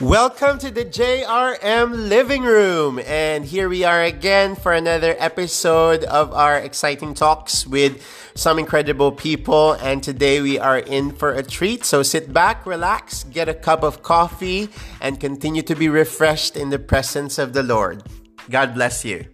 Welcome 0.00 0.56
to 0.60 0.70
the 0.70 0.86
JRM 0.86 2.08
Living 2.08 2.42
Room. 2.42 2.98
And 3.00 3.44
here 3.44 3.68
we 3.68 3.84
are 3.84 4.02
again 4.02 4.56
for 4.56 4.72
another 4.72 5.14
episode 5.18 6.04
of 6.04 6.32
our 6.32 6.56
exciting 6.56 7.12
talks 7.12 7.66
with 7.66 8.02
some 8.34 8.58
incredible 8.58 9.12
people. 9.12 9.72
And 9.72 10.02
today 10.02 10.40
we 10.40 10.58
are 10.58 10.78
in 10.78 11.12
for 11.12 11.34
a 11.34 11.42
treat. 11.42 11.84
So 11.84 12.02
sit 12.02 12.32
back, 12.32 12.64
relax, 12.64 13.24
get 13.24 13.50
a 13.50 13.52
cup 13.52 13.82
of 13.82 14.02
coffee, 14.02 14.70
and 15.02 15.20
continue 15.20 15.60
to 15.60 15.74
be 15.74 15.90
refreshed 15.90 16.56
in 16.56 16.70
the 16.70 16.78
presence 16.78 17.36
of 17.36 17.52
the 17.52 17.62
Lord. 17.62 18.02
God 18.48 18.72
bless 18.72 19.04
you. 19.04 19.26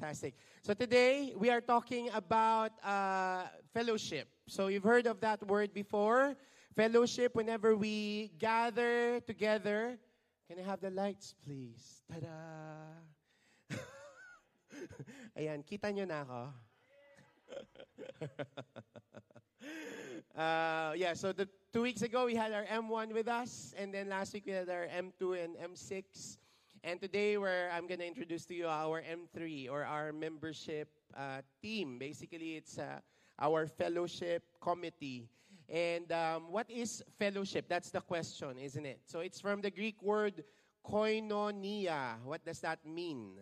Fantastic. 0.00 0.32
So 0.62 0.72
today 0.72 1.34
we 1.36 1.50
are 1.50 1.60
talking 1.60 2.08
about 2.14 2.72
uh, 2.82 3.42
fellowship. 3.74 4.28
So 4.46 4.68
you've 4.68 4.82
heard 4.82 5.06
of 5.06 5.20
that 5.20 5.46
word 5.46 5.74
before 5.74 6.34
fellowship, 6.76 7.34
whenever 7.34 7.74
we 7.74 8.30
gather 8.38 9.20
together. 9.20 9.98
Can 10.46 10.60
I 10.60 10.62
have 10.62 10.80
the 10.80 10.90
lights, 10.90 11.34
please? 11.42 12.04
Ta-da! 12.12 12.28
Ayan, 15.40 15.64
kita 15.64 15.90
nyo 15.90 16.04
na 16.04 16.22
ako. 16.22 16.42
uh, 20.36 20.92
yeah, 20.94 21.16
so 21.16 21.32
the 21.32 21.48
two 21.72 21.82
weeks 21.82 22.02
ago 22.02 22.26
we 22.28 22.36
had 22.36 22.52
our 22.52 22.68
M1 22.68 23.16
with 23.16 23.26
us, 23.26 23.74
and 23.74 23.92
then 23.92 24.12
last 24.12 24.36
week 24.36 24.44
we 24.46 24.52
had 24.52 24.68
our 24.68 24.86
M2 24.86 25.42
and 25.42 25.56
M6. 25.56 26.04
And 26.84 27.00
today 27.00 27.34
where 27.34 27.72
I'm 27.74 27.88
going 27.88 27.98
to 27.98 28.06
introduce 28.06 28.46
to 28.46 28.54
you 28.54 28.68
our 28.68 29.02
M3 29.02 29.72
or 29.72 29.82
our 29.82 30.12
membership 30.12 30.86
uh, 31.16 31.42
team. 31.58 31.98
Basically, 31.98 32.54
it's 32.54 32.78
uh, 32.78 33.02
our 33.40 33.66
fellowship 33.66 34.44
committee. 34.62 35.26
And 35.68 36.10
um, 36.12 36.52
what 36.52 36.70
is 36.70 37.02
fellowship? 37.18 37.66
That's 37.68 37.90
the 37.90 38.00
question, 38.00 38.58
isn't 38.58 38.86
it? 38.86 39.00
So 39.04 39.20
it's 39.20 39.40
from 39.40 39.60
the 39.60 39.70
Greek 39.70 40.00
word 40.02 40.44
koinonia. 40.84 42.22
What 42.24 42.44
does 42.44 42.60
that 42.60 42.84
mean? 42.86 43.32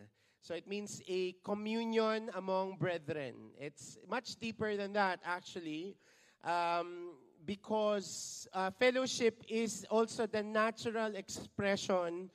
So 0.40 0.54
it 0.54 0.66
means 0.66 1.02
a 1.08 1.32
communion 1.44 2.30
among 2.34 2.76
brethren. 2.76 3.34
It's 3.58 3.98
much 4.08 4.36
deeper 4.36 4.76
than 4.76 4.92
that, 4.94 5.20
actually, 5.24 5.96
um, 6.44 7.12
because 7.46 8.46
uh, 8.52 8.70
fellowship 8.70 9.42
is 9.48 9.86
also 9.90 10.26
the 10.26 10.42
natural 10.42 11.16
expression 11.16 12.30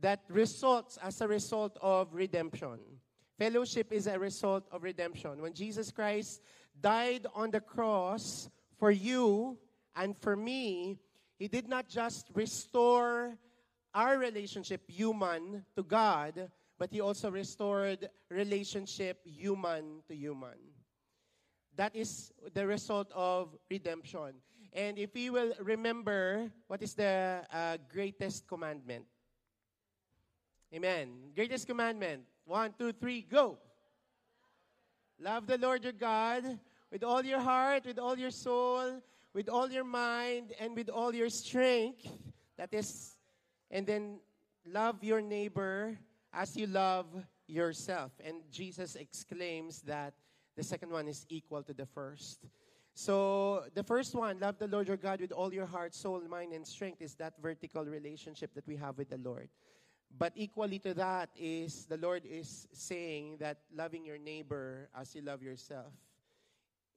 that 0.00 0.20
results 0.28 0.98
as 1.02 1.20
a 1.20 1.28
result 1.28 1.78
of 1.80 2.12
redemption. 2.12 2.78
Fellowship 3.38 3.92
is 3.92 4.06
a 4.06 4.18
result 4.18 4.66
of 4.70 4.82
redemption. 4.82 5.40
When 5.40 5.54
Jesus 5.54 5.90
Christ 5.90 6.42
died 6.80 7.26
on 7.34 7.50
the 7.50 7.60
cross 7.60 8.48
for 8.78 8.90
you 8.90 9.58
and 9.96 10.16
for 10.16 10.36
me, 10.36 10.98
He 11.38 11.48
did 11.48 11.68
not 11.68 11.88
just 11.88 12.30
restore 12.34 13.36
our 13.94 14.18
relationship, 14.18 14.82
human, 14.88 15.64
to 15.76 15.82
God, 15.82 16.50
but 16.78 16.92
He 16.92 17.00
also 17.00 17.30
restored 17.30 18.08
relationship, 18.30 19.20
human 19.24 20.02
to 20.08 20.14
human. 20.14 20.58
That 21.76 21.94
is 21.94 22.32
the 22.52 22.66
result 22.66 23.10
of 23.14 23.56
redemption. 23.70 24.34
And 24.72 24.98
if 24.98 25.14
we 25.14 25.30
will 25.30 25.54
remember, 25.60 26.50
what 26.66 26.82
is 26.82 26.94
the 26.94 27.42
uh, 27.52 27.78
greatest 27.92 28.46
commandment? 28.48 29.06
Amen. 30.74 31.30
Greatest 31.34 31.66
commandment. 31.66 32.22
One, 32.44 32.74
two, 32.76 32.92
three, 32.92 33.22
go. 33.22 33.58
Love 35.20 35.46
the 35.46 35.58
Lord 35.58 35.84
your 35.84 35.92
God 35.92 36.58
with 36.94 37.02
all 37.02 37.24
your 37.24 37.40
heart, 37.40 37.84
with 37.84 37.98
all 37.98 38.16
your 38.16 38.30
soul, 38.30 39.02
with 39.34 39.48
all 39.48 39.68
your 39.68 39.82
mind, 39.82 40.52
and 40.60 40.76
with 40.76 40.88
all 40.88 41.12
your 41.12 41.28
strength. 41.28 42.06
That 42.56 42.72
is, 42.72 43.16
and 43.68 43.84
then 43.84 44.20
love 44.64 45.02
your 45.02 45.20
neighbor 45.20 45.98
as 46.32 46.56
you 46.56 46.68
love 46.68 47.06
yourself. 47.48 48.12
And 48.24 48.42
Jesus 48.48 48.94
exclaims 48.94 49.82
that 49.82 50.14
the 50.56 50.62
second 50.62 50.92
one 50.92 51.08
is 51.08 51.26
equal 51.28 51.64
to 51.64 51.74
the 51.74 51.84
first. 51.84 52.46
So, 52.94 53.64
the 53.74 53.82
first 53.82 54.14
one, 54.14 54.38
love 54.38 54.60
the 54.60 54.68
Lord 54.68 54.86
your 54.86 54.96
God 54.96 55.20
with 55.20 55.32
all 55.32 55.52
your 55.52 55.66
heart, 55.66 55.96
soul, 55.96 56.22
mind, 56.30 56.52
and 56.52 56.64
strength, 56.64 57.02
is 57.02 57.16
that 57.16 57.34
vertical 57.42 57.84
relationship 57.84 58.54
that 58.54 58.68
we 58.68 58.76
have 58.76 58.98
with 58.98 59.10
the 59.10 59.18
Lord. 59.18 59.48
But 60.16 60.32
equally 60.36 60.78
to 60.78 60.94
that 60.94 61.30
is 61.36 61.86
the 61.86 61.96
Lord 61.96 62.22
is 62.24 62.68
saying 62.72 63.38
that 63.40 63.62
loving 63.74 64.06
your 64.06 64.18
neighbor 64.18 64.88
as 64.94 65.12
you 65.16 65.22
love 65.22 65.42
yourself. 65.42 65.92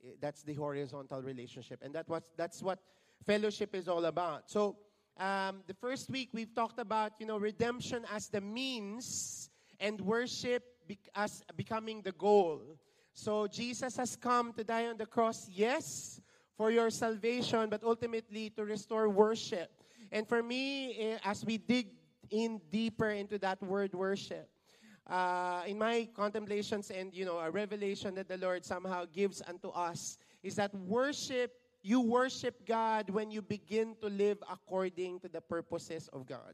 Eh, 0.05 0.11
that's 0.19 0.43
the 0.43 0.53
horizontal 0.53 1.21
relationship. 1.21 1.81
And 1.83 1.93
that 1.95 2.07
was, 2.07 2.23
that's 2.35 2.61
what 2.61 2.79
fellowship 3.25 3.75
is 3.75 3.87
all 3.87 4.05
about. 4.05 4.49
So, 4.49 4.77
um, 5.17 5.63
the 5.65 5.73
first 5.73 6.09
week 6.09 6.29
we've 6.33 6.53
talked 6.53 6.79
about, 6.79 7.13
you 7.19 7.25
know, 7.25 7.37
redemption 7.37 8.05
as 8.13 8.29
the 8.29 8.41
means 8.41 9.49
and 9.79 9.99
worship 10.01 10.63
be- 10.87 10.99
as 11.15 11.43
becoming 11.55 12.01
the 12.01 12.11
goal. 12.11 12.61
So, 13.13 13.47
Jesus 13.47 13.97
has 13.97 14.15
come 14.15 14.53
to 14.53 14.63
die 14.63 14.87
on 14.87 14.97
the 14.97 15.07
cross, 15.07 15.49
yes, 15.49 16.21
for 16.55 16.71
your 16.71 16.89
salvation, 16.89 17.69
but 17.69 17.83
ultimately 17.83 18.49
to 18.51 18.65
restore 18.65 19.09
worship. 19.09 19.71
And 20.11 20.27
for 20.27 20.41
me, 20.41 20.97
eh, 20.97 21.17
as 21.23 21.43
we 21.45 21.57
dig 21.57 21.87
in 22.29 22.61
deeper 22.71 23.09
into 23.09 23.37
that 23.39 23.61
word 23.61 23.93
worship, 23.93 24.49
uh, 25.09 25.63
in 25.65 25.77
my 25.77 26.07
contemplations 26.15 26.91
and 26.91 27.13
you 27.13 27.25
know 27.25 27.39
a 27.39 27.49
revelation 27.49 28.15
that 28.15 28.27
the 28.27 28.37
Lord 28.37 28.65
somehow 28.65 29.05
gives 29.05 29.41
unto 29.47 29.69
us 29.69 30.17
is 30.43 30.55
that 30.55 30.73
worship 30.75 31.53
you 31.81 32.01
worship 32.01 32.65
God 32.67 33.09
when 33.09 33.31
you 33.31 33.41
begin 33.41 33.95
to 34.01 34.07
live 34.09 34.43
according 34.51 35.21
to 35.21 35.29
the 35.29 35.39
purposes 35.39 36.09
of 36.11 36.25
God. 36.25 36.53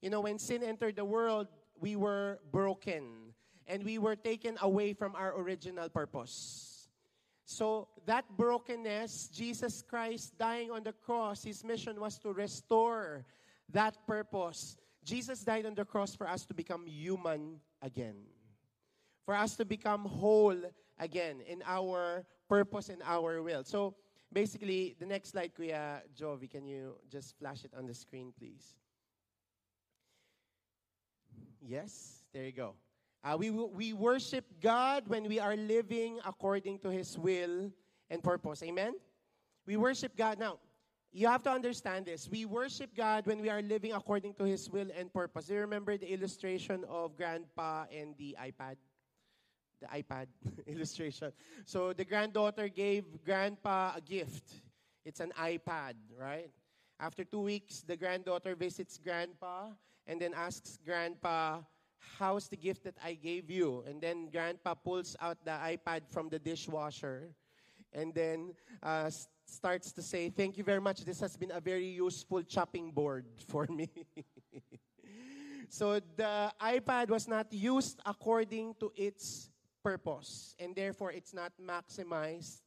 You 0.00 0.10
know, 0.10 0.20
when 0.20 0.38
sin 0.38 0.62
entered 0.62 0.94
the 0.94 1.04
world, 1.04 1.48
we 1.80 1.96
were 1.96 2.38
broken 2.52 3.34
and 3.66 3.82
we 3.82 3.98
were 3.98 4.14
taken 4.14 4.56
away 4.60 4.92
from 4.92 5.16
our 5.16 5.34
original 5.40 5.88
purpose. 5.88 6.88
So, 7.46 7.88
that 8.06 8.24
brokenness, 8.36 9.28
Jesus 9.28 9.82
Christ 9.82 10.38
dying 10.38 10.70
on 10.70 10.84
the 10.84 10.92
cross, 10.92 11.42
his 11.42 11.64
mission 11.64 12.00
was 12.00 12.18
to 12.18 12.32
restore 12.32 13.24
that 13.72 14.06
purpose 14.06 14.76
Jesus 15.04 15.40
died 15.44 15.66
on 15.66 15.74
the 15.74 15.84
cross 15.84 16.14
for 16.14 16.26
us 16.28 16.44
to 16.46 16.54
become 16.54 16.86
human 16.86 17.60
again. 17.82 18.16
For 19.24 19.34
us 19.34 19.56
to 19.56 19.64
become 19.64 20.04
whole 20.04 20.56
again 20.98 21.40
in 21.46 21.62
our 21.66 22.24
purpose 22.48 22.88
and 22.88 23.02
our 23.04 23.42
will. 23.42 23.64
So 23.64 23.94
basically, 24.32 24.96
the 24.98 25.06
next 25.06 25.30
slide, 25.30 25.52
Kuya 25.54 26.00
Jovi, 26.18 26.50
can 26.50 26.66
you 26.66 26.96
just 27.10 27.38
flash 27.38 27.64
it 27.64 27.72
on 27.76 27.86
the 27.86 27.94
screen, 27.94 28.32
please? 28.38 28.76
Yes, 31.60 32.24
there 32.32 32.44
you 32.44 32.52
go. 32.52 32.74
Uh, 33.24 33.36
we, 33.38 33.50
we 33.50 33.94
worship 33.94 34.44
God 34.60 35.04
when 35.08 35.24
we 35.28 35.40
are 35.40 35.56
living 35.56 36.18
according 36.26 36.78
to 36.80 36.90
His 36.90 37.16
will 37.16 37.70
and 38.10 38.22
purpose. 38.22 38.62
Amen? 38.62 38.92
We 39.66 39.78
worship 39.78 40.14
God. 40.14 40.38
Now, 40.38 40.58
you 41.14 41.28
have 41.28 41.44
to 41.44 41.50
understand 41.50 42.06
this. 42.06 42.28
We 42.28 42.44
worship 42.44 42.90
God 42.96 43.24
when 43.24 43.40
we 43.40 43.48
are 43.48 43.62
living 43.62 43.92
according 43.92 44.34
to 44.34 44.44
His 44.44 44.68
will 44.68 44.88
and 44.98 45.12
purpose. 45.12 45.46
Do 45.46 45.54
you 45.54 45.60
remember 45.60 45.96
the 45.96 46.12
illustration 46.12 46.84
of 46.90 47.16
Grandpa 47.16 47.86
and 47.94 48.16
the 48.18 48.36
iPad? 48.42 48.74
The 49.80 49.86
iPad 49.86 50.26
illustration. 50.66 51.32
So 51.66 51.92
the 51.92 52.04
granddaughter 52.04 52.68
gave 52.68 53.04
Grandpa 53.24 53.92
a 53.96 54.00
gift. 54.00 54.54
It's 55.04 55.20
an 55.20 55.32
iPad, 55.38 55.94
right? 56.18 56.50
After 56.98 57.22
two 57.22 57.42
weeks, 57.42 57.82
the 57.86 57.96
granddaughter 57.96 58.56
visits 58.56 58.98
Grandpa 58.98 59.68
and 60.08 60.20
then 60.20 60.34
asks 60.34 60.80
Grandpa, 60.84 61.60
How's 62.18 62.48
the 62.48 62.56
gift 62.56 62.84
that 62.84 62.96
I 63.02 63.14
gave 63.14 63.50
you? 63.50 63.84
And 63.86 64.00
then 64.00 64.30
Grandpa 64.30 64.74
pulls 64.74 65.16
out 65.20 65.38
the 65.44 65.52
iPad 65.52 66.02
from 66.10 66.28
the 66.28 66.38
dishwasher 66.38 67.30
and 67.94 68.14
then 68.14 68.54
uh, 68.82 69.10
starts 69.46 69.92
to 69.92 70.02
say, 70.02 70.30
Thank 70.30 70.58
you 70.58 70.64
very 70.64 70.80
much. 70.80 71.04
This 71.04 71.20
has 71.20 71.36
been 71.36 71.52
a 71.52 71.60
very 71.60 71.86
useful 71.86 72.42
chopping 72.42 72.90
board 72.90 73.26
for 73.48 73.66
me. 73.66 73.90
so 75.68 76.00
the 76.16 76.52
iPad 76.60 77.08
was 77.08 77.28
not 77.28 77.52
used 77.52 78.00
according 78.04 78.74
to 78.80 78.92
its 78.96 79.50
purpose, 79.82 80.54
and 80.58 80.74
therefore 80.74 81.12
it's 81.12 81.34
not 81.34 81.52
maximized, 81.60 82.62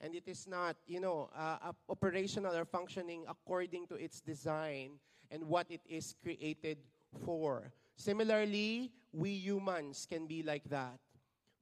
and 0.00 0.14
it 0.14 0.24
is 0.26 0.46
not, 0.46 0.76
you 0.86 1.00
know, 1.00 1.30
uh, 1.34 1.72
operational 1.88 2.54
or 2.54 2.64
functioning 2.64 3.24
according 3.28 3.86
to 3.86 3.94
its 3.94 4.20
design 4.20 4.98
and 5.30 5.44
what 5.44 5.66
it 5.70 5.80
is 5.88 6.14
created 6.22 6.78
for. 7.24 7.72
Similarly, 7.96 8.92
we 9.12 9.30
humans 9.30 10.06
can 10.08 10.26
be 10.26 10.42
like 10.42 10.68
that. 10.68 10.98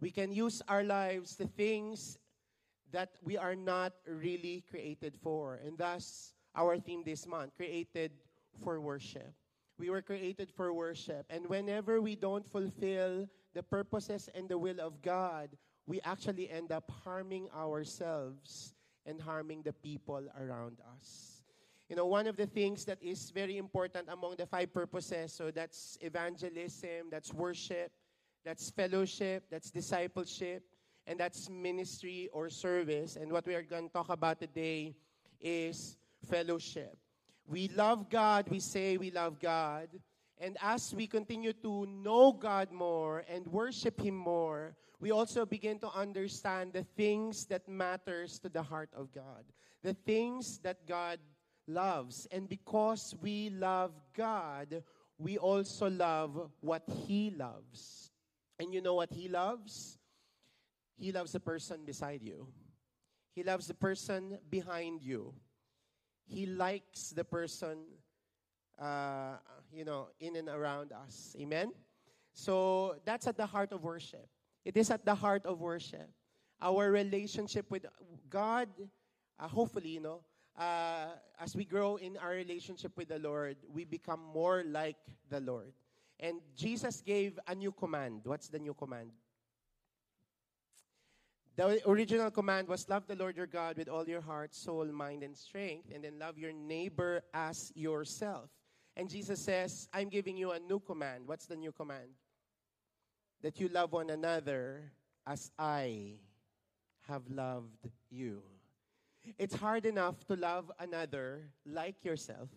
We 0.01 0.11
can 0.11 0.33
use 0.33 0.61
our 0.69 0.83
lives, 0.83 1.37
the 1.37 1.47
things 1.47 2.19
that 2.95 3.11
we 3.23 3.37
are 3.37 3.57
not 3.57 3.93
really 4.07 4.63
created 4.71 5.19
for. 5.21 5.59
And 5.67 5.77
thus, 5.77 6.33
our 6.55 6.79
theme 6.79 7.03
this 7.05 7.27
month 7.27 7.57
created 7.57 8.13
for 8.63 8.81
worship. 8.81 9.35
We 9.79 9.91
were 9.91 10.01
created 10.01 10.53
for 10.55 10.73
worship. 10.73 11.27
And 11.29 11.47
whenever 11.49 12.01
we 12.01 12.15
don't 12.15 12.47
fulfill 12.47 13.29
the 13.53 13.63
purposes 13.63 14.31
and 14.35 14.49
the 14.49 14.57
will 14.57 14.81
of 14.81 15.03
God, 15.03 15.51
we 15.87 16.01
actually 16.05 16.49
end 16.49 16.71
up 16.71 16.91
harming 17.03 17.49
ourselves 17.51 18.75
and 19.05 19.21
harming 19.21 19.63
the 19.63 19.73
people 19.73 20.23
around 20.39 20.79
us. 20.97 21.43
You 21.89 21.97
know, 21.97 22.07
one 22.07 22.29
of 22.29 22.37
the 22.37 22.47
things 22.47 22.85
that 22.87 23.03
is 23.03 23.31
very 23.31 23.59
important 23.59 24.09
among 24.09 24.37
the 24.39 24.47
five 24.47 24.73
purposes, 24.73 25.33
so 25.33 25.51
that's 25.51 25.99
evangelism, 26.01 27.11
that's 27.11 27.35
worship, 27.35 27.91
that's 28.45 28.71
fellowship, 28.71 29.45
that's 29.51 29.71
discipleship, 29.71 30.63
and 31.07 31.19
that's 31.19 31.49
ministry 31.51 32.29
or 32.33 32.49
service. 32.49 33.17
And 33.17 33.33
what 33.33 33.47
we 33.47 33.55
are 33.55 33.63
going 33.63 33.89
to 33.89 33.93
talk 33.93 34.09
about 34.09 34.41
today 34.41 34.95
is 35.41 35.97
fellowship. 36.29 36.97
We 37.47 37.69
love 37.69 38.09
God, 38.09 38.49
we 38.49 38.61
say 38.61 38.97
we 38.97 39.11
love 39.11 39.39
God. 39.39 39.89
And 40.39 40.57
as 40.63 40.95
we 40.95 41.07
continue 41.07 41.53
to 41.53 41.87
know 41.87 42.33
God 42.33 42.73
more 42.73 43.25
and 43.29 43.47
worship 43.47 44.01
Him 44.01 44.17
more, 44.17 44.75
we 45.01 45.11
also 45.11 45.45
begin 45.45 45.79
to 45.81 45.91
understand 45.95 46.73
the 46.73 46.85
things 46.97 47.45
that 47.47 47.69
matters 47.69 48.39
to 48.41 48.49
the 48.49 48.63
heart 48.63 48.91
of 48.97 49.13
God. 49.13 49.45
The 49.83 49.95
things 49.95 50.59
that 50.59 50.87
God 50.87 51.19
loves. 51.67 52.27
And 52.33 52.49
because 52.49 53.15
we 53.21 53.51
love 53.51 53.93
God, 54.17 54.83
we 55.19 55.39
also 55.39 55.91
love 55.91 56.51
what 56.61 56.83
He 57.07 57.35
loves. 57.37 58.11
And 58.59 58.73
you 58.73 58.81
know 58.81 58.95
what 58.95 59.13
He 59.13 59.29
loves? 59.29 59.99
He 60.97 61.13
loves 61.13 61.33
the 61.33 61.41
person 61.41 61.85
beside 61.85 62.23
you, 62.23 62.47
He 63.35 63.43
loves 63.43 63.67
the 63.67 63.75
person 63.75 64.39
behind 64.51 65.03
you. 65.03 65.35
He 66.27 66.47
likes 66.47 67.11
the 67.11 67.25
person, 67.25 67.85
uh, 68.81 69.37
you 69.71 69.85
know, 69.85 70.09
in 70.21 70.37
and 70.37 70.49
around 70.49 70.91
us. 70.93 71.37
Amen? 71.39 71.73
So 72.33 72.97
that's 73.05 73.27
at 73.27 73.37
the 73.37 73.47
heart 73.47 73.73
of 73.73 73.85
worship. 73.85 74.27
It 74.65 74.77
is 74.77 74.91
at 74.91 75.05
the 75.05 75.15
heart 75.15 75.45
of 75.45 75.61
worship. 75.61 76.09
Our 76.63 76.91
relationship 76.91 77.71
with 77.71 77.85
God, 78.31 78.69
uh, 79.39 79.49
hopefully, 79.49 79.91
you 79.91 80.01
know, 80.01 80.21
uh, 80.59 81.09
as 81.39 81.55
we 81.55 81.65
grow 81.65 81.97
in 81.97 82.17
our 82.17 82.31
relationship 82.31 82.97
with 82.97 83.09
the 83.09 83.19
Lord, 83.19 83.57
we 83.73 83.85
become 83.85 84.21
more 84.33 84.65
like 84.67 84.97
the 85.29 85.41
Lord. 85.41 85.73
And 86.21 86.41
Jesus 86.57 87.03
gave 87.03 87.39
a 87.49 87.55
new 87.55 87.73
command. 87.73 88.23
What's 88.25 88.49
the 88.49 88.59
new 88.59 88.73
command? 88.73 89.11
The 91.57 91.89
original 91.89 92.31
command 92.31 92.67
was 92.67 92.89
love 92.89 93.07
the 93.07 93.15
Lord 93.15 93.37
your 93.37 93.47
God 93.47 93.77
with 93.79 93.89
all 93.89 94.09
your 94.09 94.21
heart, 94.21 94.55
soul, 94.55 94.87
mind, 94.87 95.23
and 95.23 95.37
strength, 95.37 95.93
and 95.95 96.03
then 96.03 96.19
love 96.19 96.37
your 96.37 96.53
neighbor 96.53 97.23
as 97.33 97.71
yourself. 97.77 98.51
And 98.97 99.09
Jesus 99.09 99.41
says, 99.41 99.89
I'm 99.93 100.09
giving 100.09 100.37
you 100.37 100.51
a 100.51 100.59
new 100.59 100.81
command. 100.81 101.27
What's 101.27 101.47
the 101.47 101.57
new 101.57 101.71
command? 101.71 102.11
That 103.43 103.61
you 103.61 103.69
love 103.69 103.93
one 103.93 104.11
another 104.11 104.93
as 105.27 105.53
I 105.59 106.15
have 107.03 107.23
loved 107.31 107.89
you. 108.11 108.43
It's 109.39 109.55
hard 109.55 109.87
enough 109.87 110.25
to 110.27 110.37
love 110.37 110.71
another 110.79 111.51
like 111.65 112.05
yourself. 112.05 112.49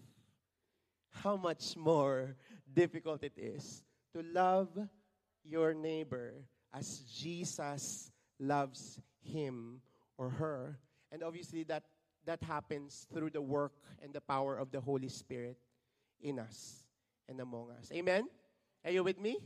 How 1.12 1.38
much 1.38 1.78
more 1.78 2.36
difficult 2.74 3.24
it 3.24 3.34
is 3.38 3.84
to 4.14 4.24
love 4.24 4.70
your 5.44 5.74
neighbor 5.74 6.34
as 6.74 7.00
Jesus 7.00 8.12
loves 8.40 9.00
him 9.24 9.82
or 10.18 10.30
her. 10.30 10.80
And 11.12 11.24
obviously, 11.24 11.64
that, 11.64 11.84
that 12.26 12.42
happens 12.44 13.08
through 13.14 13.32
the 13.32 13.42
work 13.42 13.74
and 14.04 14.14
the 14.14 14.22
power 14.22 14.58
of 14.58 14.72
the 14.72 14.80
Holy 14.80 15.10
Spirit 15.10 15.58
in 16.22 16.40
us 16.40 16.84
and 17.30 17.40
among 17.40 17.72
us. 17.80 17.92
Amen? 17.94 18.28
Are 18.84 18.92
you 18.92 19.04
with 19.04 19.20
me? 19.20 19.38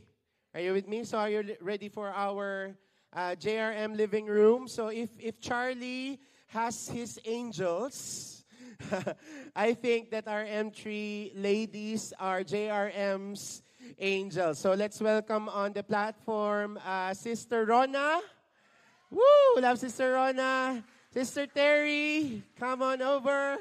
Are 0.54 0.60
you 0.60 0.72
with 0.72 0.88
me? 0.88 1.04
So, 1.04 1.18
are 1.18 1.30
you 1.30 1.56
ready 1.60 1.88
for 1.88 2.10
our 2.10 2.76
uh, 3.12 3.34
JRM 3.38 3.96
living 3.96 4.26
room? 4.26 4.68
So, 4.68 4.88
if, 4.88 5.10
if 5.18 5.40
Charlie 5.40 6.20
has 6.52 6.88
his 6.88 7.18
angels. 7.24 8.44
I 9.56 9.72
think 9.72 10.10
that 10.10 10.28
our 10.28 10.44
M3 10.44 11.32
ladies 11.34 12.12
are 12.18 12.42
JRM's 12.42 13.62
angels. 13.98 14.58
So 14.58 14.74
let's 14.74 15.00
welcome 15.00 15.48
on 15.48 15.72
the 15.72 15.82
platform 15.82 16.78
uh, 16.84 17.14
Sister 17.14 17.64
Rona. 17.64 18.20
Woo! 19.12 19.60
Love 19.60 19.78
Sister 19.78 20.12
Rona. 20.16 20.82
Sister 21.12 21.46
Terry, 21.46 22.42
come 22.58 22.80
on 22.80 23.02
over. 23.02 23.58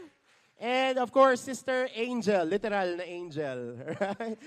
And 0.55 0.97
of 0.97 1.11
course, 1.11 1.41
Sister 1.41 1.89
Angel, 1.93 2.45
literal 2.45 2.95
na 2.95 3.03
angel. 3.03 3.75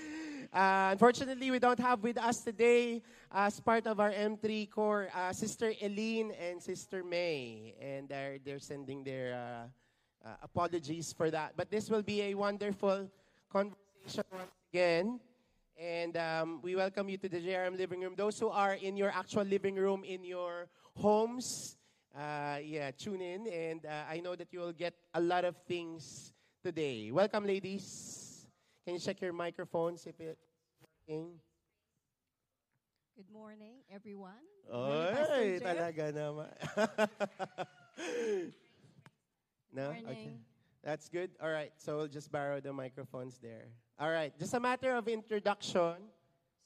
Uh, 0.53 0.95
unfortunately, 0.95 1.51
we 1.51 1.59
don't 1.59 1.79
have 1.79 2.01
with 2.01 2.17
us 2.17 2.39
today, 2.39 3.01
as 3.29 3.59
part 3.59 3.85
of 3.87 3.99
our 3.99 4.11
M3 4.11 4.69
core, 4.71 5.09
uh, 5.13 5.33
Sister 5.33 5.73
Eileen 5.83 6.31
and 6.31 6.63
Sister 6.63 7.03
May. 7.03 7.75
And 7.81 8.07
they're, 8.07 8.37
they're 8.39 8.59
sending 8.63 9.03
their 9.03 9.35
uh, 9.35 10.29
uh, 10.29 10.35
apologies 10.43 11.11
for 11.11 11.29
that. 11.29 11.57
But 11.57 11.69
this 11.69 11.89
will 11.89 12.03
be 12.03 12.21
a 12.21 12.35
wonderful 12.35 13.09
conversation 13.51 14.23
once 14.31 14.55
again. 14.71 15.19
And 15.75 16.15
um, 16.15 16.61
we 16.61 16.77
welcome 16.77 17.09
you 17.09 17.17
to 17.17 17.27
the 17.27 17.41
JRM 17.41 17.77
living 17.77 17.99
room. 17.99 18.13
Those 18.15 18.39
who 18.39 18.47
are 18.47 18.75
in 18.75 18.95
your 18.95 19.11
actual 19.11 19.43
living 19.43 19.75
room 19.75 20.05
in 20.05 20.23
your 20.23 20.69
homes, 20.97 21.77
uh, 22.15 22.57
yeah, 22.63 22.91
tune 22.91 23.21
in. 23.21 23.47
And 23.47 23.85
uh, 23.85 24.03
I 24.09 24.19
know 24.19 24.35
that 24.35 24.51
you 24.51 24.59
will 24.59 24.73
get 24.73 24.93
a 25.13 25.21
lot 25.21 25.45
of 25.45 25.55
things 25.67 26.33
today. 26.63 27.11
Welcome, 27.11 27.45
ladies. 27.45 28.45
Can 28.85 28.95
you 28.95 28.99
check 28.99 29.21
your 29.21 29.33
microphones 29.33 30.05
if 30.05 30.19
it's 30.19 30.39
working? 31.07 31.39
Good 33.15 33.31
morning, 33.31 33.79
everyone. 33.89 34.43
Oy, 34.67 35.59
talaga 35.63 36.11
naman. 36.11 36.51
no? 39.71 39.85
Morning. 39.87 40.05
Okay. 40.05 40.35
That's 40.83 41.07
good. 41.09 41.31
All 41.41 41.49
right. 41.49 41.71
So 41.77 41.97
we'll 41.97 42.11
just 42.11 42.31
borrow 42.31 42.59
the 42.59 42.73
microphones 42.73 43.39
there. 43.39 43.71
All 43.97 44.11
right. 44.11 44.37
Just 44.37 44.53
a 44.53 44.59
matter 44.59 44.93
of 44.95 45.07
introduction. 45.07 45.95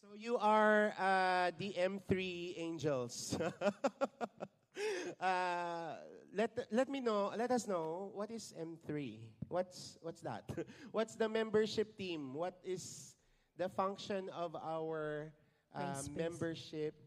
So 0.09 0.17
you 0.17 0.41
are 0.41 0.89
uh, 0.97 1.53
the 1.61 1.69
M3 1.77 2.57
Angels. 2.57 3.38
uh, 5.21 6.01
let 6.33 6.50
let 6.73 6.89
me 6.89 6.97
know. 6.97 7.29
Let 7.38 7.53
us 7.53 7.69
know 7.69 8.09
what 8.17 8.33
is 8.33 8.50
M3. 8.57 9.21
What's 9.53 10.01
what's 10.01 10.25
that? 10.25 10.50
what's 10.97 11.13
the 11.13 11.29
membership 11.29 11.94
team? 11.94 12.33
What 12.33 12.57
is 12.65 13.13
the 13.61 13.69
function 13.69 14.33
of 14.33 14.57
our 14.57 15.29
uh, 15.77 16.01
membership 16.17 16.97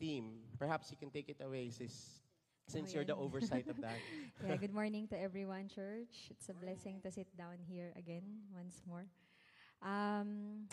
team? 0.00 0.42
Perhaps 0.58 0.90
you 0.90 0.98
can 0.98 1.14
take 1.14 1.30
it 1.30 1.38
away, 1.38 1.70
sis, 1.70 2.18
since 2.66 2.90
you're 2.90 3.06
the 3.06 3.14
oversight 3.14 3.70
of 3.70 3.80
that. 3.86 4.02
yeah. 4.42 4.58
Good 4.58 4.74
morning 4.74 5.06
to 5.14 5.16
everyone, 5.22 5.70
church. 5.70 6.34
It's 6.34 6.50
a 6.50 6.54
blessing 6.58 6.98
to 7.06 7.14
sit 7.14 7.30
down 7.38 7.62
here 7.62 7.94
again 7.94 8.42
once 8.50 8.82
more. 8.90 9.06
Um, 9.86 10.66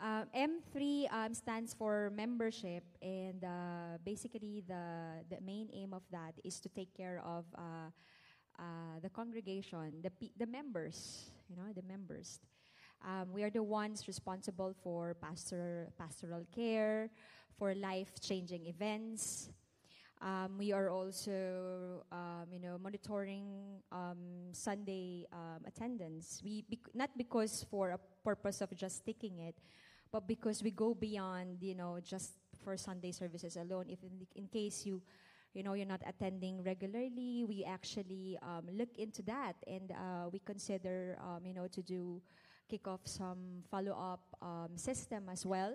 uh, 0.00 0.24
M3 0.34 1.12
um, 1.12 1.34
stands 1.34 1.74
for 1.74 2.10
membership, 2.14 2.84
and 3.02 3.42
uh, 3.42 3.98
basically 4.04 4.62
the 4.66 5.26
the 5.28 5.40
main 5.42 5.68
aim 5.74 5.92
of 5.92 6.02
that 6.10 6.34
is 6.44 6.60
to 6.60 6.68
take 6.68 6.94
care 6.94 7.20
of 7.24 7.44
uh, 7.58 7.90
uh 8.58 9.02
the 9.02 9.10
congregation, 9.10 9.98
the 10.02 10.10
the 10.38 10.46
members, 10.46 11.30
you 11.50 11.56
know, 11.56 11.72
the 11.74 11.82
members. 11.82 12.40
Um, 13.02 13.30
we 13.32 13.42
are 13.42 13.50
the 13.50 13.62
ones 13.62 14.06
responsible 14.06 14.74
for 14.82 15.14
pastor 15.20 15.90
pastoral 15.98 16.46
care, 16.54 17.10
for 17.58 17.74
life 17.74 18.20
changing 18.20 18.66
events. 18.66 19.50
Um, 20.20 20.58
we 20.58 20.72
are 20.72 20.90
also, 20.90 22.02
um, 22.10 22.46
you 22.50 22.58
know, 22.58 22.76
monitoring 22.78 23.78
um, 23.92 24.50
Sunday 24.50 25.26
um, 25.32 25.62
attendance. 25.66 26.42
We 26.42 26.64
bec- 26.68 26.90
not 26.94 27.10
because 27.16 27.64
for 27.70 27.90
a 27.90 28.00
purpose 28.24 28.60
of 28.60 28.74
just 28.74 29.06
taking 29.06 29.38
it, 29.38 29.54
but 30.10 30.26
because 30.26 30.62
we 30.62 30.70
go 30.70 30.94
beyond, 30.94 31.62
you 31.62 31.74
know, 31.74 31.98
just 32.02 32.32
for 32.62 32.76
Sunday 32.76 33.12
services 33.12 33.56
alone. 33.56 33.86
If 33.88 34.02
in, 34.02 34.26
in 34.34 34.46
case 34.48 34.84
you, 34.84 35.02
you 35.54 35.62
know, 35.62 35.74
you're 35.74 35.86
not 35.86 36.02
attending 36.06 36.62
regularly, 36.62 37.44
we 37.48 37.64
actually 37.64 38.38
um, 38.42 38.64
look 38.72 38.98
into 38.98 39.22
that 39.22 39.54
and 39.66 39.92
uh, 39.92 40.28
we 40.30 40.40
consider, 40.40 41.16
um, 41.20 41.44
you 41.44 41.54
know, 41.54 41.66
to 41.68 41.82
do 41.82 42.20
kick 42.68 42.86
off 42.86 43.00
some 43.04 43.64
follow-up 43.70 44.20
um, 44.42 44.76
system 44.76 45.28
as 45.32 45.46
well, 45.46 45.72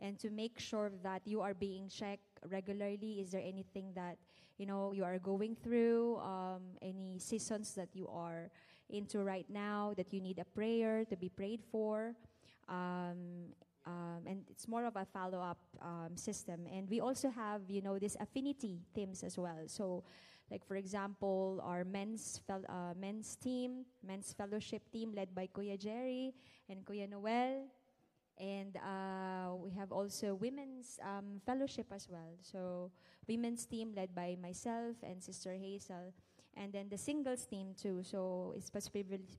and 0.00 0.18
to 0.18 0.28
make 0.28 0.58
sure 0.58 0.90
that 1.02 1.22
you 1.24 1.40
are 1.40 1.54
being 1.54 1.88
checked 1.88 2.40
regularly. 2.50 3.20
Is 3.20 3.30
there 3.30 3.42
anything 3.46 3.92
that 3.94 4.18
you 4.58 4.66
know 4.66 4.92
you 4.92 5.04
are 5.04 5.18
going 5.18 5.54
through? 5.54 6.18
Um, 6.18 6.74
any 6.82 7.18
seasons 7.20 7.74
that 7.74 7.94
you 7.94 8.08
are 8.08 8.50
into 8.90 9.22
right 9.22 9.46
now 9.48 9.94
that 9.96 10.12
you 10.12 10.20
need 10.20 10.38
a 10.38 10.44
prayer 10.44 11.04
to 11.04 11.16
be 11.16 11.28
prayed 11.28 11.62
for? 11.70 12.14
Um, 12.68 13.52
um, 13.86 14.26
and 14.26 14.42
it's 14.50 14.66
more 14.66 14.84
of 14.84 14.96
a 14.96 15.04
follow-up 15.04 15.58
um, 15.80 16.16
system. 16.16 16.66
And 16.66 16.90
we 16.90 17.00
also 17.00 17.30
have, 17.30 17.62
you 17.68 17.82
know, 17.82 17.98
this 17.98 18.16
affinity 18.18 18.80
themes 18.94 19.22
as 19.22 19.38
well. 19.38 19.62
So, 19.66 20.02
like 20.50 20.66
for 20.66 20.76
example, 20.76 21.60
our 21.64 21.84
men's 21.84 22.40
fel- 22.46 22.66
uh, 22.68 22.94
men's 22.98 23.36
team, 23.36 23.86
men's 24.02 24.32
fellowship 24.32 24.90
team 24.92 25.12
led 25.14 25.34
by 25.34 25.46
Kuya 25.46 25.78
Jerry 25.78 26.34
and 26.68 26.84
Kuya 26.84 27.08
Noel, 27.08 27.66
and 28.38 28.76
uh, 28.76 29.54
we 29.56 29.70
have 29.72 29.92
also 29.92 30.34
women's 30.34 30.98
um, 31.02 31.40
fellowship 31.46 31.86
as 31.92 32.08
well. 32.08 32.36
So, 32.42 32.90
women's 33.26 33.64
team 33.66 33.92
led 33.96 34.14
by 34.14 34.36
myself 34.40 34.96
and 35.02 35.22
Sister 35.22 35.54
Hazel. 35.54 36.12
and 36.56 36.72
then 36.72 36.88
the 36.88 36.96
singles 36.96 37.44
team 37.44 37.76
too. 37.76 38.00
So 38.02 38.54
it 38.56 38.64
was 38.72 38.88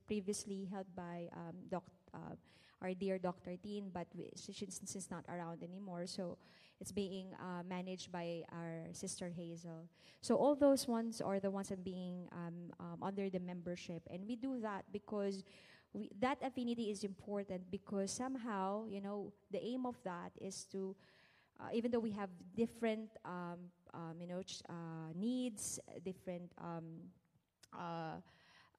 previously 0.06 0.70
held 0.70 0.86
by 0.96 1.28
um, 1.34 1.58
doc, 1.68 1.84
uh, 2.14 2.38
our 2.82 2.94
dear 2.94 3.18
Dr. 3.18 3.56
Dean, 3.58 3.90
but 3.94 4.08
we, 4.16 4.30
she, 4.36 4.54
she's, 4.54 5.10
not 5.10 5.26
around 5.30 5.64
anymore. 5.64 6.06
So 6.06 6.38
it's 6.80 6.92
being 6.92 7.34
uh, 7.40 7.64
managed 7.68 8.12
by 8.12 8.44
our 8.52 8.86
sister 8.92 9.30
Hazel. 9.30 9.90
So 10.22 10.36
all 10.36 10.56
those 10.56 10.88
ones 10.88 11.22
are 11.22 11.40
the 11.40 11.50
ones 11.50 11.70
that 11.70 11.84
being 11.84 12.28
um, 12.32 12.72
um, 12.80 13.02
under 13.02 13.30
the 13.30 13.40
membership, 13.40 14.04
and 14.12 14.26
we 14.28 14.36
do 14.36 14.60
that 14.62 14.86
because 14.92 15.44
we, 15.94 16.10
that 16.20 16.38
affinity 16.44 16.92
is 16.92 17.04
important 17.04 17.72
because 17.72 18.12
somehow 18.12 18.86
you 18.88 19.02
know 19.02 19.34
the 19.52 19.64
aim 19.64 19.86
of 19.86 19.96
that 20.04 20.32
is 20.40 20.66
to 20.72 20.96
uh, 21.60 21.70
even 21.74 21.92
though 21.92 22.00
we 22.00 22.12
have 22.12 22.30
different 22.56 23.10
um, 23.26 23.72
um, 23.94 24.16
you 24.20 24.28
know 24.28 24.42
ch- 24.44 24.62
uh, 24.70 25.10
needs 25.16 25.80
different 26.04 26.52
um, 26.60 27.02
uh, 27.74 28.20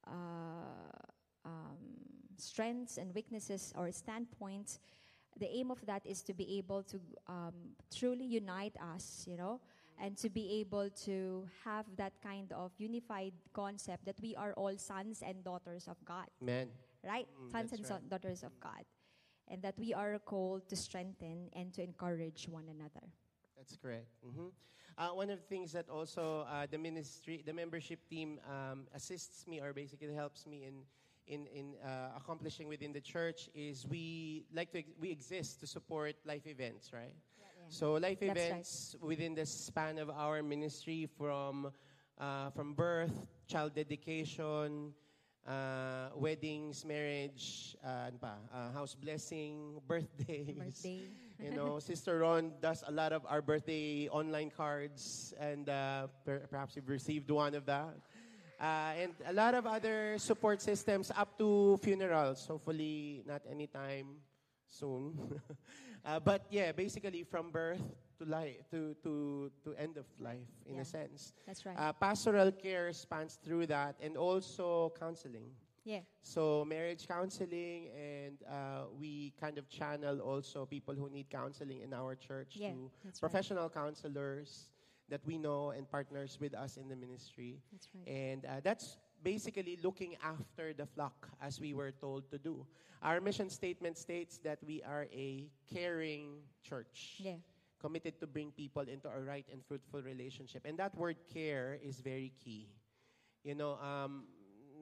uh, 0.07 0.13
um, 1.45 1.79
strengths 2.39 2.97
and 2.99 3.15
weaknesses 3.15 3.73
or 3.77 3.91
standpoints 3.93 4.79
the 5.39 5.47
aim 5.55 5.71
of 5.71 5.79
that 5.87 6.05
is 6.07 6.23
to 6.23 6.35
be 6.35 6.59
able 6.59 6.83
to 6.83 6.99
um, 7.29 7.55
truly 7.95 8.25
unite 8.25 8.77
us 8.95 9.25
you 9.29 9.37
know 9.37 9.61
and 10.01 10.17
to 10.17 10.29
be 10.31 10.61
able 10.61 10.89
to 10.91 11.45
have 11.65 11.85
that 11.97 12.13
kind 12.23 12.53
of 12.53 12.73
unified 12.79 13.33
concept 13.53 14.05
that 14.05 14.17
we 14.23 14.35
are 14.37 14.53
all 14.55 14.77
sons 14.79 15.23
and 15.27 15.43
daughters 15.45 15.89
of 15.89 15.97
god 16.05 16.27
Amen. 16.43 16.69
right? 17.05 17.27
Mm, 17.41 17.51
Sons 17.53 17.73
and 17.73 17.87
son- 17.87 18.03
daughters 18.09 18.43
of 18.43 18.53
God. 18.61 18.85
And 19.51 19.63
that 19.63 19.79
we 19.79 19.95
are 19.95 20.19
called 20.19 20.69
to 20.69 20.77
strengthen 20.77 21.49
and 21.55 21.73
to 21.73 21.83
encourage 21.83 22.47
one 22.51 22.69
another. 22.69 23.09
That's 23.57 23.77
correct. 23.81 24.07
Mhm. 24.23 24.53
Uh, 24.99 25.11
one 25.15 25.31
of 25.31 25.39
the 25.41 25.47
things 25.47 25.73
that 25.73 25.89
also 25.89 26.45
uh, 26.51 26.67
the 26.71 26.77
ministry, 26.77 27.43
the 27.47 27.53
membership 27.55 28.05
team 28.11 28.41
um, 28.45 28.87
assists 28.93 29.47
me 29.47 29.59
or 29.61 29.73
basically 29.73 30.13
helps 30.13 30.47
me 30.47 30.65
in 30.67 30.85
in 31.29 31.47
in 31.47 31.75
uh, 31.85 32.17
accomplishing 32.17 32.69
within 32.69 32.93
the 32.93 33.01
church 33.01 33.49
is 33.55 33.87
we 33.87 34.47
like 34.53 34.73
to 34.73 34.83
we 35.01 35.11
exist 35.11 35.61
to 35.61 35.67
support 35.67 36.17
life 36.25 36.47
events, 36.47 36.93
right? 36.93 37.15
So 37.69 37.95
life 37.95 38.21
That's 38.21 38.29
right. 38.31 38.49
events 38.49 38.97
within 39.01 39.35
the 39.35 39.45
span 39.45 39.99
of 39.99 40.09
our 40.09 40.43
ministry 40.43 41.07
from 41.19 41.71
uh, 42.19 42.51
from 42.51 42.73
birth, 42.73 43.13
child 43.47 43.75
dedication, 43.75 44.95
uh, 45.47 46.09
weddings, 46.17 46.85
marriage, 46.85 47.77
uh, 47.85 48.09
ano 48.09 48.19
pa, 48.21 48.35
uh, 48.53 48.73
house 48.73 48.95
blessing, 48.97 49.81
birthdays. 49.89 50.57
Birthday. 50.57 51.03
You 51.39 51.55
know, 51.55 51.79
Sister 51.79 52.19
Ron 52.19 52.51
does 52.61 52.83
a 52.83 52.91
lot 52.91 53.13
of 53.13 53.23
our 53.23 53.41
birthday 53.41 54.09
online 54.11 54.51
cards, 54.51 55.33
and 55.39 55.69
uh, 55.71 56.09
per- 56.27 56.43
perhaps 56.51 56.75
you've 56.75 56.89
received 56.91 57.31
one 57.31 57.55
of 57.55 57.65
that. 57.71 57.95
Uh, 58.61 58.93
and 58.99 59.15
a 59.27 59.33
lot 59.33 59.55
of 59.55 59.67
other 59.67 60.19
support 60.19 60.61
systems 60.61 61.13
up 61.17 61.39
to 61.39 61.77
funerals. 61.83 62.45
Hopefully, 62.47 63.23
not 63.27 63.43
anytime 63.49 64.19
soon. 64.69 65.15
uh, 66.05 66.19
but 66.19 66.45
yeah, 66.51 66.73
basically 66.73 67.23
from 67.23 67.51
birth 67.51 67.81
to 68.19 68.25
life 68.27 68.59
to 68.71 68.95
to 69.03 69.51
to 69.63 69.75
end 69.79 69.97
of 69.97 70.07
life 70.19 70.51
in 70.67 70.75
Yeah. 70.75 70.83
a 70.83 70.85
sense. 70.85 71.33
That's 71.47 71.65
right. 71.65 71.79
Uh, 71.79 71.93
pastoral 71.93 72.51
care 72.51 72.93
spans 72.93 73.39
through 73.39 73.67
that, 73.71 73.95
and 74.03 74.17
also 74.19 74.91
counseling. 74.99 75.55
yeah. 75.87 76.03
So 76.21 76.65
marriage 76.67 77.07
counseling, 77.07 77.89
and 77.95 78.43
uh, 78.43 78.91
we 78.99 79.33
kind 79.41 79.57
of 79.57 79.71
channel 79.71 80.19
also 80.21 80.67
people 80.67 80.95
who 80.99 81.09
need 81.09 81.31
counseling 81.31 81.81
in 81.81 81.95
our 81.95 82.17
church 82.19 82.59
Yeah, 82.59 82.75
to 82.75 82.91
that's 83.05 83.23
right. 83.23 83.31
professional 83.31 83.71
counselors 83.71 84.69
that 85.09 85.21
we 85.27 85.39
know 85.39 85.71
and 85.71 85.89
partners 85.91 86.39
with 86.41 86.55
us 86.55 86.77
in 86.77 86.89
the 86.89 86.97
ministry. 86.97 87.61
That's 87.73 87.89
right. 87.95 88.09
And 88.09 88.45
uh, 88.45 88.61
that's 88.63 88.99
basically 89.23 89.79
looking 89.83 90.17
after 90.23 90.73
the 90.73 90.87
flock 90.87 91.29
as 91.41 91.61
we 91.61 91.75
were 91.75 91.91
told 91.93 92.31
to 92.31 92.39
do. 92.39 92.67
Our 93.03 93.21
mission 93.21 93.49
statement 93.51 93.97
states 93.97 94.39
that 94.45 94.59
we 94.67 94.83
are 94.83 95.07
a 95.13 95.49
caring 95.73 96.43
church 96.63 97.21
Yeah. 97.25 97.37
committed 97.81 98.19
to 98.21 98.27
bring 98.27 98.51
people 98.53 98.83
into 98.83 99.09
a 99.09 99.21
right 99.21 99.47
and 99.53 99.65
fruitful 99.65 100.03
relationship. 100.03 100.67
And 100.67 100.79
that 100.79 100.97
word 100.97 101.17
care 101.33 101.79
is 101.83 102.01
very 102.01 102.33
key. 102.43 102.69
You 103.45 103.55
know, 103.55 103.79
um, 103.79 104.25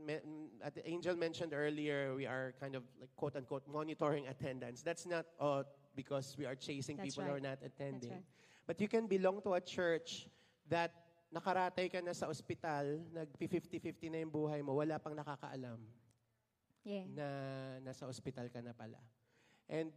me- 0.07 0.21
at 0.63 0.75
the 0.75 0.87
Angel 0.89 1.15
mentioned 1.15 1.53
earlier, 1.53 2.15
we 2.17 2.27
are 2.27 2.55
kind 2.59 2.75
of 2.75 2.83
like 3.01 3.11
quote 3.17 3.37
unquote 3.37 3.69
monitoring 3.69 4.27
attendance. 4.29 4.83
That's 4.83 5.07
not 5.07 5.27
uh, 5.41 5.63
because 5.95 6.35
we 6.39 6.47
are 6.47 6.55
chasing 6.57 6.97
That's 6.97 7.15
people 7.15 7.25
who 7.31 7.37
are 7.37 7.41
not 7.41 7.59
attending. 7.65 8.11
right. 8.11 8.25
But 8.67 8.81
you 8.83 8.89
can 8.91 9.07
belong 9.07 9.41
to 9.47 9.55
a 9.55 9.63
church 9.63 10.27
that 10.69 10.91
nakaratay 11.31 11.91
ka 11.91 12.03
na 12.03 12.13
sa 12.13 12.27
ospital, 12.27 12.99
nag-50-50 13.15 14.11
na 14.11 14.19
yung 14.27 14.33
buhay 14.35 14.61
mo, 14.63 14.75
wala 14.75 14.99
pang 14.99 15.15
nakakaalam 15.15 15.79
Yeah. 16.87 17.03
na 17.19 17.27
nasa 17.83 18.07
ospital 18.07 18.47
ka 18.47 18.63
na 18.63 18.71
pala. 18.71 19.03
And 19.67 19.91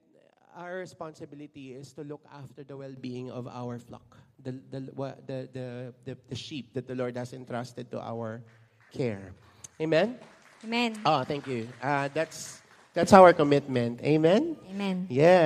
our 0.58 0.82
responsibility 0.82 1.78
is 1.78 1.94
to 1.94 2.02
look 2.02 2.26
after 2.34 2.66
the 2.66 2.74
well-being 2.74 3.30
of 3.30 3.46
our 3.46 3.78
flock, 3.78 4.18
the, 4.42 4.58
the, 4.74 4.90
the, 4.90 5.38
the, 5.54 5.94
the, 6.06 6.14
the 6.34 6.36
sheep 6.36 6.74
that 6.74 6.90
the 6.90 6.98
Lord 6.98 7.14
has 7.14 7.34
entrusted 7.34 7.94
to 7.94 8.02
our 8.02 8.42
care. 8.90 9.38
Amen? 9.78 10.18
Amen. 10.66 10.98
Oh, 11.06 11.22
thank 11.24 11.46
you. 11.46 11.70
Uh, 11.78 12.10
that's, 12.10 12.58
that's 12.98 13.14
our 13.14 13.34
commitment. 13.34 14.02
Amen? 14.02 14.58
Amen. 14.68 15.06
Yeah, 15.10 15.46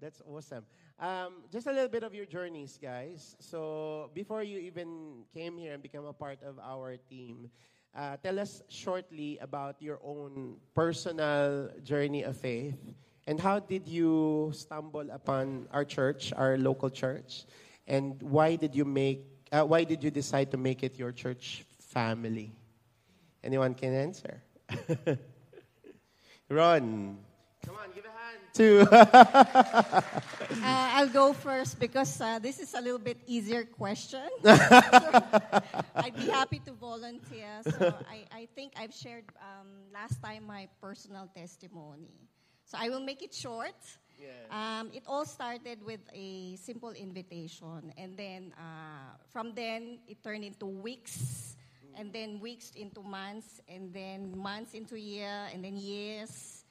that's 0.00 0.20
awesome. 0.26 0.66
Um, 0.98 1.42
just 1.50 1.66
a 1.66 1.72
little 1.72 1.88
bit 1.88 2.02
of 2.02 2.14
your 2.14 2.24
journeys, 2.26 2.78
guys. 2.80 3.36
So, 3.40 4.10
before 4.14 4.42
you 4.42 4.58
even 4.58 5.24
came 5.34 5.58
here 5.58 5.74
and 5.74 5.82
become 5.82 6.06
a 6.06 6.12
part 6.12 6.38
of 6.42 6.58
our 6.62 6.96
team, 7.10 7.50
uh, 7.94 8.16
tell 8.22 8.38
us 8.38 8.62
shortly 8.68 9.38
about 9.40 9.82
your 9.82 9.98
own 10.04 10.56
personal 10.74 11.70
journey 11.82 12.22
of 12.22 12.36
faith 12.36 12.78
and 13.26 13.40
how 13.40 13.58
did 13.58 13.88
you 13.88 14.50
stumble 14.54 15.08
upon 15.10 15.66
our 15.72 15.84
church, 15.84 16.32
our 16.36 16.58
local 16.58 16.90
church, 16.90 17.44
and 17.86 18.20
why 18.22 18.56
did 18.56 18.74
you 18.74 18.84
make, 18.84 19.24
uh, 19.52 19.64
why 19.64 19.84
did 19.84 20.02
you 20.02 20.10
decide 20.10 20.50
to 20.50 20.56
make 20.56 20.82
it 20.82 20.98
your 20.98 21.12
church 21.12 21.64
family? 21.80 22.52
Anyone 23.42 23.74
can 23.74 23.94
answer. 23.94 24.42
Ron, 26.48 27.18
come 27.64 27.76
on, 27.76 27.88
give 27.94 28.04
a 28.04 28.08
hand 28.08 28.23
Uh, 30.62 30.90
I'll 30.96 31.08
go 31.08 31.32
first 31.32 31.78
because 31.80 32.20
uh, 32.20 32.38
this 32.38 32.60
is 32.60 32.74
a 32.74 32.80
little 32.80 32.98
bit 32.98 33.18
easier 33.26 33.64
question. 33.64 34.28
So, 34.44 34.54
I'd 35.96 36.16
be 36.16 36.28
happy 36.28 36.60
to 36.60 36.72
volunteer. 36.72 37.60
So 37.62 37.92
I, 38.08 38.24
I 38.32 38.48
think 38.54 38.72
I've 38.76 38.94
shared 38.94 39.24
um, 39.40 39.68
last 39.92 40.22
time 40.22 40.46
my 40.46 40.68
personal 40.80 41.28
testimony. 41.34 42.14
So 42.64 42.78
I 42.80 42.88
will 42.88 43.00
make 43.00 43.22
it 43.22 43.34
short. 43.34 43.76
Um, 44.50 44.90
it 44.94 45.02
all 45.06 45.24
started 45.26 45.82
with 45.84 46.00
a 46.12 46.56
simple 46.56 46.92
invitation, 46.92 47.92
and 47.98 48.16
then 48.16 48.54
uh, 48.56 49.16
from 49.28 49.54
then 49.54 49.98
it 50.06 50.22
turned 50.22 50.44
into 50.44 50.66
weeks, 50.66 51.56
and 51.96 52.12
then 52.12 52.40
weeks 52.40 52.70
into 52.76 53.02
months, 53.02 53.60
and 53.68 53.92
then 53.92 54.36
months 54.38 54.74
into 54.74 54.96
year, 54.98 55.48
and 55.52 55.64
then 55.64 55.76
years. 55.76 56.63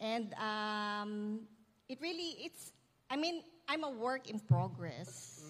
And 0.00 0.34
um, 0.34 1.40
it 1.88 1.98
really, 2.00 2.36
it's, 2.44 2.72
I 3.10 3.16
mean, 3.16 3.42
I'm 3.68 3.84
a 3.84 3.90
work 3.90 4.30
in 4.30 4.38
progress. 4.38 5.42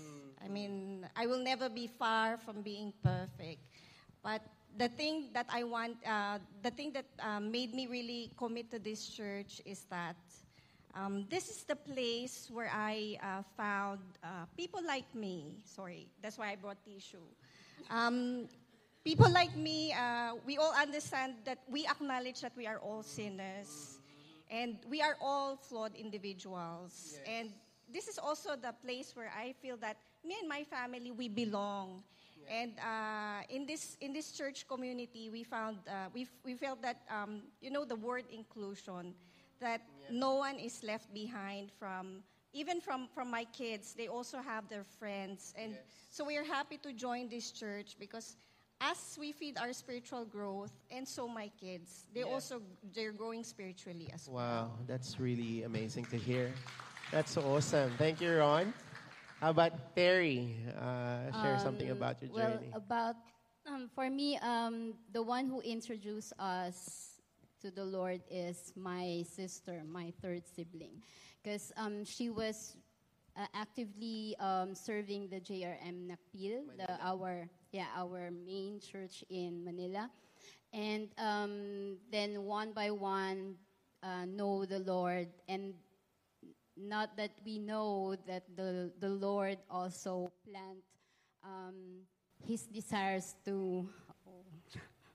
I 0.42 0.48
mean, 0.48 1.06
I 1.16 1.26
will 1.26 1.42
never 1.42 1.68
be 1.68 1.86
far 1.86 2.38
from 2.38 2.62
being 2.62 2.92
perfect. 3.02 3.60
But 4.22 4.42
the 4.76 4.88
thing 4.88 5.30
that 5.34 5.46
I 5.50 5.64
want, 5.64 5.96
uh, 6.06 6.38
the 6.62 6.70
thing 6.70 6.92
that 6.92 7.06
uh, 7.20 7.40
made 7.40 7.74
me 7.74 7.86
really 7.86 8.30
commit 8.36 8.70
to 8.70 8.78
this 8.78 9.08
church 9.08 9.60
is 9.64 9.84
that 9.90 10.16
um, 10.94 11.26
this 11.28 11.48
is 11.48 11.64
the 11.64 11.76
place 11.76 12.48
where 12.52 12.70
I 12.72 13.18
uh, 13.22 13.42
found 13.56 14.00
uh, 14.24 14.46
people 14.56 14.80
like 14.86 15.12
me. 15.14 15.54
Sorry, 15.64 16.08
that's 16.22 16.38
why 16.38 16.52
I 16.52 16.56
brought 16.56 16.78
tissue. 16.84 17.22
Um, 17.90 18.48
people 19.04 19.30
like 19.30 19.54
me, 19.56 19.92
uh, 19.92 20.34
we 20.46 20.56
all 20.56 20.74
understand 20.74 21.34
that 21.44 21.58
we 21.68 21.86
acknowledge 21.86 22.40
that 22.40 22.52
we 22.56 22.66
are 22.66 22.78
all 22.78 23.02
sinners 23.02 23.97
and 24.50 24.78
we 24.88 25.00
are 25.02 25.16
all 25.20 25.56
flawed 25.56 25.94
individuals. 25.94 27.18
And 27.26 27.52
this 27.92 28.08
is 28.08 28.18
also 28.18 28.56
the 28.56 28.74
place 28.84 29.14
where 29.14 29.32
I 29.36 29.52
feel 29.52 29.76
that 29.78 29.96
me 30.24 30.36
and 30.40 30.48
my 30.48 30.64
family, 30.64 31.10
we 31.10 31.28
belong. 31.28 32.02
And 32.50 32.72
uh, 32.80 33.44
in 33.50 33.66
this 33.66 33.96
in 34.00 34.12
this 34.12 34.32
church 34.32 34.66
community, 34.66 35.28
we 35.28 35.44
found 35.44 35.78
uh, 35.86 36.08
we 36.14 36.26
we 36.44 36.54
felt 36.54 36.80
that 36.80 37.02
um, 37.10 37.42
you 37.60 37.70
know 37.70 37.84
the 37.84 37.96
word 37.96 38.24
inclusion, 38.32 39.14
that 39.60 39.82
no 40.10 40.36
one 40.36 40.56
is 40.58 40.82
left 40.82 41.12
behind 41.12 41.70
from 41.78 42.24
even 42.54 42.80
from 42.80 43.08
from 43.12 43.30
my 43.30 43.44
kids. 43.52 43.92
They 43.92 44.08
also 44.08 44.38
have 44.40 44.66
their 44.68 44.84
friends, 44.84 45.52
and 45.58 45.76
so 46.08 46.24
we 46.24 46.38
are 46.38 46.44
happy 46.44 46.78
to 46.78 46.92
join 46.92 47.28
this 47.28 47.52
church 47.52 47.96
because 48.00 48.36
as 48.80 49.16
we 49.18 49.32
feed 49.32 49.58
our 49.58 49.72
spiritual 49.72 50.24
growth, 50.24 50.72
and 50.90 51.06
so 51.06 51.26
my 51.28 51.50
kids, 51.60 52.06
they 52.14 52.22
also 52.22 52.62
they're 52.94 53.12
growing 53.12 53.42
spiritually 53.44 54.10
as 54.14 54.28
well. 54.28 54.70
Wow, 54.70 54.70
that's 54.86 55.18
really 55.18 55.64
amazing 55.64 56.04
to 56.06 56.16
hear. 56.16 56.52
That's 57.10 57.32
so 57.32 57.42
awesome. 57.42 57.90
Thank 57.98 58.20
you, 58.20 58.36
Ron. 58.38 58.72
How 59.40 59.50
about 59.50 59.94
Terry? 59.96 60.56
Uh, 60.76 61.30
share 61.42 61.58
something 61.58 61.90
Um, 61.90 61.96
about 61.96 62.22
your 62.22 62.30
well, 62.32 62.50
journey. 62.58 62.70
about 62.74 63.16
Um, 63.68 63.90
for 63.92 64.08
me, 64.08 64.38
um, 64.40 64.94
the 65.12 65.20
one 65.22 65.44
who 65.46 65.60
introduced 65.60 66.32
us 66.40 67.20
to 67.60 67.70
the 67.70 67.84
Lord 67.84 68.22
is 68.30 68.72
my 68.76 69.22
sister, 69.28 69.84
my 69.84 70.08
third 70.24 70.46
sibling, 70.48 71.02
because 71.42 71.70
um, 71.76 72.00
she 72.04 72.30
was 72.30 72.76
uh, 73.36 73.44
actively 73.52 74.32
um, 74.40 74.74
serving 74.74 75.28
the 75.28 75.36
JRM 75.40 76.08
Nakpil, 76.08 76.64
the, 76.80 76.88
our 77.04 77.44
yeah 77.72 77.86
our 77.96 78.30
main 78.30 78.80
church 78.80 79.24
in 79.30 79.64
Manila, 79.64 80.10
and 80.72 81.08
um, 81.18 81.96
then 82.10 82.42
one 82.44 82.72
by 82.72 82.90
one 82.90 83.56
uh, 84.02 84.24
know 84.24 84.64
the 84.64 84.80
Lord, 84.80 85.28
and 85.48 85.74
not 86.76 87.16
that 87.16 87.32
we 87.44 87.58
know 87.58 88.16
that 88.26 88.44
the 88.56 88.92
the 89.00 89.08
Lord 89.08 89.58
also 89.70 90.30
plant 90.48 90.84
um, 91.44 92.06
His 92.46 92.66
desires 92.66 93.34
to 93.44 93.88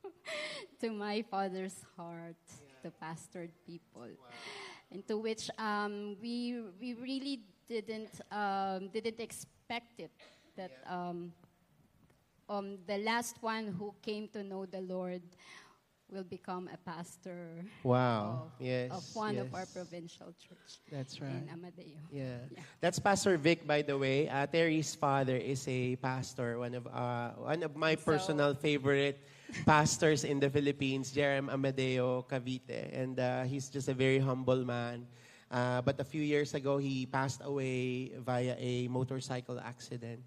to 0.82 0.92
my 0.92 1.24
father's 1.30 1.86
heart, 1.96 2.38
to 2.84 2.92
pastored 3.02 3.52
people, 3.66 4.08
into 4.92 5.18
which 5.18 5.50
um, 5.58 6.18
we 6.22 6.62
we 6.80 6.94
really 6.94 7.42
didn't 7.68 8.22
um, 8.32 8.90
didn't 8.94 9.20
expect 9.20 10.00
it 10.00 10.12
that 10.56 10.72
um, 10.86 11.34
um, 12.50 12.78
the 12.88 12.98
last 13.00 13.38
one 13.42 13.68
who 13.68 13.94
came 14.02 14.28
to 14.30 14.44
know 14.44 14.66
the 14.66 14.82
Lord 14.82 15.22
will 16.12 16.24
become 16.24 16.70
a 16.72 16.78
pastor 16.78 17.66
Wow. 17.82 18.46
of, 18.46 18.62
yes. 18.62 18.92
of 18.92 19.04
one 19.16 19.38
of 19.38 19.54
our 19.56 19.66
provincial 19.66 20.30
church 20.38 20.78
That's 20.92 21.20
right. 21.20 21.32
in 21.32 21.50
Amadeo. 21.50 21.98
Yeah. 22.12 22.38
Yeah. 22.52 22.60
That's 22.82 23.00
Pastor 23.00 23.36
Vic, 23.38 23.66
by 23.66 23.82
the 23.82 23.98
way. 23.98 24.30
Uh, 24.30 24.46
Terry's 24.46 24.94
father 24.94 25.36
is 25.36 25.66
a 25.68 25.96
pastor, 25.98 26.60
one 26.60 26.76
of 26.76 26.86
uh, 26.86 27.32
one 27.42 27.64
of 27.64 27.76
my 27.76 27.96
So- 27.96 28.04
personal 28.14 28.54
favorite 28.54 29.26
pastors 29.66 30.24
in 30.24 30.40
the 30.40 30.50
Philippines, 30.50 31.10
JRM 31.14 31.50
Amadeo 31.50 32.24
Cavite. 32.30 32.94
And 32.94 33.20
uh, 33.20 33.44
he's 33.50 33.70
just 33.70 33.88
a 33.88 33.94
very 33.98 34.20
humble 34.20 34.64
man. 34.66 35.08
Uh, 35.50 35.82
but 35.82 36.00
a 36.00 36.04
few 36.06 36.22
years 36.22 36.54
ago, 36.54 36.78
he 36.78 37.06
passed 37.06 37.42
away 37.44 38.14
via 38.22 38.56
a 38.60 38.88
motorcycle 38.88 39.60
accident. 39.60 40.22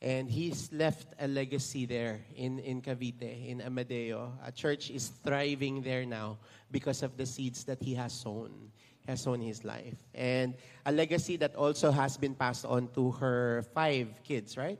And 0.00 0.30
he's 0.30 0.70
left 0.72 1.14
a 1.18 1.26
legacy 1.26 1.84
there 1.84 2.20
in, 2.36 2.60
in 2.60 2.80
Cavite, 2.82 3.48
in 3.48 3.60
Amadeo. 3.60 4.32
A 4.44 4.52
church 4.52 4.90
is 4.90 5.08
thriving 5.08 5.82
there 5.82 6.06
now 6.06 6.38
because 6.70 7.02
of 7.02 7.16
the 7.16 7.26
seeds 7.26 7.64
that 7.64 7.82
he 7.82 7.94
has 7.94 8.12
sown 8.12 8.70
has 9.08 9.22
sown 9.22 9.40
his 9.40 9.64
life. 9.64 9.96
And 10.14 10.54
a 10.84 10.92
legacy 10.92 11.38
that 11.38 11.56
also 11.56 11.90
has 11.90 12.18
been 12.18 12.34
passed 12.34 12.66
on 12.66 12.88
to 12.88 13.10
her 13.12 13.64
five 13.72 14.20
kids, 14.22 14.56
right? 14.56 14.78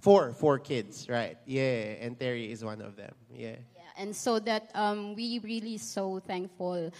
Four, 0.00 0.32
four 0.32 0.58
kids, 0.58 1.06
right? 1.08 1.36
Yeah, 1.44 2.00
and 2.00 2.18
Terry 2.18 2.50
is 2.50 2.64
one 2.64 2.80
of 2.80 2.96
them. 2.96 3.12
Yeah. 3.30 3.60
Yeah, 3.76 3.82
and 3.98 4.16
so 4.16 4.38
that 4.40 4.70
um, 4.74 5.14
we 5.14 5.38
really 5.40 5.76
so 5.76 6.18
thankful 6.20 6.90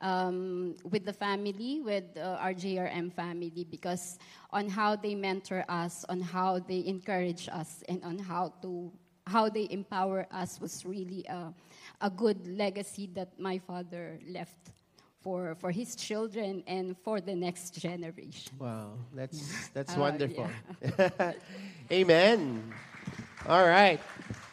um, 0.00 0.74
with 0.84 1.04
the 1.04 1.12
family, 1.12 1.80
with 1.80 2.04
uh, 2.16 2.38
our 2.40 2.54
JRM 2.54 3.12
family, 3.12 3.66
because 3.70 4.18
on 4.52 4.68
how 4.68 4.96
they 4.96 5.14
mentor 5.14 5.64
us, 5.68 6.04
on 6.08 6.20
how 6.20 6.58
they 6.58 6.84
encourage 6.86 7.48
us, 7.52 7.82
and 7.88 8.02
on 8.04 8.18
how 8.18 8.52
to 8.62 8.90
how 9.26 9.48
they 9.48 9.66
empower 9.70 10.26
us 10.32 10.58
was 10.60 10.84
really 10.86 11.24
a, 11.28 11.52
a 12.00 12.08
good 12.10 12.46
legacy 12.56 13.06
that 13.14 13.38
my 13.38 13.58
father 13.58 14.18
left 14.26 14.72
for 15.20 15.54
for 15.56 15.70
his 15.70 15.94
children 15.96 16.62
and 16.66 16.96
for 17.04 17.20
the 17.20 17.34
next 17.34 17.74
generation. 17.78 18.52
Wow, 18.58 18.92
that's 19.14 19.68
that's 19.74 19.96
Uh, 19.96 20.00
wonderful. 20.00 20.48
Amen. 21.92 22.72
All 23.46 23.66
right. 23.66 24.00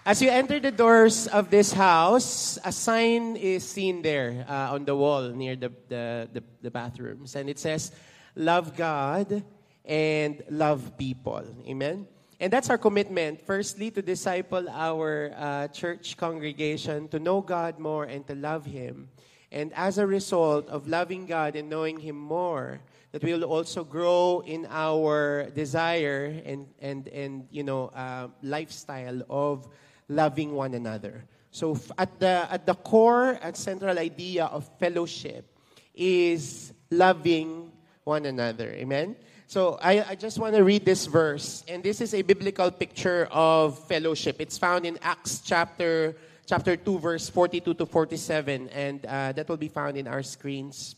As 0.08 0.22
you 0.22 0.30
enter 0.30 0.60
the 0.60 0.70
doors 0.70 1.26
of 1.26 1.50
this 1.50 1.74
house, 1.74 2.60
a 2.64 2.72
sign 2.72 3.36
is 3.38 3.68
seen 3.68 4.04
there 4.04 4.46
uh, 4.48 4.78
on 4.78 4.86
the 4.86 4.96
wall 4.96 5.30
near 5.32 5.56
the, 5.56 5.74
the, 5.90 6.30
the, 6.32 6.44
the 6.62 6.70
bathrooms. 6.70 7.36
And 7.36 7.50
it 7.50 7.58
says, 7.58 7.92
Love 8.36 8.78
God 8.78 9.44
and 9.84 10.44
love 10.52 10.96
people. 10.96 11.44
Amen. 11.66 12.06
And 12.40 12.54
that's 12.54 12.70
our 12.70 12.78
commitment. 12.78 13.42
Firstly, 13.48 13.90
to 13.90 14.04
disciple 14.04 14.70
our 14.70 15.34
uh, 15.36 15.68
church 15.70 16.18
congregation, 16.18 17.08
to 17.08 17.18
know 17.18 17.42
God 17.42 17.80
more 17.80 18.04
and 18.04 18.28
to 18.28 18.36
love 18.36 18.64
Him. 18.64 19.10
And 19.52 19.74
as 19.74 19.98
a 19.98 20.06
result 20.06 20.70
of 20.70 20.88
loving 20.88 21.26
God 21.26 21.56
and 21.56 21.68
knowing 21.68 21.98
Him 21.98 22.16
more, 22.16 22.80
that 23.12 23.24
we 23.24 23.34
will 23.34 23.46
also 23.46 23.84
grow 23.84 24.44
in 24.46 24.68
our 24.70 25.50
desire 25.56 26.44
and, 26.46 26.68
and, 26.80 27.08
and 27.08 27.48
you 27.50 27.64
know, 27.64 27.88
uh, 27.88 28.28
lifestyle 28.44 29.24
of 29.32 29.68
loving 30.08 30.54
one 30.54 30.74
another. 30.74 31.26
So 31.52 31.80
at 31.98 32.20
the, 32.20 32.48
at 32.52 32.66
the 32.66 32.76
core 32.76 33.40
and 33.42 33.56
central 33.56 33.98
idea 33.98 34.46
of 34.46 34.70
fellowship 34.78 35.46
is 35.94 36.74
loving 36.92 37.72
one 38.04 38.26
another. 38.26 38.72
Amen? 38.72 39.16
So 39.48 39.78
I, 39.82 40.04
I 40.10 40.16
just 40.16 40.40
want 40.40 40.56
to 40.56 40.64
read 40.64 40.86
this 40.86 41.06
verse. 41.06 41.64
And 41.68 41.84
this 41.84 42.02
is 42.02 42.14
a 42.14 42.22
biblical 42.24 42.72
picture 42.72 43.28
of 43.32 43.80
fellowship. 43.88 44.38
It's 44.40 44.58
found 44.58 44.86
in 44.86 44.98
Acts 45.02 45.42
chapter, 45.42 46.16
chapter 46.46 46.76
2, 46.76 47.00
verse 47.00 47.30
42 47.30 47.74
to 47.76 47.86
47. 47.86 48.70
And 48.70 49.06
uh, 49.06 49.32
that 49.34 49.48
will 49.48 49.58
be 49.58 49.70
found 49.70 49.98
in 49.98 50.08
our 50.08 50.24
screens. 50.24 50.96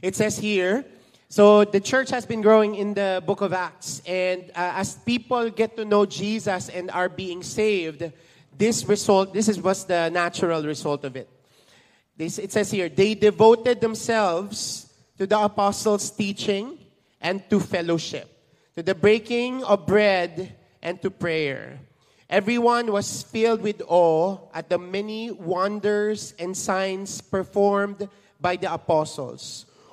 It 0.00 0.16
says 0.16 0.38
here, 0.38 0.84
so 1.32 1.64
the 1.64 1.80
church 1.80 2.10
has 2.10 2.26
been 2.26 2.42
growing 2.42 2.74
in 2.74 2.92
the 2.92 3.22
book 3.24 3.40
of 3.40 3.54
Acts. 3.54 4.02
And 4.04 4.50
uh, 4.50 4.76
as 4.76 4.96
people 4.96 5.48
get 5.48 5.78
to 5.78 5.84
know 5.86 6.04
Jesus 6.04 6.68
and 6.68 6.90
are 6.90 7.08
being 7.08 7.42
saved, 7.42 8.12
this 8.54 8.84
result, 8.84 9.32
this 9.32 9.48
is 9.48 9.58
what's 9.58 9.84
the 9.84 10.10
natural 10.10 10.62
result 10.62 11.04
of 11.04 11.16
it. 11.16 11.30
This, 12.18 12.38
it 12.38 12.52
says 12.52 12.70
here, 12.70 12.90
they 12.90 13.14
devoted 13.14 13.80
themselves 13.80 14.92
to 15.16 15.26
the 15.26 15.40
apostles' 15.40 16.10
teaching 16.10 16.76
and 17.18 17.48
to 17.48 17.60
fellowship, 17.60 18.28
to 18.74 18.82
the 18.82 18.94
breaking 18.94 19.64
of 19.64 19.86
bread 19.86 20.54
and 20.82 21.00
to 21.00 21.10
prayer. 21.10 21.80
Everyone 22.28 22.92
was 22.92 23.22
filled 23.22 23.62
with 23.62 23.80
awe 23.88 24.36
at 24.52 24.68
the 24.68 24.76
many 24.76 25.30
wonders 25.30 26.34
and 26.38 26.54
signs 26.54 27.22
performed 27.22 28.06
by 28.38 28.56
the 28.56 28.70
apostles. 28.70 29.64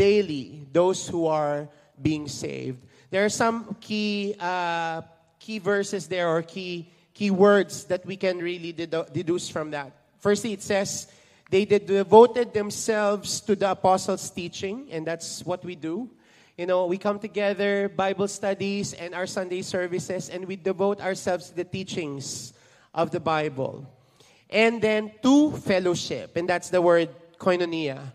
daily 0.00 0.64
those 0.72 1.06
who 1.06 1.26
are 1.26 1.68
being 2.00 2.26
saved. 2.26 2.80
There 3.10 3.22
are 3.22 3.28
some 3.28 3.76
key 3.84 4.34
uh, 4.40 5.02
key 5.38 5.58
verses 5.60 6.08
there 6.08 6.26
or 6.26 6.40
key 6.40 6.88
key 7.12 7.30
words 7.30 7.84
that 7.92 8.06
we 8.06 8.16
can 8.16 8.38
really 8.38 8.72
dedu- 8.72 9.12
deduce 9.12 9.52
from 9.52 9.76
that. 9.76 9.92
Firstly, 10.16 10.56
it 10.56 10.62
says 10.62 11.12
they 11.50 11.66
devoted 11.66 12.54
themselves 12.54 13.42
to 13.44 13.52
the 13.54 13.72
apostles' 13.72 14.30
teaching, 14.30 14.88
and 14.90 15.04
that's 15.04 15.44
what 15.44 15.60
we 15.64 15.76
do. 15.76 16.08
You 16.56 16.64
know, 16.64 16.86
we 16.86 16.96
come 16.96 17.18
together, 17.18 17.88
Bible 17.88 18.28
studies, 18.28 18.94
and 18.94 19.14
our 19.14 19.26
Sunday 19.26 19.60
services, 19.60 20.30
and 20.30 20.48
we 20.48 20.56
devote 20.56 21.00
ourselves 21.00 21.50
to 21.50 21.56
the 21.56 21.64
teachings 21.64 22.54
of 22.94 23.10
the 23.10 23.20
Bible. 23.20 23.84
And 24.48 24.80
then 24.80 25.12
to 25.22 25.52
fellowship, 25.52 26.36
and 26.36 26.48
that's 26.48 26.70
the 26.70 26.80
word 26.80 27.08
koinonia 27.36 28.12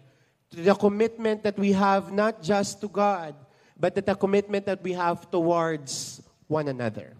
the 0.56 0.76
commitment 0.76 1.44
that 1.44 1.58
we 1.58 1.72
have 1.74 2.12
not 2.12 2.42
just 2.42 2.82
to 2.82 2.88
God, 2.88 3.36
but 3.80 3.96
to 3.96 4.02
the 4.02 4.16
commitment 4.16 4.66
that 4.66 4.82
we 4.82 4.94
have 4.94 5.30
towards 5.30 6.22
one 6.48 6.68
another. 6.68 7.14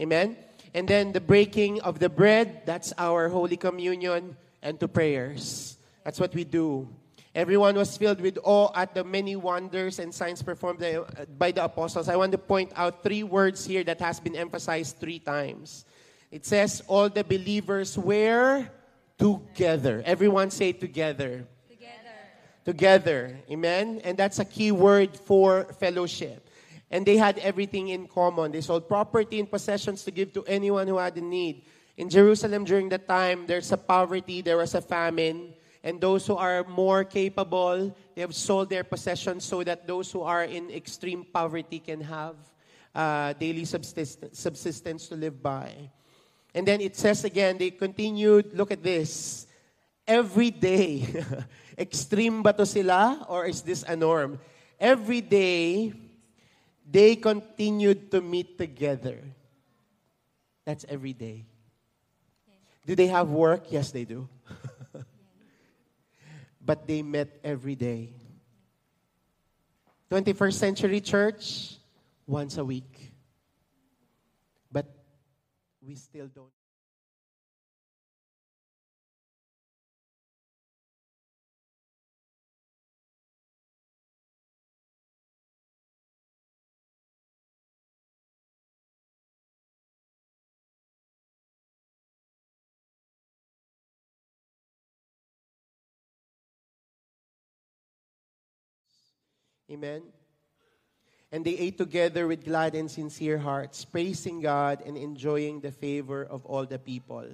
Amen? 0.00 0.36
And 0.74 0.86
then 0.86 1.12
the 1.12 1.20
breaking 1.20 1.80
of 1.80 1.98
the 1.98 2.08
bread, 2.08 2.62
that's 2.66 2.92
our 2.98 3.28
Holy 3.28 3.56
Communion, 3.56 4.36
and 4.62 4.78
to 4.80 4.88
prayers. 4.88 5.78
That's 6.04 6.20
what 6.20 6.34
we 6.34 6.44
do. 6.44 6.88
Everyone 7.34 7.76
was 7.76 7.96
filled 7.96 8.20
with 8.20 8.38
awe 8.44 8.70
at 8.74 8.94
the 8.94 9.04
many 9.04 9.36
wonders 9.36 9.98
and 9.98 10.14
signs 10.14 10.42
performed 10.42 10.80
by, 10.80 10.94
uh, 10.94 11.04
by 11.36 11.52
the 11.52 11.64
apostles. 11.64 12.08
I 12.08 12.16
want 12.16 12.32
to 12.32 12.38
point 12.38 12.72
out 12.76 13.02
three 13.02 13.22
words 13.22 13.64
here 13.64 13.84
that 13.84 14.00
has 14.00 14.20
been 14.20 14.36
emphasized 14.36 14.98
three 14.98 15.18
times. 15.18 15.84
It 16.30 16.46
says 16.46 16.82
all 16.88 17.08
the 17.08 17.24
believers 17.24 17.96
were 17.96 18.66
together. 19.18 20.02
Everyone 20.04 20.50
say 20.50 20.72
together 20.72 21.46
together. 22.66 23.38
Amen? 23.48 24.02
And 24.04 24.18
that's 24.18 24.38
a 24.40 24.44
key 24.44 24.72
word 24.72 25.16
for 25.16 25.64
fellowship. 25.78 26.50
And 26.90 27.06
they 27.06 27.16
had 27.16 27.38
everything 27.38 27.88
in 27.88 28.06
common. 28.08 28.52
They 28.52 28.60
sold 28.60 28.88
property 28.88 29.40
and 29.40 29.50
possessions 29.50 30.02
to 30.04 30.10
give 30.10 30.34
to 30.34 30.44
anyone 30.44 30.86
who 30.86 30.98
had 30.98 31.16
a 31.16 31.20
need. 31.20 31.64
In 31.96 32.10
Jerusalem 32.10 32.64
during 32.64 32.90
that 32.90 33.08
time, 33.08 33.46
there's 33.46 33.72
a 33.72 33.78
poverty, 33.78 34.42
there 34.42 34.58
was 34.58 34.74
a 34.74 34.82
famine, 34.82 35.54
and 35.82 36.00
those 36.00 36.26
who 36.26 36.36
are 36.36 36.64
more 36.64 37.04
capable, 37.04 37.94
they 38.14 38.20
have 38.20 38.34
sold 38.34 38.68
their 38.68 38.84
possessions 38.84 39.44
so 39.44 39.62
that 39.62 39.86
those 39.86 40.10
who 40.10 40.22
are 40.22 40.44
in 40.44 40.68
extreme 40.70 41.24
poverty 41.24 41.78
can 41.78 42.00
have 42.00 42.34
uh, 42.94 43.32
daily 43.34 43.64
subsistence, 43.64 44.38
subsistence 44.38 45.08
to 45.08 45.14
live 45.14 45.40
by. 45.42 45.72
And 46.54 46.66
then 46.66 46.80
it 46.80 46.96
says 46.96 47.24
again, 47.24 47.58
they 47.58 47.70
continued, 47.70 48.52
look 48.52 48.70
at 48.72 48.82
this, 48.82 49.46
every 50.06 50.50
day. 50.50 51.06
Extreme 51.78 52.42
ba 52.42 52.52
to 52.52 52.64
sila 52.64 53.26
or 53.28 53.46
is 53.46 53.62
this 53.62 53.84
a 53.84 53.94
norm? 53.94 54.40
Every 54.80 55.20
day, 55.20 55.92
they 56.88 57.16
continued 57.16 58.10
to 58.10 58.20
meet 58.20 58.56
together. 58.58 59.20
That's 60.64 60.84
every 60.88 61.12
day. 61.12 61.44
Do 62.86 62.94
they 62.94 63.08
have 63.08 63.30
work? 63.30 63.70
Yes, 63.70 63.90
they 63.90 64.04
do. 64.04 64.28
but 66.60 66.86
they 66.86 67.02
met 67.02 67.40
every 67.42 67.74
day. 67.74 68.14
21st 70.10 70.54
century 70.54 71.00
church, 71.00 71.76
once 72.26 72.58
a 72.58 72.64
week. 72.64 73.12
But 74.70 74.86
we 75.82 75.96
still 75.96 76.28
don't. 76.28 76.55
Amen. 99.70 100.02
And 101.32 101.44
they 101.44 101.58
ate 101.58 101.76
together 101.76 102.26
with 102.26 102.44
glad 102.44 102.74
and 102.74 102.90
sincere 102.90 103.38
hearts, 103.38 103.84
praising 103.84 104.40
God 104.40 104.82
and 104.86 104.96
enjoying 104.96 105.60
the 105.60 105.72
favor 105.72 106.24
of 106.24 106.46
all 106.46 106.64
the 106.64 106.78
people. 106.78 107.26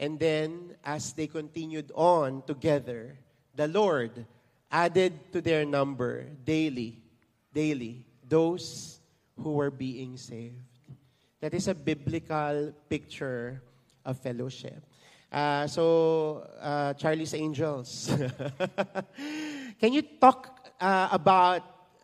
And 0.00 0.18
then, 0.18 0.74
as 0.84 1.12
they 1.12 1.26
continued 1.26 1.92
on 1.94 2.42
together, 2.46 3.18
the 3.54 3.68
Lord 3.68 4.26
added 4.70 5.32
to 5.32 5.40
their 5.40 5.64
number 5.64 6.24
daily, 6.44 6.98
daily, 7.52 8.04
those 8.26 8.98
who 9.38 9.52
were 9.52 9.70
being 9.70 10.16
saved. 10.16 10.56
That 11.40 11.54
is 11.54 11.68
a 11.68 11.74
biblical 11.74 12.72
picture 12.88 13.62
of 14.04 14.18
fellowship. 14.18 14.82
Uh, 15.30 15.66
so, 15.66 16.48
uh, 16.60 16.94
Charlie's 16.94 17.34
Angels. 17.34 18.10
Can 19.80 19.92
you 19.92 20.02
talk 20.02 20.53
uh, 20.80 21.08
about 21.12 21.62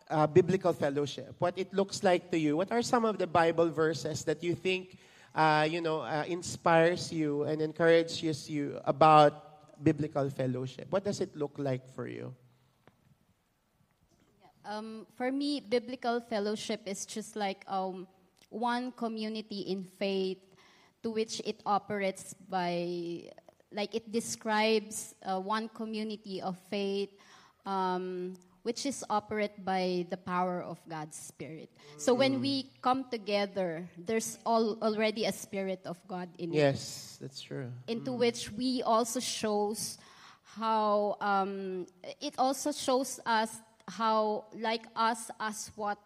uh, 0.09 0.27
biblical 0.27 0.73
fellowship, 0.73 1.33
what 1.39 1.57
it 1.57 1.73
looks 1.73 2.03
like 2.03 2.29
to 2.31 2.37
you. 2.37 2.57
What 2.57 2.71
are 2.71 2.81
some 2.81 3.05
of 3.05 3.17
the 3.17 3.27
Bible 3.27 3.69
verses 3.69 4.23
that 4.25 4.43
you 4.43 4.53
think, 4.53 4.97
uh, 5.33 5.67
you 5.69 5.81
know, 5.81 6.01
uh, 6.01 6.23
inspires 6.27 7.11
you 7.11 7.43
and 7.43 7.61
encourages 7.61 8.49
you 8.49 8.79
about 8.85 9.83
biblical 9.83 10.29
fellowship? 10.29 10.87
What 10.89 11.03
does 11.03 11.21
it 11.21 11.35
look 11.35 11.55
like 11.57 11.87
for 11.95 12.07
you? 12.07 12.35
Um, 14.63 15.07
for 15.15 15.31
me, 15.31 15.59
biblical 15.59 16.19
fellowship 16.19 16.81
is 16.85 17.05
just 17.05 17.35
like 17.35 17.63
um, 17.67 18.07
one 18.49 18.91
community 18.91 19.61
in 19.61 19.83
faith 19.83 20.37
to 21.01 21.09
which 21.09 21.41
it 21.45 21.61
operates 21.65 22.35
by, 22.47 23.31
like 23.71 23.95
it 23.95 24.11
describes 24.11 25.15
uh, 25.25 25.39
one 25.39 25.67
community 25.69 26.41
of 26.41 26.59
faith 26.69 27.09
um, 27.65 28.35
which 28.63 28.85
is 28.85 29.03
operated 29.09 29.65
by 29.65 30.05
the 30.09 30.17
power 30.17 30.61
of 30.61 30.77
God's 30.87 31.17
Spirit. 31.17 31.69
So 31.97 32.13
when 32.13 32.41
we 32.41 32.69
come 32.81 33.05
together, 33.09 33.87
there's 33.97 34.37
all, 34.45 34.77
already 34.81 35.25
a 35.25 35.31
Spirit 35.31 35.81
of 35.85 35.97
God 36.07 36.29
in 36.37 36.53
Yes, 36.53 37.17
that's 37.19 37.41
true. 37.41 37.71
into 37.87 38.11
which 38.13 38.51
we 38.51 38.83
also 38.83 39.19
shows 39.19 39.97
how 40.43 41.17
um, 41.21 41.87
it 42.19 42.35
also 42.37 42.71
shows 42.71 43.19
us 43.25 43.49
how 43.87 44.45
like 44.53 44.83
us 44.95 45.31
as 45.39 45.71
what 45.75 45.97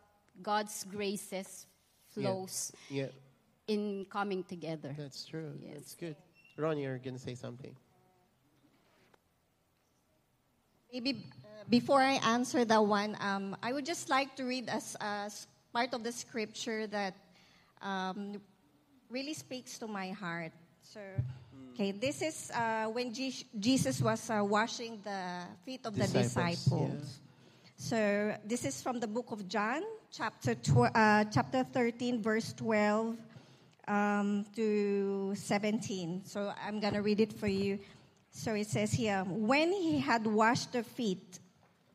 God's 0.41 0.85
graces 0.85 1.65
flows 2.09 2.71
Yeah, 2.89 3.07
in 3.67 4.05
coming 4.09 4.43
together. 4.43 4.95
that's 4.97 5.25
true. 5.25 5.51
Yes. 5.61 5.73
That's 5.75 5.95
good. 5.95 6.15
Ron, 6.57 6.77
you're 6.77 6.97
going 6.99 7.15
to 7.15 7.21
say 7.21 7.35
something. 7.35 7.75
Maybe 10.93 11.25
before 11.69 12.01
I 12.01 12.19
answer 12.23 12.65
that 12.65 12.85
one, 12.85 13.17
um, 13.19 13.55
I 13.61 13.73
would 13.73 13.85
just 13.85 14.09
like 14.09 14.35
to 14.35 14.43
read 14.43 14.69
as, 14.69 14.95
as 14.99 15.47
part 15.73 15.93
of 15.93 16.03
the 16.03 16.11
scripture 16.11 16.87
that 16.87 17.15
um, 17.81 18.41
really 19.09 19.33
speaks 19.33 19.77
to 19.79 19.87
my 19.87 20.11
heart. 20.11 20.51
So, 20.81 20.99
okay, 21.73 21.91
this 21.91 22.21
is 22.21 22.51
uh, 22.53 22.85
when 22.85 23.13
Je- 23.13 23.45
Jesus 23.59 24.01
was 24.01 24.29
uh, 24.29 24.43
washing 24.43 24.99
the 25.03 25.43
feet 25.65 25.85
of 25.85 25.95
the 25.95 26.07
Disciples, 26.07 26.63
disciples. 26.63 27.19
So, 27.77 28.37
this 28.45 28.63
is 28.65 28.81
from 28.81 28.99
the 28.99 29.07
book 29.07 29.31
of 29.31 29.47
John, 29.47 29.83
chapter 30.11 30.55
tw- 30.55 30.93
uh, 30.93 31.25
chapter 31.25 31.63
13, 31.63 32.21
verse 32.21 32.53
12 32.53 33.17
um, 33.87 34.45
to 34.55 35.33
17. 35.35 36.21
So, 36.25 36.53
I'm 36.65 36.79
going 36.79 36.93
to 36.93 37.01
read 37.01 37.19
it 37.19 37.33
for 37.33 37.47
you. 37.47 37.79
So 38.37 38.53
it 38.53 38.67
says 38.67 38.91
here, 38.91 39.23
when 39.25 39.71
he 39.71 39.97
had 39.97 40.27
washed 40.27 40.73
the 40.73 40.83
feet 40.83 41.39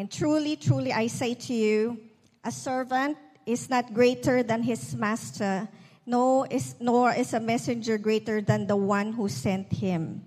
And 0.00 0.10
truly, 0.10 0.56
truly, 0.56 0.94
I 0.94 1.08
say 1.08 1.34
to 1.34 1.52
you, 1.52 2.00
a 2.42 2.50
servant 2.50 3.18
is 3.44 3.68
not 3.68 3.92
greater 3.92 4.42
than 4.42 4.62
his 4.62 4.96
master, 4.96 5.68
nor 6.06 6.46
is, 6.48 6.74
nor 6.80 7.12
is 7.12 7.34
a 7.34 7.40
messenger 7.40 7.98
greater 7.98 8.40
than 8.40 8.66
the 8.66 8.76
one 8.76 9.12
who 9.12 9.28
sent 9.28 9.70
him. 9.70 10.24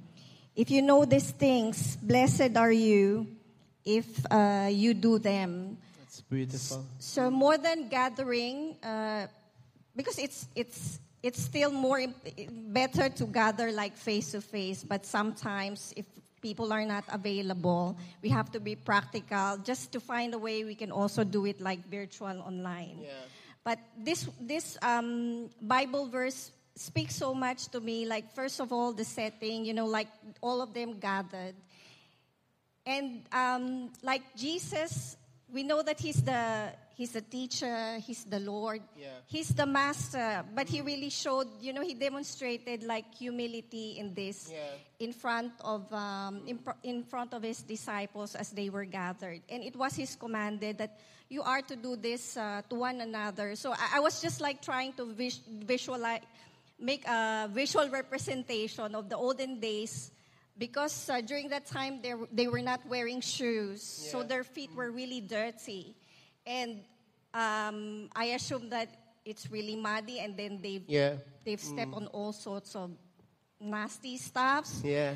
If 0.56 0.70
you 0.70 0.84
know 0.84 1.06
these 1.06 1.32
things, 1.32 1.98
blessed 1.98 2.56
are 2.56 2.72
you 2.72 3.26
if 3.84 4.06
uh, 4.30 4.70
you 4.70 4.94
do 4.94 5.18
them. 5.18 5.80
That's 6.02 6.22
beautiful. 6.22 6.86
So 7.00 7.32
more 7.32 7.58
than 7.58 7.90
gathering, 7.90 8.78
uh, 8.84 9.26
because 9.96 10.20
it's 10.20 10.48
it's 10.54 11.00
it's 11.24 11.42
still 11.42 11.72
more 11.72 12.06
better 12.70 13.10
to 13.10 13.26
gather 13.26 13.72
like 13.72 13.98
face 13.98 14.34
to 14.34 14.42
face. 14.42 14.84
But 14.84 15.08
sometimes, 15.08 15.96
if 15.98 16.06
people 16.44 16.76
are 16.76 16.84
not 16.84 17.08
available, 17.08 17.96
we 18.22 18.28
have 18.28 18.52
to 18.52 18.60
be 18.60 18.76
practical 18.76 19.56
just 19.64 19.96
to 19.96 20.04
find 20.04 20.36
a 20.36 20.38
way 20.38 20.68
we 20.68 20.76
can 20.76 20.92
also 20.92 21.24
do 21.24 21.48
it 21.48 21.64
like 21.64 21.80
virtual 21.88 22.36
online. 22.44 23.00
Yeah. 23.00 23.24
But 23.64 23.80
this 23.96 24.28
this 24.44 24.76
um, 24.84 25.48
Bible 25.64 26.12
verse 26.12 26.52
speaks 26.76 27.16
so 27.16 27.32
much 27.32 27.72
to 27.72 27.80
me. 27.80 28.04
Like 28.04 28.36
first 28.36 28.60
of 28.60 28.76
all, 28.76 28.92
the 28.92 29.08
setting, 29.08 29.64
you 29.64 29.72
know, 29.72 29.88
like 29.88 30.12
all 30.44 30.60
of 30.60 30.76
them 30.76 31.00
gathered, 31.00 31.56
and 32.84 33.24
um, 33.32 33.88
like 34.04 34.36
Jesus, 34.36 35.16
we 35.54 35.64
know 35.64 35.82
that 35.84 36.00
he's 36.00 36.22
the 36.24 36.74
he's 36.96 37.12
the 37.12 37.22
teacher, 37.22 37.98
he's 38.00 38.24
the 38.26 38.40
Lord, 38.40 38.82
Yeah. 38.98 39.08
he's 39.28 39.50
the 39.50 39.66
master. 39.66 40.44
But 40.54 40.68
he 40.70 40.82
really 40.82 41.10
showed, 41.10 41.48
you 41.62 41.74
know, 41.74 41.82
he 41.82 41.94
demonstrated 41.94 42.84
like 42.84 43.14
humility 43.16 43.98
in 44.00 44.14
this 44.14 44.50
Yeah. 44.52 44.60
in 45.00 45.14
front 45.14 45.54
of 45.62 45.92
um, 45.94 46.42
in, 46.48 46.58
pr- 46.58 46.80
in 46.84 47.04
front 47.04 47.34
of 47.34 47.44
his 47.44 47.62
disciples 47.62 48.36
as 48.36 48.50
they 48.52 48.70
were 48.70 48.86
gathered, 48.86 49.42
and 49.50 49.64
it 49.64 49.76
was 49.76 49.96
his 49.96 50.16
commanded 50.16 50.78
that 50.80 51.00
you 51.30 51.42
are 51.42 51.62
to 51.62 51.76
do 51.76 51.96
this 51.96 52.38
uh, 52.38 52.62
to 52.70 52.76
one 52.76 53.02
another. 53.02 53.56
So 53.56 53.72
I, 53.74 53.98
I 53.98 54.00
was 54.00 54.22
just 54.22 54.42
like 54.42 54.62
trying 54.62 54.94
to 54.94 55.06
vis- 55.14 55.42
visualize, 55.48 56.22
make 56.80 57.08
a 57.08 57.50
visual 57.52 57.90
representation 57.90 58.94
of 58.96 59.10
the 59.10 59.18
olden 59.18 59.60
days. 59.60 60.12
Because 60.58 61.10
uh, 61.10 61.22
during 61.22 61.50
that 61.50 61.66
time 61.66 62.02
they, 62.02 62.14
were- 62.14 62.28
they 62.32 62.48
were 62.48 62.62
not 62.62 62.86
wearing 62.88 63.22
shoes, 63.22 63.82
so 63.82 64.22
their 64.24 64.44
feet 64.44 64.70
were 64.76 64.92
really 64.92 65.20
dirty. 65.22 65.96
And 66.46 66.82
um, 67.34 68.10
I 68.16 68.26
assume 68.38 68.70
that 68.70 68.90
it's 69.26 69.50
really 69.50 69.76
muddy, 69.76 70.20
and 70.20 70.38
then 70.38 70.60
they've 70.62 70.84
Yeah. 70.88 71.16
they've 71.46 71.60
stepped 71.62 71.94
on 71.94 72.08
all 72.08 72.34
sorts 72.34 72.76
of 72.76 72.92
nasty 73.60 74.18
stuffs. 74.18 74.82
Yeah. 74.84 75.16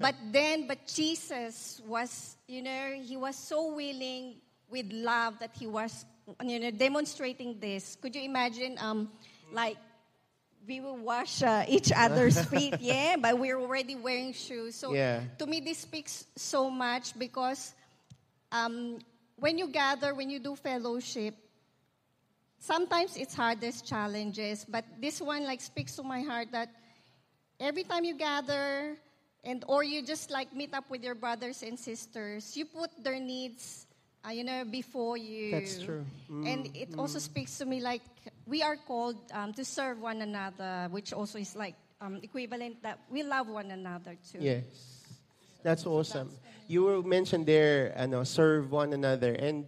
But 0.00 0.14
then, 0.32 0.66
but 0.66 0.86
Jesus 0.88 1.80
was, 1.86 2.36
you 2.48 2.62
know, 2.62 2.96
he 2.98 3.16
was 3.16 3.36
so 3.36 3.74
willing 3.76 4.40
with 4.70 4.90
love 4.90 5.38
that 5.38 5.54
he 5.54 5.66
was, 5.66 6.06
you 6.42 6.58
know, 6.58 6.70
demonstrating 6.70 7.60
this. 7.60 7.94
Could 8.00 8.16
you 8.16 8.22
imagine, 8.22 8.78
um, 8.80 9.10
like, 9.52 9.76
we 10.66 10.80
will 10.80 10.96
wash 10.96 11.42
uh, 11.42 11.64
each 11.68 11.92
other's 11.92 12.40
feet, 12.52 12.76
yeah, 12.80 13.16
but 13.18 13.38
we're 13.38 13.58
already 13.58 13.94
wearing 13.96 14.32
shoes. 14.32 14.74
So 14.76 14.94
Yeah. 14.94 15.22
to 15.38 15.46
me, 15.46 15.60
this 15.60 15.78
speaks 15.78 16.26
so 16.36 16.70
much 16.70 17.18
because 17.18 17.74
um, 18.52 18.98
when 19.36 19.58
you 19.58 19.68
gather, 19.68 20.14
when 20.14 20.30
you 20.30 20.38
do 20.38 20.54
fellowship, 20.56 21.34
sometimes 22.58 23.16
it's 23.16 23.34
hard, 23.34 23.60
there's 23.60 23.82
challenges, 23.82 24.64
but 24.68 24.84
this 25.00 25.20
one 25.20 25.44
like 25.44 25.60
speaks 25.60 25.96
to 25.96 26.02
my 26.02 26.22
heart 26.22 26.48
that 26.52 26.68
every 27.58 27.82
time 27.84 28.04
you 28.04 28.16
gather 28.16 28.96
and 29.44 29.64
or 29.66 29.82
you 29.82 30.02
just 30.02 30.30
like 30.30 30.54
meet 30.54 30.72
up 30.74 30.88
with 30.90 31.02
your 31.02 31.14
brothers 31.14 31.62
and 31.62 31.78
sisters, 31.78 32.56
you 32.56 32.64
put 32.64 32.90
their 33.02 33.18
needs, 33.18 33.86
uh, 34.26 34.30
you 34.30 34.44
know, 34.44 34.64
before 34.64 35.16
you. 35.16 35.50
That's 35.50 35.82
true. 35.82 36.04
And 36.28 36.70
it 36.74 36.94
also 36.98 37.18
speaks 37.18 37.58
to 37.58 37.66
me 37.66 37.80
like 37.80 38.02
we 38.46 38.62
are 38.62 38.76
called 38.76 39.16
um, 39.32 39.52
to 39.54 39.64
serve 39.64 40.00
one 40.00 40.22
another, 40.22 40.88
which 40.90 41.12
also 41.12 41.38
is 41.38 41.56
like 41.56 41.74
um, 42.00 42.20
equivalent 42.22 42.82
that 42.82 42.98
we 43.10 43.22
love 43.22 43.48
one 43.48 43.70
another 43.70 44.16
too. 44.30 44.38
Yes. 44.40 44.64
That's 45.62 45.86
awesome. 45.86 46.30
You 46.66 46.84
were 46.84 47.02
mentioned 47.02 47.46
there, 47.46 47.92
ano, 47.96 48.24
serve 48.24 48.72
one 48.72 48.92
another. 48.92 49.32
And 49.34 49.66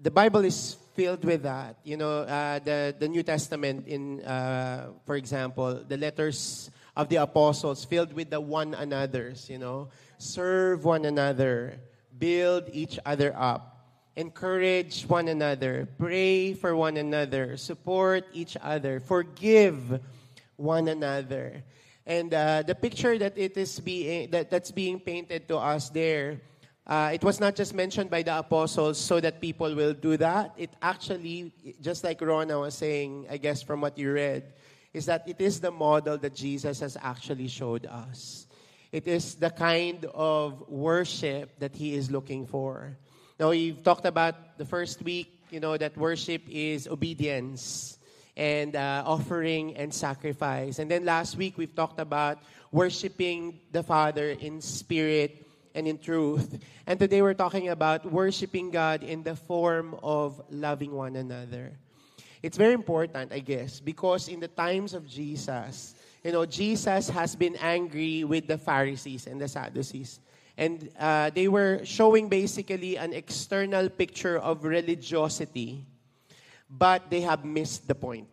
the 0.00 0.10
Bible 0.10 0.44
is 0.44 0.76
filled 0.94 1.24
with 1.24 1.42
that. 1.42 1.76
You 1.84 1.96
know, 1.96 2.20
uh, 2.22 2.58
the, 2.58 2.94
the 2.98 3.08
New 3.08 3.22
Testament, 3.22 3.86
in, 3.86 4.22
uh, 4.22 4.90
for 5.04 5.14
example, 5.16 5.84
the 5.86 5.96
letters 5.96 6.70
of 6.96 7.08
the 7.08 7.16
apostles 7.16 7.84
filled 7.84 8.12
with 8.12 8.30
the 8.30 8.40
one 8.40 8.74
another's, 8.74 9.48
you 9.48 9.58
know. 9.58 9.88
Serve 10.18 10.84
one 10.84 11.04
another, 11.04 11.78
build 12.18 12.70
each 12.72 12.98
other 13.04 13.34
up, 13.36 13.75
encourage 14.16 15.04
one 15.04 15.28
another, 15.28 15.86
pray 15.98 16.54
for 16.54 16.74
one 16.74 16.96
another, 16.96 17.56
support 17.56 18.24
each 18.32 18.56
other, 18.62 18.98
forgive 19.00 20.00
one 20.56 20.88
another. 20.88 21.62
And 22.06 22.32
uh, 22.32 22.62
the 22.62 22.74
picture 22.74 23.18
that 23.18 23.36
it 23.36 23.56
is 23.56 23.78
being 23.78 24.30
that, 24.30 24.50
that's 24.50 24.70
being 24.70 25.00
painted 25.00 25.48
to 25.48 25.58
us 25.58 25.90
there, 25.90 26.40
uh, 26.86 27.10
it 27.12 27.22
was 27.22 27.40
not 27.40 27.56
just 27.56 27.74
mentioned 27.74 28.08
by 28.08 28.22
the 28.22 28.38
apostles 28.38 28.96
so 28.96 29.20
that 29.20 29.40
people 29.40 29.74
will 29.74 29.92
do 29.92 30.16
that. 30.16 30.54
It 30.56 30.70
actually, 30.80 31.52
just 31.82 32.04
like 32.04 32.20
Rona 32.20 32.60
was 32.60 32.74
saying, 32.74 33.26
I 33.28 33.36
guess 33.36 33.60
from 33.60 33.80
what 33.80 33.98
you 33.98 34.12
read, 34.12 34.54
is 34.94 35.06
that 35.06 35.28
it 35.28 35.40
is 35.40 35.60
the 35.60 35.70
model 35.70 36.16
that 36.16 36.34
Jesus 36.34 36.80
has 36.80 36.96
actually 37.02 37.48
showed 37.48 37.84
us. 37.86 38.46
It 38.92 39.08
is 39.08 39.34
the 39.34 39.50
kind 39.50 40.06
of 40.14 40.62
worship 40.68 41.58
that 41.58 41.74
he 41.74 41.94
is 41.94 42.10
looking 42.10 42.46
for. 42.46 42.96
Now, 43.38 43.50
we've 43.50 43.82
talked 43.82 44.06
about 44.06 44.56
the 44.56 44.64
first 44.64 45.02
week, 45.02 45.28
you 45.50 45.60
know, 45.60 45.76
that 45.76 45.94
worship 45.94 46.40
is 46.48 46.88
obedience 46.88 47.98
and 48.34 48.74
uh, 48.74 49.02
offering 49.04 49.76
and 49.76 49.92
sacrifice. 49.92 50.78
And 50.78 50.90
then 50.90 51.04
last 51.04 51.36
week, 51.36 51.58
we've 51.58 51.74
talked 51.74 52.00
about 52.00 52.38
worshiping 52.72 53.60
the 53.72 53.82
Father 53.82 54.30
in 54.30 54.62
spirit 54.62 55.46
and 55.74 55.86
in 55.86 55.98
truth. 55.98 56.64
And 56.86 56.98
today, 56.98 57.20
we're 57.20 57.34
talking 57.34 57.68
about 57.68 58.10
worshiping 58.10 58.70
God 58.70 59.02
in 59.02 59.22
the 59.22 59.36
form 59.36 59.96
of 60.02 60.40
loving 60.48 60.92
one 60.92 61.16
another. 61.16 61.72
It's 62.42 62.56
very 62.56 62.72
important, 62.72 63.32
I 63.32 63.40
guess, 63.40 63.80
because 63.80 64.28
in 64.28 64.40
the 64.40 64.48
times 64.48 64.94
of 64.94 65.06
Jesus, 65.06 65.94
you 66.24 66.32
know, 66.32 66.46
Jesus 66.46 67.10
has 67.10 67.36
been 67.36 67.56
angry 67.56 68.24
with 68.24 68.46
the 68.46 68.56
Pharisees 68.56 69.26
and 69.26 69.38
the 69.38 69.48
Sadducees. 69.48 70.20
And 70.56 70.88
uh, 70.98 71.30
they 71.30 71.48
were 71.48 71.84
showing 71.84 72.28
basically 72.28 72.96
an 72.96 73.12
external 73.12 73.88
picture 73.88 74.38
of 74.38 74.64
religiosity, 74.64 75.84
but 76.70 77.10
they 77.10 77.20
have 77.20 77.44
missed 77.44 77.86
the 77.86 77.94
point. 77.94 78.28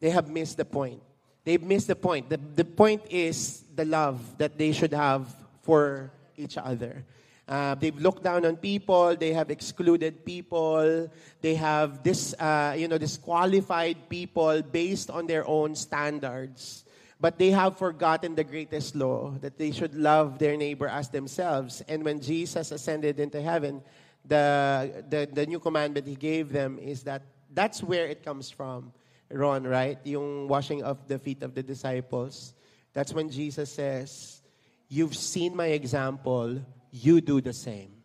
They 0.00 0.10
have 0.10 0.28
missed 0.28 0.56
the 0.56 0.64
point. 0.64 1.00
They've 1.44 1.62
missed 1.62 1.86
the 1.86 1.96
point. 1.96 2.28
The, 2.28 2.38
the 2.38 2.64
point 2.64 3.02
is 3.10 3.62
the 3.74 3.84
love 3.84 4.38
that 4.38 4.58
they 4.58 4.72
should 4.72 4.92
have 4.92 5.34
for 5.62 6.10
each 6.36 6.58
other. 6.58 7.04
Uh, 7.46 7.74
they've 7.74 7.98
looked 7.98 8.22
down 8.22 8.46
on 8.46 8.56
people. 8.56 9.14
They 9.16 9.32
have 9.32 9.50
excluded 9.50 10.24
people. 10.24 11.10
They 11.40 11.54
have 11.56 12.02
this, 12.02 12.34
uh, 12.34 12.74
you 12.78 12.88
know, 12.88 12.98
disqualified 12.98 14.08
people 14.08 14.62
based 14.62 15.10
on 15.10 15.26
their 15.26 15.46
own 15.46 15.74
standards. 15.74 16.84
But 17.22 17.38
they 17.38 17.52
have 17.52 17.78
forgotten 17.78 18.34
the 18.34 18.42
greatest 18.42 18.96
law 18.96 19.30
that 19.42 19.56
they 19.56 19.70
should 19.70 19.94
love 19.94 20.40
their 20.40 20.56
neighbor 20.56 20.88
as 20.88 21.08
themselves. 21.08 21.80
And 21.86 22.02
when 22.02 22.20
Jesus 22.20 22.72
ascended 22.72 23.20
into 23.20 23.40
heaven, 23.40 23.80
the, 24.26 25.04
the, 25.08 25.30
the 25.32 25.46
new 25.46 25.60
commandment 25.60 26.08
he 26.08 26.16
gave 26.16 26.50
them 26.50 26.80
is 26.82 27.04
that 27.04 27.22
that's 27.54 27.80
where 27.80 28.08
it 28.08 28.24
comes 28.24 28.50
from. 28.50 28.92
Ron, 29.30 29.62
right? 29.62 29.98
Yung 30.02 30.48
washing 30.48 30.82
of 30.82 31.06
the 31.06 31.16
feet 31.16 31.44
of 31.44 31.54
the 31.54 31.62
disciples. 31.62 32.54
That's 32.92 33.14
when 33.14 33.30
Jesus 33.30 33.70
says, 33.70 34.42
You've 34.88 35.14
seen 35.14 35.54
my 35.54 35.68
example, 35.68 36.60
you 36.90 37.20
do 37.20 37.40
the 37.40 37.52
same. 37.52 38.02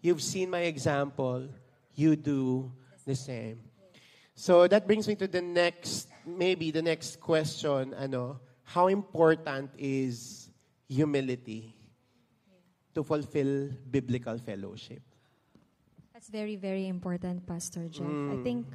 You've 0.00 0.22
seen 0.22 0.48
my 0.48 0.60
example, 0.60 1.50
you 1.94 2.16
do 2.16 2.72
the 3.04 3.14
same. 3.14 3.60
So 4.34 4.66
that 4.66 4.86
brings 4.86 5.06
me 5.06 5.14
to 5.16 5.28
the 5.28 5.42
next, 5.42 6.08
maybe 6.26 6.70
the 6.70 6.82
next 6.82 7.20
question, 7.20 7.94
ano, 7.94 8.40
how 8.64 8.88
important 8.88 9.70
is 9.78 10.50
humility 10.88 11.74
to 12.94 13.04
fulfill 13.04 13.70
biblical 13.90 14.38
fellowship? 14.38 15.02
That's 16.12 16.28
very, 16.28 16.56
very 16.56 16.88
important, 16.88 17.46
Pastor 17.46 17.88
Jeff. 17.88 18.06
I 18.06 18.42
think, 18.42 18.66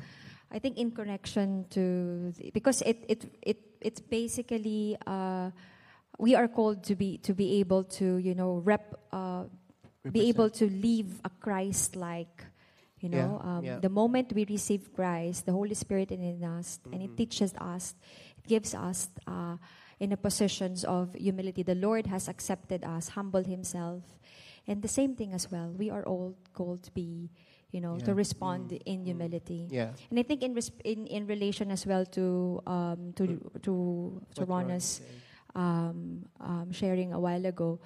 I 0.52 0.60
think 0.60 0.78
in 0.78 0.92
connection 0.92 1.66
to 1.72 2.32
the, 2.32 2.52
because 2.52 2.82
it 2.84 3.04
it 3.08 3.26
it 3.42 3.58
it's 3.82 4.00
basically 4.00 4.96
uh, 5.08 5.50
we 6.20 6.36
are 6.36 6.48
called 6.48 6.84
to 6.84 6.96
be 6.96 7.18
to 7.20 7.34
be 7.34 7.60
able 7.60 7.84
to 7.98 8.18
you 8.18 8.36
know 8.36 8.62
rep 8.64 8.96
uh, 9.12 9.46
be 10.12 10.30
able 10.30 10.50
to 10.50 10.70
live 10.70 11.20
a 11.26 11.30
Christ-like. 11.42 12.46
You 13.02 13.10
know, 13.10 13.42
Yeah, 13.42 13.50
um, 13.58 13.62
yeah. 13.66 13.80
the 13.82 13.90
moment 13.90 14.32
we 14.34 14.46
receive 14.46 14.94
Christ, 14.94 15.46
the 15.50 15.52
Holy 15.58 15.74
Spirit 15.74 16.12
in 16.14 16.22
us, 16.46 16.80
and 16.94 17.02
it 17.02 17.18
teaches 17.18 17.54
us, 17.58 17.96
it 18.38 18.46
gives 18.48 18.76
us 18.78 19.10
uh, 19.26 19.58
in 20.00 20.14
a 20.14 20.18
positions 20.18 20.86
of 20.86 21.14
humility. 21.18 21.64
The 21.66 21.74
Lord 21.76 22.06
has 22.08 22.30
accepted 22.30 22.86
us, 22.86 23.10
humbled 23.18 23.48
Himself, 23.50 24.06
and 24.70 24.82
the 24.86 24.88
same 24.88 25.16
thing 25.18 25.34
as 25.34 25.50
well. 25.50 25.74
We 25.74 25.90
are 25.90 26.06
all 26.06 26.38
called 26.54 26.84
to 26.86 26.92
be, 26.94 27.34
you 27.74 27.82
know, 27.82 27.98
to 28.06 28.14
Yeah. 28.14 28.22
respond 28.22 28.78
in 28.86 29.06
humility. 29.10 29.66
Yeah. 29.74 29.98
And 30.14 30.20
I 30.22 30.24
think 30.24 30.44
in, 30.46 30.54
resp- 30.54 30.82
in 30.86 31.08
in 31.10 31.26
relation 31.26 31.72
as 31.74 31.90
well 31.90 32.06
to 32.14 32.62
um, 32.70 33.14
to 33.18 33.26
to 33.66 33.74
to 34.38 34.46
Ron 34.46 34.70
Rona's 34.70 35.02
um, 35.58 36.30
um, 36.40 36.70
sharing 36.72 37.14
a 37.14 37.20
while 37.20 37.46
ago, 37.50 37.80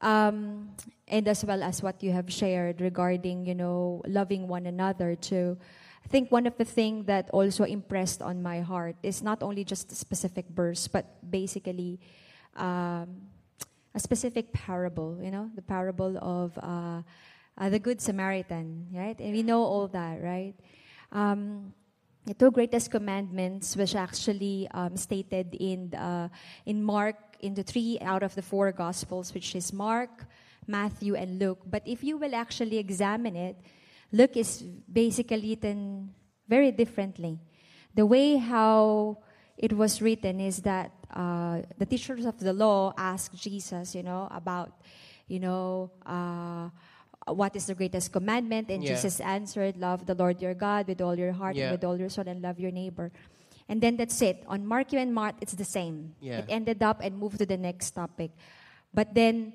um, 0.00 0.70
and 1.08 1.28
as 1.28 1.44
well 1.44 1.62
as 1.62 1.82
what 1.82 2.02
you 2.02 2.12
have 2.12 2.32
shared 2.32 2.80
regarding 2.80 3.46
you 3.46 3.54
know 3.54 4.02
loving 4.06 4.48
one 4.48 4.66
another 4.66 5.14
too. 5.14 5.56
I 6.04 6.08
think 6.08 6.30
one 6.30 6.46
of 6.46 6.56
the 6.56 6.64
things 6.64 7.06
that 7.06 7.28
also 7.30 7.64
impressed 7.64 8.22
on 8.22 8.40
my 8.40 8.60
heart 8.60 8.94
is 9.02 9.22
not 9.22 9.42
only 9.42 9.64
just 9.64 9.90
a 9.90 9.96
specific 9.96 10.46
verse, 10.54 10.86
but 10.86 11.18
basically 11.28 11.98
um, 12.54 13.26
a 13.92 13.98
specific 13.98 14.52
parable. 14.52 15.18
You 15.20 15.32
know, 15.32 15.50
the 15.56 15.62
parable 15.62 16.16
of 16.22 16.56
uh, 16.62 17.02
uh, 17.58 17.68
the 17.70 17.80
Good 17.80 18.00
Samaritan, 18.00 18.86
right? 18.94 19.18
And 19.18 19.32
we 19.32 19.42
know 19.42 19.62
all 19.64 19.88
that, 19.88 20.22
right? 20.22 20.54
Um, 21.10 21.74
the 22.26 22.34
two 22.34 22.50
greatest 22.50 22.90
commandments, 22.90 23.76
which 23.76 23.94
actually 23.94 24.68
um, 24.74 24.96
stated 24.96 25.54
in 25.58 25.94
uh, 25.94 26.28
in 26.66 26.82
Mark, 26.82 27.25
in 27.40 27.54
the 27.54 27.62
three 27.62 27.98
out 28.00 28.22
of 28.22 28.34
the 28.34 28.42
four 28.42 28.72
Gospels, 28.72 29.32
which 29.34 29.54
is 29.54 29.72
Mark, 29.72 30.26
Matthew, 30.66 31.14
and 31.14 31.38
Luke. 31.38 31.60
But 31.66 31.82
if 31.86 32.02
you 32.02 32.16
will 32.16 32.34
actually 32.34 32.78
examine 32.78 33.36
it, 33.36 33.56
Luke 34.12 34.36
is 34.36 34.62
basically 34.90 35.40
written 35.50 36.14
very 36.48 36.72
differently. 36.72 37.38
The 37.94 38.06
way 38.06 38.36
how 38.36 39.18
it 39.56 39.72
was 39.72 40.02
written 40.02 40.40
is 40.40 40.62
that 40.62 40.92
uh, 41.10 41.62
the 41.78 41.86
teachers 41.86 42.26
of 42.26 42.38
the 42.38 42.52
law 42.52 42.92
asked 42.96 43.34
Jesus, 43.34 43.94
you 43.94 44.02
know, 44.02 44.28
about, 44.30 44.72
you 45.28 45.40
know, 45.40 45.90
uh, 46.04 46.68
what 47.32 47.56
is 47.56 47.66
the 47.66 47.74
greatest 47.74 48.12
commandment, 48.12 48.70
and 48.70 48.84
Yeah. 48.84 48.94
Jesus 48.94 49.18
answered, 49.18 49.76
"Love 49.76 50.06
the 50.06 50.14
Lord 50.14 50.40
your 50.40 50.54
God 50.54 50.86
with 50.86 51.00
all 51.00 51.18
your 51.18 51.32
heart 51.32 51.56
Yeah. 51.56 51.64
and 51.64 51.72
with 51.72 51.82
all 51.82 51.98
your 51.98 52.08
soul, 52.08 52.28
and 52.28 52.40
love 52.40 52.60
your 52.60 52.70
neighbor." 52.70 53.10
And 53.68 53.82
then 53.82 53.96
that's 53.96 54.22
it. 54.22 54.44
On 54.46 54.64
Mark 54.66 54.94
and 54.94 55.12
Mark, 55.12 55.36
it's 55.40 55.54
the 55.54 55.64
same. 55.66 56.14
Yeah. 56.20 56.38
It 56.38 56.46
ended 56.48 56.82
up 56.82 57.00
and 57.02 57.18
moved 57.18 57.38
to 57.38 57.46
the 57.46 57.56
next 57.56 57.90
topic. 57.92 58.30
But 58.94 59.14
then 59.14 59.52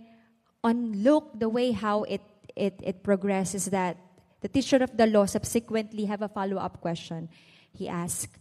on 0.63 0.91
Luke, 1.03 1.31
the 1.33 1.47
way 1.49 1.71
how 1.71 2.03
it, 2.03 2.21
it, 2.55 2.79
it 2.83 3.03
progresses 3.03 3.65
that 3.71 3.97
the 4.41 4.49
teacher 4.49 4.77
of 4.77 4.97
the 4.97 5.07
law 5.07 5.25
subsequently 5.25 6.05
have 6.05 6.21
a 6.21 6.27
follow-up 6.27 6.81
question. 6.81 7.29
he 7.71 7.87
asked, 7.87 8.35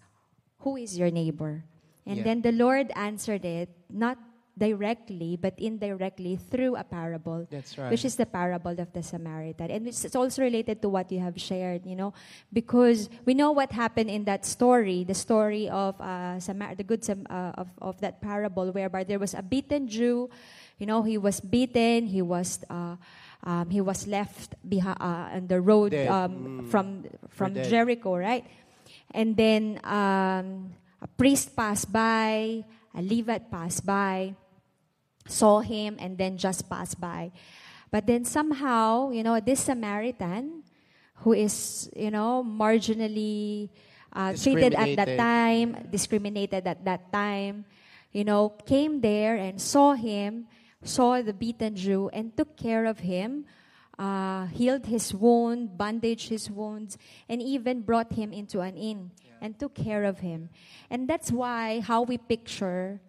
Who 0.67 0.75
is 0.77 0.99
your 0.99 1.11
neighbor? 1.11 1.63
And 2.05 2.19
Yeah. 2.19 2.25
then 2.25 2.43
the 2.43 2.51
Lord 2.53 2.91
answered 2.97 3.45
it, 3.45 3.71
not 3.89 4.19
directly, 4.61 5.41
but 5.41 5.57
indirectly 5.57 6.37
through 6.37 6.77
a 6.77 6.85
parable 6.85 7.49
That's 7.49 7.81
right. 7.81 7.89
which 7.91 8.05
is 8.05 8.15
the 8.21 8.27
parable 8.29 8.77
of 8.77 8.93
the 8.93 9.01
Samaritan. 9.03 9.71
And 9.73 9.89
it's 9.89 10.15
also 10.15 10.43
related 10.45 10.83
to 10.85 10.89
what 10.93 11.09
you 11.11 11.19
have 11.25 11.41
shared, 11.41 11.89
you 11.89 11.97
know, 11.97 12.13
because 12.53 13.09
we 13.25 13.33
know 13.33 13.53
what 13.57 13.73
happened 13.73 14.11
in 14.13 14.29
that 14.29 14.45
story, 14.45 15.03
the 15.09 15.17
story 15.17 15.69
of 15.73 15.97
uh, 16.01 16.37
Samar- 16.39 16.77
the 16.77 16.85
good 16.85 17.01
Sam- 17.03 17.27
uh, 17.33 17.57
of, 17.57 17.69
of 17.81 18.01
that 18.05 18.21
parable, 18.21 18.69
whereby 18.71 19.05
there 19.09 19.19
was 19.19 19.33
a 19.33 19.41
beaten 19.43 19.89
Jew, 19.89 20.29
you 20.79 20.85
know, 20.87 21.01
he 21.03 21.17
was 21.17 21.41
beaten, 21.41 22.07
he 22.07 22.21
was. 22.21 22.61
Uh, 22.69 22.97
um, 23.41 23.71
he 23.73 23.81
was 23.81 24.05
left 24.07 24.53
behind 24.69 25.01
uh, 25.01 25.33
on 25.41 25.49
the 25.49 25.65
road 25.65 25.97
um, 25.97 26.61
Mm. 26.61 26.69
from 26.69 26.87
from. 27.33 27.57
Jericho, 27.57 28.13
right? 28.21 28.45
And 29.17 29.33
then 29.33 29.81
um, 29.81 30.77
a 31.01 31.09
priest 31.17 31.57
passed 31.57 31.89
by, 31.89 32.61
a 32.93 33.01
Levite 33.01 33.49
passed 33.51 33.89
by, 33.89 34.37
saw 35.27 35.61
him 35.61 35.97
and 35.99 36.19
then 36.19 36.37
just 36.37 36.69
passed 36.69 37.01
by. 37.01 37.33
But 37.91 38.07
then 38.07 38.25
somehow, 38.25 39.11
you 39.11 39.23
know, 39.23 39.41
this 39.41 39.61
Samaritan 39.61 40.63
who 41.27 41.33
is, 41.33 41.91
you 41.95 42.11
know, 42.11 42.45
marginally 42.47 43.69
uh, 44.13 44.33
treated 44.35 44.75
at 44.75 44.97
that 44.97 45.17
time, 45.19 45.89
discriminated 45.91 46.67
at 46.67 46.85
that 46.85 47.13
time, 47.13 47.65
you 48.13 48.25
know, 48.25 48.51
came 48.67 49.01
there 49.01 49.37
and 49.37 49.61
saw 49.61 49.95
him, 49.95 50.47
saw 50.83 51.21
the 51.23 51.33
beaten 51.33 51.77
Jew 51.77 52.09
and 52.13 52.37
took 52.37 52.57
care 52.57 52.87
of 52.87 53.01
him, 53.01 53.45
uh, 53.99 54.47
healed 54.47 54.87
his 54.87 55.13
wound, 55.15 55.77
bandaged 55.77 56.31
his 56.31 56.51
wounds, 56.51 56.97
and 57.29 57.43
even 57.43 57.83
brought 57.83 58.13
him 58.15 58.33
into 58.33 58.61
an 58.61 58.77
inn 58.77 59.11
and 59.41 59.59
took 59.59 59.75
care 59.75 60.05
of 60.05 60.21
him. 60.21 60.49
And 60.89 61.07
that's 61.09 61.31
why 61.31 61.81
how 61.81 62.03
we 62.03 62.19
picture 62.19 63.01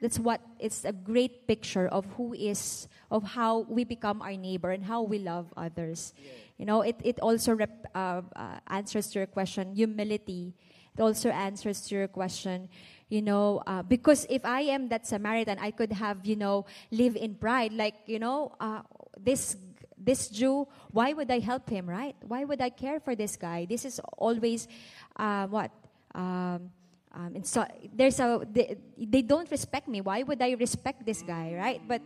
that's 0.00 0.18
what 0.18 0.40
it's 0.58 0.84
a 0.84 0.92
great 0.92 1.46
picture 1.46 1.88
of 1.88 2.06
who 2.16 2.32
is 2.34 2.86
of 3.10 3.34
how 3.34 3.66
we 3.68 3.84
become 3.84 4.22
our 4.22 4.36
neighbor 4.36 4.70
and 4.70 4.84
how 4.84 5.02
we 5.02 5.18
love 5.18 5.52
others. 5.56 6.14
You 6.56 6.66
know 6.66 6.82
it, 6.82 6.96
it 7.02 7.18
also 7.20 7.54
rep, 7.54 7.86
uh, 7.94 8.22
uh, 8.34 8.58
answers 8.68 9.10
to 9.12 9.20
your 9.20 9.26
question 9.26 9.74
humility. 9.74 10.54
It 10.96 11.00
also 11.00 11.30
answers 11.30 11.82
to 11.88 11.94
your 11.94 12.08
question 12.08 12.68
you 13.08 13.22
know 13.22 13.62
uh, 13.66 13.82
because 13.82 14.26
if 14.28 14.44
i 14.44 14.60
am 14.60 14.88
that 14.92 15.06
samaritan 15.06 15.56
i 15.58 15.70
could 15.70 15.92
have 15.92 16.24
you 16.26 16.36
know 16.36 16.66
live 16.90 17.16
in 17.16 17.34
pride. 17.34 17.72
Like 17.72 17.94
you 18.06 18.18
know 18.18 18.54
uh, 18.60 18.82
this 19.18 19.56
this 19.98 20.28
jew 20.28 20.66
why 20.92 21.12
would 21.12 21.30
i 21.30 21.38
help 21.40 21.68
him 21.68 21.88
right? 21.90 22.14
Why 22.22 22.44
would 22.44 22.60
i 22.60 22.70
care 22.70 23.00
for 23.00 23.14
this 23.14 23.36
guy? 23.36 23.66
This 23.66 23.84
is 23.84 24.00
always 24.16 24.68
uh, 25.16 25.46
what? 25.48 25.70
Um, 26.14 26.70
um, 27.14 27.36
and 27.36 27.46
so 27.46 27.66
there's 27.94 28.20
a 28.20 28.40
they, 28.50 28.76
they 28.96 29.22
don't 29.22 29.50
respect 29.50 29.88
me. 29.88 30.00
Why 30.00 30.22
would 30.22 30.40
i 30.42 30.52
respect 30.52 31.04
this 31.06 31.22
guy 31.22 31.54
right? 31.54 31.80
But 31.86 32.02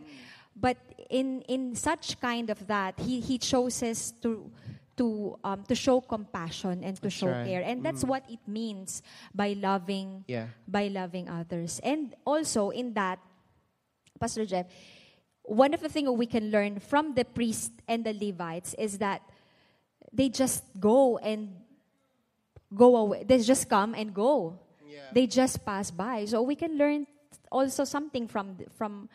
but 0.55 0.77
in 1.09 1.41
in 1.47 1.75
such 1.75 2.19
kind 2.19 2.49
of 2.49 2.65
that 2.67 2.99
he 2.99 3.19
he 3.19 3.37
chooses 3.37 4.13
to 4.21 4.51
to 4.97 5.37
um, 5.43 5.63
to 5.67 5.75
show 5.75 5.99
compassion 6.01 6.83
and 6.83 6.95
to 6.97 7.03
That's 7.09 7.15
show 7.15 7.27
right. 7.27 7.47
care. 7.47 7.61
And 7.63 7.83
that's 7.83 8.03
what 8.03 8.23
it 8.29 8.39
means 8.47 9.01
by 9.33 9.53
loving 9.57 10.23
Yeah. 10.27 10.47
by 10.67 10.87
loving 10.87 11.29
others. 11.29 11.79
And 11.83 12.15
also 12.25 12.69
in 12.69 12.93
that 12.93 13.19
pastor 14.19 14.45
jeff 14.45 14.67
one 15.43 15.73
of 15.73 15.81
the 15.81 15.89
things 15.89 16.07
we 16.09 16.25
can 16.25 16.51
learn 16.51 16.79
from 16.79 17.13
the 17.15 17.25
priests 17.25 17.71
and 17.87 18.05
the 18.05 18.13
levites 18.13 18.73
is 18.79 18.97
that 18.99 19.21
they 20.13 20.29
just 20.29 20.63
go 20.79 21.17
and 21.17 21.51
go 22.73 22.95
away. 22.95 23.23
They 23.27 23.39
just 23.39 23.69
come 23.69 23.93
and 23.93 24.13
go 24.13 24.59
they 25.13 25.27
just 25.27 25.65
pass 25.65 25.91
by 25.91 26.25
so 26.25 26.41
we 26.41 26.55
can 26.55 26.77
learn 26.77 27.05
also 27.51 27.83
something 27.83 28.27
from 28.27 28.57
from 28.73 29.09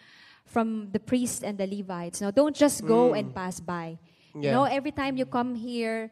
from 0.47 0.89
the 0.93 1.01
priests 1.01 1.43
and 1.43 1.59
the 1.59 1.67
levites 1.67 2.21
no 2.21 2.31
don't 2.31 2.57
just 2.57 2.87
go 2.87 3.09
hmm. 3.09 3.15
and 3.21 3.35
pass 3.35 3.61
by 3.61 3.99
you 4.35 4.51
know 4.51 4.65
every 4.65 4.93
time 4.93 5.17
you 5.17 5.27
come 5.27 5.55
here 5.55 6.11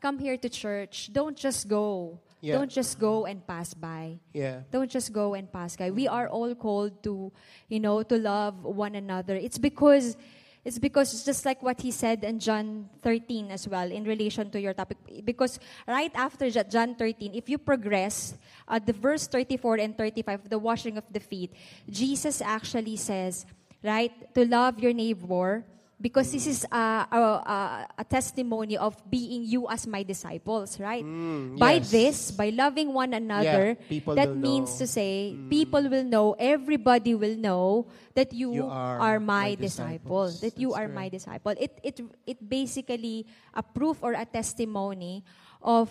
come 0.00 0.18
here 0.18 0.36
to 0.36 0.48
church 0.48 1.12
don't 1.12 1.36
just 1.36 1.68
go 1.68 2.18
Yeah. 2.40 2.56
don't 2.56 2.72
just 2.72 2.96
go 2.96 3.28
and 3.28 3.44
pass 3.44 3.76
by 3.76 4.16
Yeah. 4.32 4.64
don't 4.72 4.88
just 4.88 5.12
go 5.12 5.36
and 5.36 5.52
pass 5.52 5.76
by. 5.76 5.92
We 5.92 6.08
are 6.08 6.24
all 6.24 6.56
called 6.56 7.04
to, 7.04 7.28
you 7.68 7.80
know, 7.84 8.00
to 8.00 8.16
love 8.16 8.64
one 8.64 8.96
another. 8.96 9.36
It's 9.36 9.60
because 9.60 10.16
it's 10.64 10.78
because 10.78 11.14
it's 11.14 11.24
just 11.24 11.46
like 11.46 11.62
what 11.62 11.80
he 11.80 11.90
said 11.90 12.22
in 12.22 12.38
John 12.38 12.88
13 13.02 13.50
as 13.50 13.66
well 13.66 13.90
in 13.90 14.04
relation 14.04 14.50
to 14.50 14.60
your 14.60 14.74
topic. 14.74 14.98
Because 15.24 15.58
right 15.86 16.12
after 16.14 16.50
John 16.50 16.94
13, 16.94 17.34
if 17.34 17.48
you 17.48 17.56
progress, 17.56 18.34
uh, 18.68 18.78
the 18.78 18.92
verse 18.92 19.26
34 19.26 19.76
and 19.76 19.96
35, 19.96 20.50
the 20.50 20.58
washing 20.58 20.98
of 20.98 21.04
the 21.10 21.20
feet, 21.20 21.52
Jesus 21.88 22.42
actually 22.42 22.96
says, 22.96 23.46
right, 23.82 24.12
to 24.34 24.44
love 24.44 24.78
your 24.80 24.92
neighbor 24.92 25.64
because 26.00 26.32
this 26.32 26.46
is 26.46 26.64
a, 26.72 27.04
a, 27.12 27.86
a, 27.98 28.04
testimony 28.04 28.78
of 28.78 28.96
being 29.08 29.44
you 29.44 29.68
as 29.68 29.86
my 29.86 30.02
disciples, 30.02 30.80
right? 30.80 31.04
Mm, 31.04 31.58
by 31.58 31.84
yes. 31.84 31.90
this, 31.90 32.30
by 32.30 32.48
loving 32.48 32.94
one 32.94 33.12
another, 33.12 33.76
people 33.86 34.14
that 34.14 34.34
means 34.34 34.72
know. 34.72 34.78
to 34.78 34.86
say, 34.86 35.36
mm. 35.36 35.50
people 35.50 35.84
will 35.88 36.04
know, 36.04 36.32
everybody 36.38 37.14
will 37.14 37.36
know 37.36 37.86
that 38.14 38.32
you, 38.32 38.54
You 38.54 38.66
are 38.66 39.20
my, 39.20 39.52
my 39.52 39.54
disciple, 39.56 40.32
that 40.40 40.58
you 40.58 40.70
That's 40.70 40.80
are 40.80 40.88
my 40.88 41.08
disciple. 41.10 41.52
It, 41.60 41.78
it, 41.84 42.00
it 42.26 42.48
basically 42.48 43.26
a 43.52 43.62
proof 43.62 43.98
or 44.00 44.14
a 44.14 44.24
testimony 44.24 45.22
of, 45.60 45.90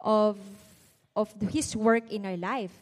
of, 0.00 0.38
of 1.14 1.28
His 1.52 1.76
work 1.76 2.10
in 2.10 2.24
our 2.24 2.38
life. 2.38 2.72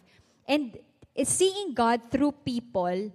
And 0.46 0.78
it's 1.16 1.32
seeing 1.32 1.74
God 1.74 2.10
through 2.10 2.32
people 2.46 3.10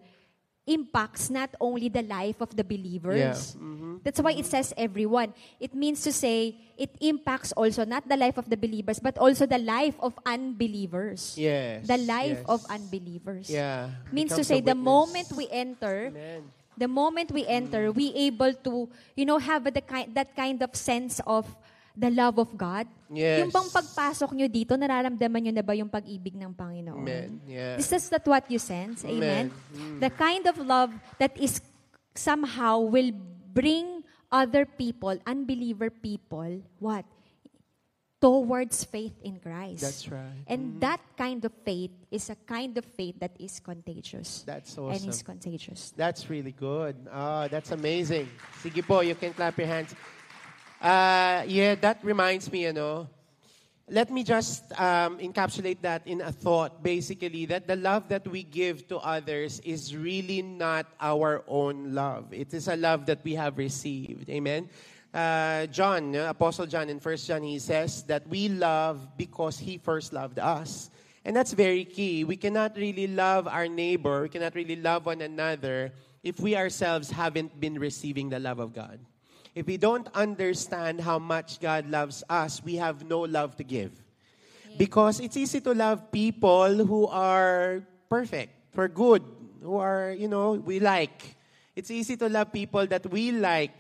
impacts 0.65 1.29
not 1.29 1.53
only 1.61 1.89
the 1.89 2.01
life 2.01 2.41
of 2.41 2.49
the 2.57 2.63
believers. 2.65 3.53
Yeah. 3.53 3.61
Mhm. 3.61 4.01
That's 4.03 4.19
why 4.19 4.33
it 4.33 4.45
says 4.45 4.73
everyone. 4.77 5.33
It 5.61 5.73
means 5.77 6.01
to 6.05 6.11
say 6.11 6.57
it 6.77 6.89
impacts 7.01 7.53
also 7.53 7.85
not 7.85 8.09
the 8.09 8.17
life 8.17 8.37
of 8.37 8.49
the 8.49 8.57
believers, 8.57 8.97
but 8.99 9.17
also 9.17 9.45
the 9.45 9.61
life 9.61 9.93
of 10.01 10.17
unbelievers. 10.25 11.37
Yes. 11.37 11.85
The 11.85 12.01
life 12.01 12.41
yes. 12.41 12.49
of 12.49 12.65
unbelievers. 12.69 13.49
Yeah. 13.49 13.93
Means 14.11 14.33
to 14.33 14.43
say 14.43 14.61
the 14.61 14.75
moment 14.75 15.31
we 15.37 15.45
enter, 15.53 16.09
Amen. 16.09 16.49
the 16.77 16.89
moment 16.89 17.31
we 17.31 17.45
enter, 17.45 17.93
we 17.93 18.09
able 18.13 18.53
to, 18.65 18.89
you 19.15 19.25
know, 19.25 19.37
have 19.37 19.69
the 19.69 19.81
kind, 19.85 20.13
that 20.17 20.35
kind 20.35 20.61
of 20.65 20.73
sense 20.75 21.21
of 21.29 21.45
the 21.95 22.11
love 22.11 22.37
of 22.37 22.51
God. 22.53 22.85
Yes. 23.09 23.39
Yung 23.39 23.51
bang 23.51 23.69
pagpasok 23.71 24.35
nyo 24.35 24.47
dito, 24.51 24.75
nararamdaman 24.75 25.39
nyo 25.47 25.53
na 25.55 25.63
ba 25.63 25.73
yung 25.73 25.87
pag-ibig 25.87 26.35
ng 26.35 26.51
Panginoon? 26.51 26.99
Amen. 27.01 27.39
Yeah. 27.47 27.79
Is 27.79 27.87
this 27.87 28.11
that 28.11 28.27
what 28.27 28.43
you 28.51 28.59
sense? 28.59 29.07
Amen. 29.07 29.49
Amen. 29.49 29.99
The 30.03 30.11
kind 30.11 30.43
of 30.45 30.59
love 30.59 30.91
that 31.17 31.31
is 31.39 31.63
somehow 32.13 32.83
will 32.83 33.11
bring 33.55 34.03
other 34.31 34.65
people, 34.67 35.15
unbeliever 35.25 35.89
people, 35.89 36.59
what? 36.79 37.05
Towards 38.19 38.83
faith 38.83 39.13
in 39.23 39.37
Christ. 39.39 39.81
That's 39.85 40.09
right. 40.09 40.43
And 40.47 40.81
that 40.81 40.99
kind 41.15 41.45
of 41.45 41.53
faith 41.63 41.91
is 42.09 42.29
a 42.31 42.35
kind 42.35 42.75
of 42.75 42.83
faith 42.83 43.15
that 43.19 43.37
is 43.39 43.59
contagious. 43.59 44.41
That's 44.47 44.75
And 44.77 44.87
awesome. 44.91 45.09
is 45.09 45.21
contagious. 45.21 45.93
That's 45.95 46.27
really 46.27 46.51
good. 46.51 46.95
Ah, 47.11 47.47
that's 47.47 47.69
amazing. 47.71 48.27
Sige 48.63 48.81
po, 48.81 49.01
you 49.05 49.13
can 49.13 49.31
clap 49.31 49.55
your 49.61 49.67
hands. 49.67 49.93
Uh, 50.81 51.43
yeah, 51.47 51.75
that 51.75 52.03
reminds 52.03 52.51
me, 52.51 52.63
you 52.63 52.73
know, 52.73 53.07
let 53.89 54.09
me 54.09 54.23
just 54.23 54.63
um, 54.79 55.19
encapsulate 55.19 55.81
that 55.81 56.07
in 56.07 56.21
a 56.21 56.31
thought, 56.31 56.81
basically, 56.81 57.45
that 57.45 57.67
the 57.67 57.75
love 57.75 58.09
that 58.09 58.27
we 58.27 58.41
give 58.41 58.87
to 58.87 58.97
others 58.97 59.59
is 59.59 59.95
really 59.95 60.41
not 60.41 60.87
our 60.99 61.43
own 61.47 61.93
love. 61.93 62.33
It 62.33 62.53
is 62.53 62.67
a 62.67 62.75
love 62.75 63.05
that 63.05 63.23
we 63.23 63.35
have 63.35 63.57
received. 63.57 64.29
Amen? 64.29 64.69
Uh, 65.13 65.67
John, 65.67 66.15
uh, 66.15 66.29
Apostle 66.29 66.65
John 66.65 66.89
in 66.89 66.99
1 66.99 67.17
John, 67.17 67.43
he 67.43 67.59
says 67.59 68.03
that 68.03 68.27
we 68.27 68.49
love 68.49 69.17
because 69.17 69.59
he 69.59 69.77
first 69.77 70.13
loved 70.13 70.39
us. 70.39 70.89
And 71.23 71.35
that's 71.35 71.53
very 71.53 71.85
key. 71.85 72.23
We 72.23 72.37
cannot 72.37 72.75
really 72.75 73.07
love 73.07 73.47
our 73.47 73.67
neighbor, 73.67 74.23
we 74.23 74.29
cannot 74.29 74.55
really 74.55 74.75
love 74.75 75.05
one 75.05 75.21
another 75.21 75.93
if 76.23 76.39
we 76.39 76.57
ourselves 76.57 77.11
haven't 77.11 77.59
been 77.59 77.77
receiving 77.77 78.29
the 78.29 78.39
love 78.39 78.59
of 78.59 78.73
God. 78.73 78.99
If 79.55 79.67
we 79.67 79.77
don't 79.77 80.11
understand 80.13 80.99
how 80.99 81.17
much 81.17 81.61
God 81.63 81.87
loves 81.87 82.27
us, 82.27 82.61
we 82.61 82.75
have 82.75 83.07
no 83.07 83.21
love 83.21 83.55
to 83.55 83.63
give. 83.63 83.95
Because 84.77 85.21
it's 85.21 85.37
easy 85.37 85.61
to 85.61 85.73
love 85.73 86.11
people 86.11 86.83
who 86.83 87.07
are 87.07 87.87
perfect, 88.09 88.51
who 88.75 88.81
are 88.81 88.91
good, 88.91 89.23
who 89.63 89.77
are, 89.77 90.11
you 90.11 90.27
know, 90.27 90.59
we 90.59 90.81
like. 90.81 91.37
It's 91.73 91.89
easy 91.89 92.17
to 92.17 92.27
love 92.27 92.51
people 92.51 92.85
that 92.87 93.09
we 93.09 93.31
like, 93.31 93.79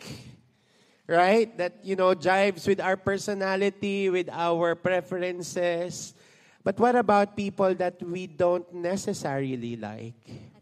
right? 1.07 1.51
That, 1.57 1.83
you 1.83 1.97
know, 1.97 2.15
jives 2.15 2.65
with 2.65 2.79
our 2.79 2.95
personality, 2.95 4.09
with 4.09 4.29
our 4.31 4.75
preferences. 4.75 6.13
But 6.63 6.79
what 6.79 6.95
about 6.95 7.35
people 7.35 7.75
that 7.75 8.01
we 8.01 8.27
don't 8.27 8.73
necessarily 8.73 9.75
like? 9.75 10.54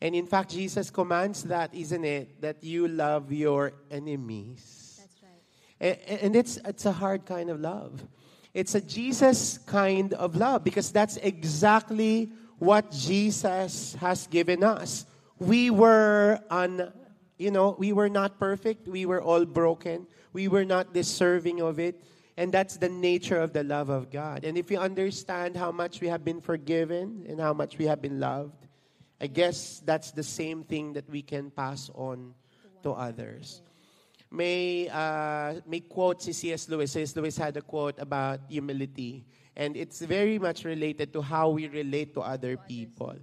And 0.00 0.14
in 0.14 0.26
fact, 0.26 0.50
Jesus 0.50 0.90
commands 0.90 1.44
that, 1.44 1.74
isn't 1.74 2.04
it? 2.04 2.40
That 2.42 2.62
you 2.62 2.86
love 2.88 3.32
your 3.32 3.72
enemies. 3.90 5.00
That's 5.00 5.22
right. 5.22 5.98
A- 6.08 6.12
a- 6.14 6.24
And 6.24 6.36
it's, 6.36 6.58
it's 6.64 6.84
a 6.86 6.92
hard 6.92 7.24
kind 7.24 7.48
of 7.50 7.60
love. 7.60 8.04
It's 8.52 8.74
a 8.74 8.80
Jesus 8.80 9.58
kind 9.58 10.12
of 10.14 10.36
love 10.36 10.64
because 10.64 10.90
that's 10.92 11.16
exactly 11.18 12.30
what 12.58 12.90
Jesus 12.90 13.94
has 14.00 14.26
given 14.28 14.64
us. 14.64 15.04
We 15.38 15.70
were 15.70 16.40
on, 16.50 16.92
you 17.38 17.50
know, 17.50 17.76
we 17.78 17.92
were 17.92 18.08
not 18.08 18.38
perfect. 18.38 18.88
We 18.88 19.04
were 19.04 19.20
all 19.20 19.44
broken. 19.44 20.06
We 20.32 20.48
were 20.48 20.64
not 20.64 20.94
deserving 20.94 21.60
of 21.60 21.78
it. 21.78 22.02
And 22.38 22.52
that's 22.52 22.76
the 22.76 22.88
nature 22.88 23.40
of 23.40 23.52
the 23.54 23.64
love 23.64 23.88
of 23.88 24.10
God. 24.10 24.44
And 24.44 24.58
if 24.58 24.68
we 24.68 24.76
understand 24.76 25.56
how 25.56 25.72
much 25.72 26.00
we 26.02 26.08
have 26.08 26.24
been 26.24 26.40
forgiven 26.40 27.24
and 27.28 27.40
how 27.40 27.52
much 27.54 27.78
we 27.78 27.86
have 27.86 28.00
been 28.02 28.20
loved, 28.20 28.65
I 29.20 29.26
guess 29.26 29.82
that's 29.84 30.10
the 30.10 30.22
same 30.22 30.62
thing 30.64 30.92
that 30.92 31.08
we 31.08 31.22
can 31.22 31.50
pass 31.50 31.90
on 31.94 32.34
to 32.82 32.92
others. 32.92 33.62
May, 34.30 34.88
uh, 34.88 35.60
may 35.66 35.80
quote 35.80 36.22
si 36.22 36.32
C.S. 36.32 36.68
Lewis. 36.68 36.92
C.S. 36.92 37.16
Lewis 37.16 37.36
had 37.38 37.56
a 37.56 37.62
quote 37.62 37.98
about 37.98 38.40
humility. 38.48 39.24
And 39.56 39.76
it's 39.76 40.00
very 40.00 40.38
much 40.38 40.64
related 40.64 41.12
to 41.14 41.22
how 41.22 41.50
we 41.50 41.68
relate 41.68 42.12
to 42.14 42.20
other 42.20 42.56
people. 42.56 43.16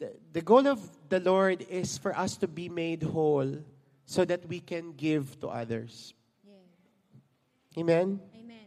The, 0.00 0.12
the 0.32 0.40
goal 0.40 0.66
of 0.66 0.80
the 1.08 1.20
Lord 1.20 1.64
is 1.70 1.98
for 1.98 2.16
us 2.16 2.36
to 2.38 2.48
be 2.48 2.68
made 2.68 3.02
whole 3.04 3.58
so 4.06 4.24
that 4.24 4.48
we 4.48 4.58
can 4.58 4.92
give 4.92 5.38
to 5.40 5.48
others. 5.48 6.14
Amen? 7.78 8.20
Amen. 8.34 8.66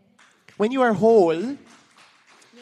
When 0.57 0.71
you 0.71 0.81
are 0.81 0.93
whole, 0.93 1.57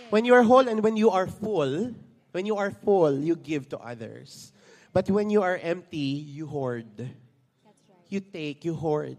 when 0.09 0.25
you 0.25 0.33
are 0.33 0.43
whole 0.43 0.67
and 0.67 0.83
when 0.83 0.97
you 0.97 1.11
are 1.11 1.27
full, 1.27 1.93
when 2.33 2.45
you 2.45 2.57
are 2.57 2.71
full, 2.71 3.13
you 3.13 3.35
give 3.35 3.69
to 3.69 3.77
others. 3.77 4.51
But 4.91 5.09
when 5.09 5.29
you 5.29 5.41
are 5.41 5.57
empty, 5.57 6.17
you 6.25 6.45
hoard. 6.45 6.97
That's 6.97 7.09
right. 7.89 8.05
You 8.09 8.19
take, 8.19 8.65
you 8.65 8.73
hoard. 8.73 9.17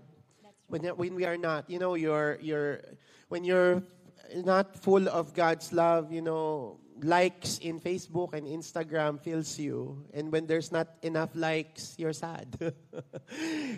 When, 0.66 0.82
when 0.98 1.14
we 1.14 1.24
are 1.24 1.36
not, 1.36 1.70
you 1.70 1.78
know, 1.78 1.94
you're, 1.94 2.38
you're, 2.42 2.82
when 3.28 3.44
you're 3.44 3.82
not 4.34 4.76
full 4.82 5.08
of 5.08 5.32
God's 5.32 5.72
love, 5.72 6.12
you 6.12 6.22
know, 6.22 6.80
likes 7.02 7.58
in 7.58 7.78
Facebook 7.78 8.34
and 8.34 8.46
Instagram 8.46 9.20
fills 9.22 9.58
you. 9.58 10.04
And 10.12 10.32
when 10.32 10.46
there's 10.46 10.72
not 10.72 10.88
enough 11.02 11.30
likes, 11.34 11.94
you're 11.96 12.12
sad. 12.12 12.50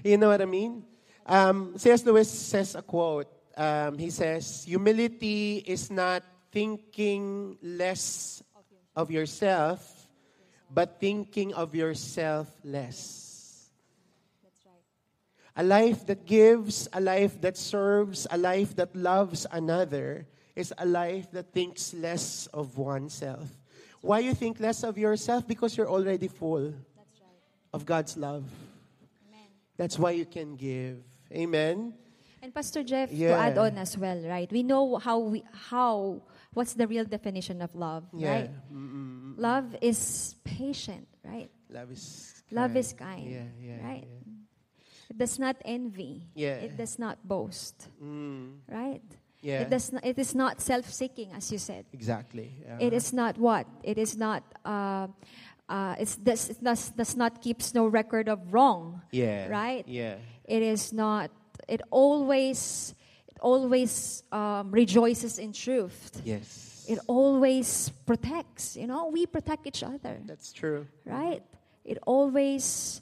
you 0.04 0.16
know 0.16 0.28
what 0.28 0.40
I 0.40 0.46
mean? 0.46 0.84
Um, 1.26 1.76
C.S. 1.76 2.04
Lewis 2.04 2.30
says 2.30 2.74
a 2.74 2.82
quote. 2.82 3.28
Um, 3.56 3.98
he 3.98 4.08
says, 4.08 4.64
Humility 4.64 5.58
is 5.66 5.90
not 5.90 6.22
thinking 6.52 7.58
less 7.62 8.42
of 8.96 9.10
yourself, 9.10 10.08
but 10.72 10.98
thinking 10.98 11.54
of 11.54 11.74
yourself 11.74 12.48
less. 12.64 13.68
That's 14.42 14.64
right. 14.66 14.82
A 15.56 15.62
life 15.62 16.06
that 16.06 16.24
gives, 16.26 16.88
a 16.92 17.00
life 17.00 17.40
that 17.42 17.56
serves, 17.56 18.26
a 18.30 18.38
life 18.38 18.74
that 18.76 18.96
loves 18.96 19.46
another 19.52 20.26
is 20.56 20.72
a 20.78 20.86
life 20.86 21.30
that 21.32 21.52
thinks 21.52 21.92
less 21.92 22.48
of 22.48 22.78
oneself. 22.78 23.46
Why 24.00 24.20
you 24.20 24.34
think 24.34 24.58
less 24.60 24.82
of 24.82 24.96
yourself? 24.96 25.46
Because 25.46 25.76
you're 25.76 25.90
already 25.90 26.28
full 26.28 26.72
That's 26.96 27.20
right. 27.20 27.30
of 27.74 27.84
God's 27.84 28.16
love. 28.16 28.44
Amen. 29.28 29.46
That's 29.76 29.98
why 29.98 30.12
you 30.12 30.24
can 30.24 30.56
give. 30.56 31.04
Amen. 31.32 31.92
And 32.42 32.54
Pastor 32.54 32.82
Jeff, 32.84 33.10
Yeah. 33.12 33.28
to 33.28 33.34
add 33.34 33.58
on 33.58 33.76
as 33.78 33.98
well, 33.98 34.20
right? 34.22 34.50
We 34.50 34.62
know 34.62 34.96
how 34.96 35.18
we 35.18 35.42
how 35.52 36.22
what's 36.56 36.72
the 36.72 36.88
real 36.88 37.04
definition 37.04 37.60
of 37.60 37.74
love, 37.76 38.08
Yeah. 38.16 38.32
right? 38.32 38.50
Love 39.36 39.76
is 39.84 40.34
patient, 40.42 41.04
right? 41.22 41.52
Love 41.68 41.92
is 41.92 42.32
Love 42.50 42.72
kind. 42.72 42.78
is 42.80 42.92
kind, 42.96 43.26
Yeah, 43.28 43.48
yeah. 43.60 43.84
right? 43.84 44.08
It 45.12 45.18
does 45.20 45.38
not 45.38 45.56
envy. 45.64 46.26
It 46.34 46.76
does 46.76 46.98
not 46.98 47.20
boast, 47.22 47.88
Mm, 48.02 48.64
right? 48.66 49.02
yeah. 49.42 49.60
It 49.62 49.70
does 49.70 49.92
not, 49.92 50.02
it 50.04 50.18
is 50.18 50.34
not 50.34 50.60
self-seeking, 50.60 51.32
as 51.36 51.52
you 51.52 51.58
said. 51.58 51.84
exactly. 51.92 52.64
It 52.80 52.92
is 52.92 53.12
not 53.12 53.36
what? 53.38 53.66
It 53.84 53.98
is 53.98 54.16
not. 54.16 54.42
Uh, 54.64 55.08
uh, 55.68 55.94
it's 55.98 56.16
does 56.16 56.48
it 56.50 56.62
does, 56.62 56.90
does 56.94 57.16
not 57.16 57.42
keeps 57.42 57.74
no 57.74 57.86
record 57.90 58.28
of 58.28 58.38
wrong. 58.54 59.02
Yeah. 59.12 59.48
Right? 59.50 59.82
Yeah. 59.86 60.16
It 60.46 60.62
is 60.62 60.92
not. 60.92 61.30
It 61.68 61.82
always 61.90 62.94
it 62.94 63.05
always 63.40 64.22
um, 64.32 64.70
rejoices 64.70 65.38
in 65.38 65.52
truth. 65.52 66.20
Yes. 66.24 66.86
It 66.88 66.98
always 67.06 67.88
protects. 68.06 68.76
You 68.76 68.86
know, 68.86 69.08
we 69.08 69.26
protect 69.26 69.66
each 69.66 69.82
other, 69.82 70.18
That's 70.24 70.52
true. 70.52 70.86
right? 71.04 71.42
It 71.84 71.98
always 72.06 73.00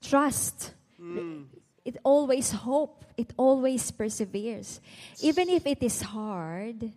trust. 0.00 0.72
Mm. 1.00 1.46
It 1.84 1.96
always 2.04 2.50
hope. 2.50 3.04
It 3.16 3.32
always 3.36 3.90
perseveres, 3.90 4.80
even 5.22 5.48
if 5.48 5.66
it 5.66 5.82
is 5.82 6.02
hard, 6.02 6.90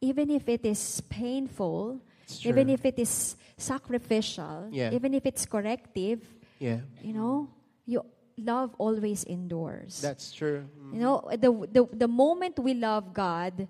even 0.00 0.30
if 0.30 0.48
it 0.48 0.64
is 0.64 1.00
painful, 1.08 2.00
even 2.42 2.68
if 2.70 2.84
it 2.84 2.98
is 2.98 3.36
sacrificial, 3.56 4.68
Yeah. 4.72 4.90
even 4.92 5.14
if 5.14 5.26
it's 5.26 5.46
corrective. 5.46 6.20
Yeah. 6.58 6.80
You 7.02 7.12
know, 7.12 7.48
you 7.86 8.04
love 8.36 8.74
always 8.78 9.24
endures. 9.24 10.00
That's 10.00 10.32
true. 10.32 10.64
Mm. 10.80 10.94
You 10.94 11.00
know, 11.00 11.28
the, 11.30 11.50
the, 11.70 11.82
the 11.92 12.08
moment 12.08 12.58
we 12.58 12.74
love 12.74 13.12
God, 13.14 13.68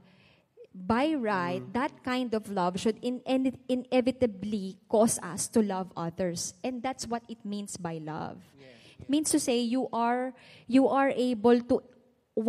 by 0.75 1.15
right, 1.15 1.63
Mm. 1.63 1.73
that 1.73 2.03
kind 2.03 2.35
of 2.35 2.51
love 2.51 2.81
should 2.81 2.99
in, 3.01 3.21
in, 3.27 3.55
inevitably 3.69 4.79
cause 4.89 5.19
us 5.23 5.47
to 5.55 5.63
love 5.63 5.93
others. 5.97 6.55
And 6.65 6.83
that's 6.83 7.07
what 7.07 7.23
it 7.29 7.39
means 7.45 7.77
by 7.77 7.99
love. 8.03 8.39
It 8.99 9.11
means 9.11 9.31
to 9.31 9.39
say 9.39 9.61
you 9.61 9.89
are 9.93 10.33
you 10.67 10.89
are 10.89 11.11
able 11.11 11.61
to 11.61 11.83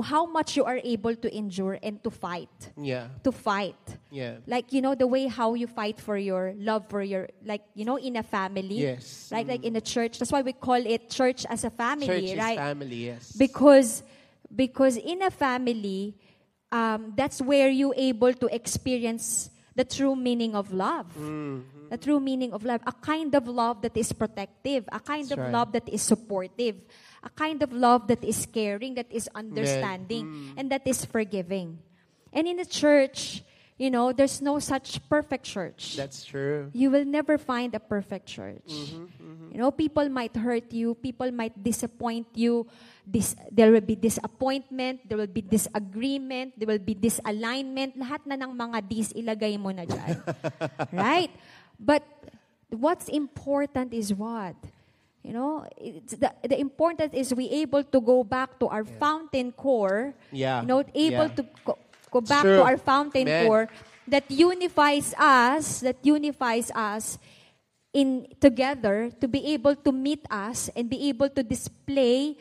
how 0.04 0.26
much 0.26 0.58
you 0.58 0.66
are 0.66 0.82
able 0.84 1.16
to 1.16 1.30
endure 1.30 1.78
and 1.84 2.02
to 2.04 2.10
fight. 2.10 2.50
Yeah. 2.76 3.08
To 3.24 3.32
fight. 3.32 3.78
Yeah. 4.10 4.38
Like 4.48 4.74
you 4.74 4.82
know 4.82 4.96
the 4.96 5.06
way 5.06 5.28
how 5.28 5.54
you 5.54 5.68
fight 5.68 6.00
for 6.02 6.18
your 6.18 6.54
love 6.58 6.90
for 6.90 7.04
your 7.04 7.30
like 7.46 7.62
you 7.76 7.86
know 7.86 7.98
in 7.98 8.16
a 8.18 8.24
family. 8.24 8.82
Yes. 8.82 9.30
Right? 9.32 9.46
Like 9.48 9.64
in 9.64 9.76
a 9.76 9.82
church. 9.82 10.18
That's 10.18 10.32
why 10.32 10.42
we 10.42 10.54
call 10.54 10.82
it 10.82 11.10
church 11.10 11.46
as 11.46 11.64
a 11.64 11.70
family, 11.70 12.08
Church 12.08 12.38
right? 12.38 12.58
family, 12.58 13.14
yes. 13.14 13.32
because 13.38 14.02
because 14.54 14.98
in 14.98 15.22
a 15.22 15.30
family 15.30 16.16
um, 16.72 17.14
that's 17.16 17.42
where 17.42 17.70
you 17.70 17.94
able 17.96 18.34
to 18.34 18.48
experience 18.54 19.50
the 19.76 19.84
true 19.84 20.16
meaning 20.16 20.56
of 20.56 20.72
love 20.74 21.08
Mm-hmm. 21.18 21.90
the 21.90 21.98
true 21.98 22.20
meaning 22.20 22.54
of 22.54 22.64
love 22.66 22.82
a 22.88 22.94
kind 22.94 23.34
of 23.36 23.48
love 23.48 23.82
that 23.82 23.96
is 23.98 24.14
protective 24.14 24.86
a 24.92 25.00
kind 25.00 25.24
That's 25.28 25.32
of 25.34 25.40
right. 25.40 25.52
love 25.52 25.72
that 25.74 25.90
is 25.90 26.02
supportive 26.02 26.76
a 27.26 27.32
kind 27.34 27.66
of 27.66 27.74
love 27.74 28.06
that 28.08 28.22
is 28.24 28.46
caring 28.46 28.94
that 28.96 29.10
is 29.10 29.26
understanding 29.34 30.26
Mm. 30.26 30.54
and 30.62 30.66
that 30.70 30.86
is 30.86 31.04
forgiving 31.04 31.82
and 32.30 32.46
in 32.46 32.62
the 32.62 32.70
church 32.70 33.42
you 33.76 33.90
know 33.90 34.14
there's 34.14 34.40
no 34.40 34.62
such 34.62 35.02
perfect 35.10 35.44
church 35.44 35.98
That's 35.98 36.24
true. 36.24 36.70
you 36.72 36.88
will 36.94 37.04
never 37.04 37.36
find 37.36 37.74
a 37.76 37.82
perfect 37.82 38.30
church. 38.30 38.64
Mm-hmm, 38.70 39.52
You 39.56 39.60
know, 39.64 39.72
people 39.72 40.08
might 40.12 40.36
hurt 40.36 40.68
you, 40.76 40.96
people 40.96 41.32
might 41.32 41.56
disappoint 41.56 42.28
you. 42.36 42.68
Dis- 43.08 43.40
there 43.52 43.72
will 43.72 43.84
be 43.84 43.96
disappointment, 43.96 45.08
there 45.08 45.16
will 45.16 45.32
be 45.32 45.40
disagreement, 45.40 46.60
there 46.60 46.68
will 46.68 46.84
be 46.84 46.92
disalignment. 46.96 47.96
Lahat 47.96 48.20
na 48.28 48.36
ng 48.36 48.52
mga 48.52 48.78
dis 48.84 49.16
ilagay 49.16 49.56
mo 49.56 49.72
na 49.72 49.88
dyan. 49.88 50.20
right? 50.92 51.32
But 51.80 52.04
what's 52.68 53.08
important 53.08 53.96
is 53.96 54.12
what? 54.12 54.56
You 55.26 55.34
know, 55.34 55.66
it's 55.82 56.14
the, 56.22 56.30
the 56.46 56.54
important 56.62 57.18
is 57.18 57.34
we 57.34 57.50
able 57.50 57.82
to 57.82 58.00
go 58.00 58.22
back 58.24 58.60
to 58.62 58.70
our 58.70 58.86
fountain 58.86 59.52
core. 59.52 60.14
Yeah. 60.30 60.62
You 60.62 60.68
know, 60.70 60.80
able 60.94 61.34
Yeah. 61.34 61.38
to 61.42 61.44
go, 61.66 61.74
go 62.14 62.22
back 62.22 62.46
true. 62.46 62.58
to 62.58 62.64
our 62.64 62.78
fountain 62.78 63.26
Amen. 63.26 63.48
core 63.50 63.66
that 64.08 64.30
unifies 64.30 65.18
us, 65.18 65.82
that 65.82 65.98
unifies 66.06 66.70
us 66.78 67.18
in 67.90 68.28
together 68.40 69.10
to 69.18 69.26
be 69.28 69.56
able 69.58 69.74
to 69.74 69.92
meet 69.92 70.22
us 70.30 70.70
and 70.78 70.90
be 70.94 71.10
able 71.10 71.30
to 71.34 71.42
display 71.42 72.38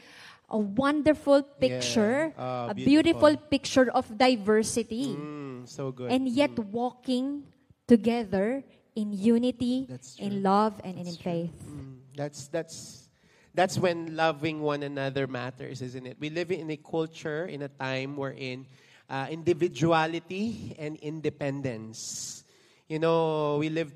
a 0.51 0.59
wonderful 0.59 1.41
picture, 1.57 2.35
Ah, 2.37 2.69
a 2.69 2.75
beautiful. 2.75 2.85
beautiful 2.85 3.33
picture 3.49 3.89
of 3.97 4.05
diversity, 4.19 5.17
Mm, 5.17 5.65
so 5.65 5.89
good. 5.91 6.13
and 6.13 6.29
yet 6.29 6.53
walking 6.69 7.49
together 7.89 8.61
in 8.95 9.13
unity, 9.17 9.89
in 10.19 10.43
love, 10.43 10.75
and 10.85 10.99
in 11.01 11.07
true. 11.17 11.23
faith. 11.49 11.57
Mm, 11.65 11.94
that's 12.15 12.49
that's 12.49 13.09
that's 13.55 13.79
when 13.79 14.17
loving 14.17 14.61
one 14.63 14.83
another 14.83 15.27
matters, 15.27 15.83
isn't 15.83 16.07
it? 16.07 16.17
We 16.19 16.31
live 16.31 16.51
in 16.51 16.71
a 16.71 16.77
culture 16.77 17.47
in 17.47 17.63
a 17.63 17.69
time 17.69 18.17
wherein 18.17 18.67
uh, 19.09 19.27
individuality 19.31 20.75
and 20.79 20.97
independence. 20.99 22.45
You 22.89 22.99
know, 22.99 23.59
we 23.59 23.69
live. 23.69 23.93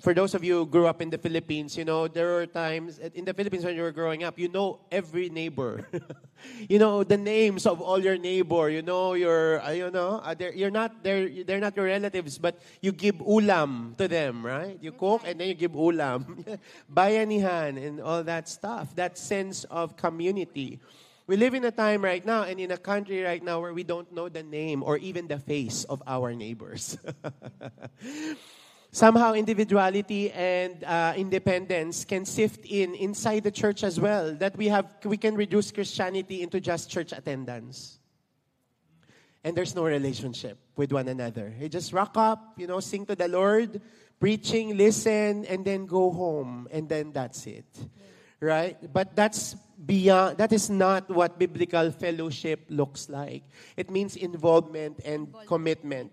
For 0.00 0.14
those 0.14 0.34
of 0.34 0.44
you 0.44 0.64
who 0.64 0.66
grew 0.66 0.86
up 0.86 1.02
in 1.02 1.10
the 1.10 1.18
Philippines, 1.18 1.76
you 1.76 1.84
know 1.84 2.08
there 2.08 2.40
were 2.40 2.46
times 2.46 2.98
in 2.98 3.24
the 3.24 3.34
Philippines 3.34 3.64
when 3.64 3.76
you 3.76 3.82
were 3.82 3.92
growing 3.92 4.24
up. 4.24 4.38
You 4.38 4.48
know 4.48 4.80
every 4.90 5.28
neighbor, 5.28 5.86
you 6.68 6.78
know 6.78 7.04
the 7.04 7.16
names 7.16 7.66
of 7.66 7.80
all 7.80 7.98
your 7.98 8.16
neighbor. 8.16 8.70
You 8.70 8.82
know 8.82 9.14
your, 9.14 9.60
uh, 9.60 9.70
you 9.70 9.90
know 9.90 10.20
uh, 10.24 10.34
they're, 10.34 10.54
you're 10.54 10.70
not 10.70 11.02
they're 11.02 11.28
they're 11.44 11.60
not 11.60 11.76
your 11.76 11.86
relatives, 11.86 12.38
but 12.38 12.58
you 12.80 12.92
give 12.92 13.16
ulam 13.16 13.96
to 13.98 14.08
them, 14.08 14.44
right? 14.44 14.78
You 14.80 14.92
cook 14.92 15.22
and 15.24 15.40
then 15.40 15.48
you 15.48 15.54
give 15.54 15.72
ulam, 15.72 16.44
bayanihan, 16.92 17.76
and 17.76 18.00
all 18.00 18.22
that 18.24 18.48
stuff. 18.48 18.94
That 18.96 19.18
sense 19.18 19.64
of 19.64 19.96
community. 19.96 20.80
We 21.30 21.36
live 21.36 21.54
in 21.54 21.64
a 21.64 21.70
time 21.70 22.02
right 22.02 22.26
now 22.26 22.42
and 22.42 22.58
in 22.58 22.72
a 22.72 22.76
country 22.76 23.22
right 23.22 23.38
now 23.38 23.60
where 23.60 23.72
we 23.72 23.84
don't 23.84 24.10
know 24.10 24.28
the 24.28 24.42
name 24.42 24.82
or 24.82 24.98
even 24.98 25.28
the 25.28 25.38
face 25.38 25.84
of 25.84 26.02
our 26.04 26.34
neighbors. 26.34 26.98
Somehow, 28.92 29.34
individuality 29.34 30.32
and 30.32 30.82
uh, 30.84 31.14
independence 31.16 32.04
can 32.04 32.24
sift 32.24 32.66
in 32.66 32.94
inside 32.94 33.44
the 33.44 33.50
church 33.50 33.84
as 33.84 34.00
well. 34.00 34.34
That 34.34 34.56
we 34.56 34.66
have, 34.66 34.96
we 35.04 35.16
can 35.16 35.36
reduce 35.36 35.70
Christianity 35.70 36.42
into 36.42 36.60
just 36.60 36.90
church 36.90 37.12
attendance 37.12 38.00
and 39.44 39.56
there's 39.56 39.74
no 39.74 39.84
relationship 39.84 40.58
with 40.76 40.92
one 40.92 41.08
another. 41.08 41.52
You 41.58 41.68
just 41.68 41.92
rock 41.92 42.16
up, 42.16 42.54
you 42.56 42.66
know, 42.66 42.80
sing 42.80 43.06
to 43.06 43.16
the 43.16 43.28
Lord, 43.28 43.80
preaching, 44.18 44.76
listen, 44.76 45.44
and 45.46 45.64
then 45.64 45.86
go 45.86 46.10
home, 46.12 46.68
and 46.70 46.88
then 46.88 47.12
that's 47.12 47.46
it. 47.46 47.66
Right? 48.40 48.76
But 48.92 49.16
that's 49.16 49.54
beyond, 49.84 50.38
that 50.38 50.52
is 50.52 50.70
not 50.70 51.10
what 51.10 51.38
biblical 51.38 51.90
fellowship 51.90 52.64
looks 52.68 53.08
like. 53.08 53.44
It 53.76 53.90
means 53.90 54.16
involvement 54.16 55.00
and 55.04 55.28
commitment 55.46 56.12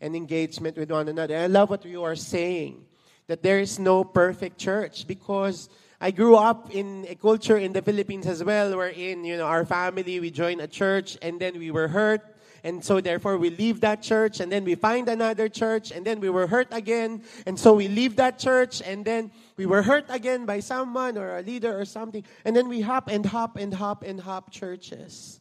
and 0.00 0.14
engagement 0.14 0.76
with 0.76 0.90
one 0.90 1.08
another. 1.08 1.36
I 1.36 1.46
love 1.46 1.70
what 1.70 1.84
you 1.84 2.04
are 2.04 2.16
saying, 2.16 2.84
that 3.26 3.42
there 3.42 3.58
is 3.60 3.78
no 3.78 4.04
perfect 4.04 4.58
church 4.58 5.06
because 5.06 5.68
I 6.00 6.10
grew 6.10 6.36
up 6.36 6.74
in 6.74 7.06
a 7.08 7.14
culture 7.14 7.58
in 7.58 7.72
the 7.72 7.82
Philippines 7.82 8.26
as 8.26 8.42
well, 8.44 8.76
wherein, 8.76 9.24
you 9.24 9.36
know, 9.36 9.46
our 9.46 9.64
family, 9.64 10.20
we 10.20 10.30
joined 10.30 10.60
a 10.60 10.68
church 10.68 11.18
and 11.22 11.40
then 11.40 11.58
we 11.58 11.70
were 11.70 11.88
hurt 11.88 12.22
and 12.64 12.84
so 12.84 13.00
therefore 13.00 13.38
we 13.38 13.50
leave 13.50 13.80
that 13.80 14.02
church 14.02 14.40
and 14.40 14.50
then 14.50 14.64
we 14.64 14.74
find 14.74 15.08
another 15.08 15.48
church 15.48 15.90
and 15.90 16.04
then 16.04 16.20
we 16.20 16.28
were 16.28 16.46
hurt 16.46 16.68
again. 16.70 17.22
And 17.46 17.58
so 17.58 17.74
we 17.74 17.88
leave 17.88 18.16
that 18.16 18.38
church 18.38 18.82
and 18.82 19.04
then 19.04 19.30
we 19.56 19.66
were 19.66 19.82
hurt 19.82 20.06
again 20.08 20.46
by 20.46 20.60
someone 20.60 21.16
or 21.16 21.38
a 21.38 21.42
leader 21.42 21.78
or 21.78 21.84
something. 21.84 22.24
And 22.44 22.56
then 22.56 22.68
we 22.68 22.80
hop 22.80 23.08
and 23.08 23.24
hop 23.24 23.56
and 23.56 23.72
hop 23.72 24.02
and 24.02 24.20
hop 24.20 24.50
churches. 24.50 25.40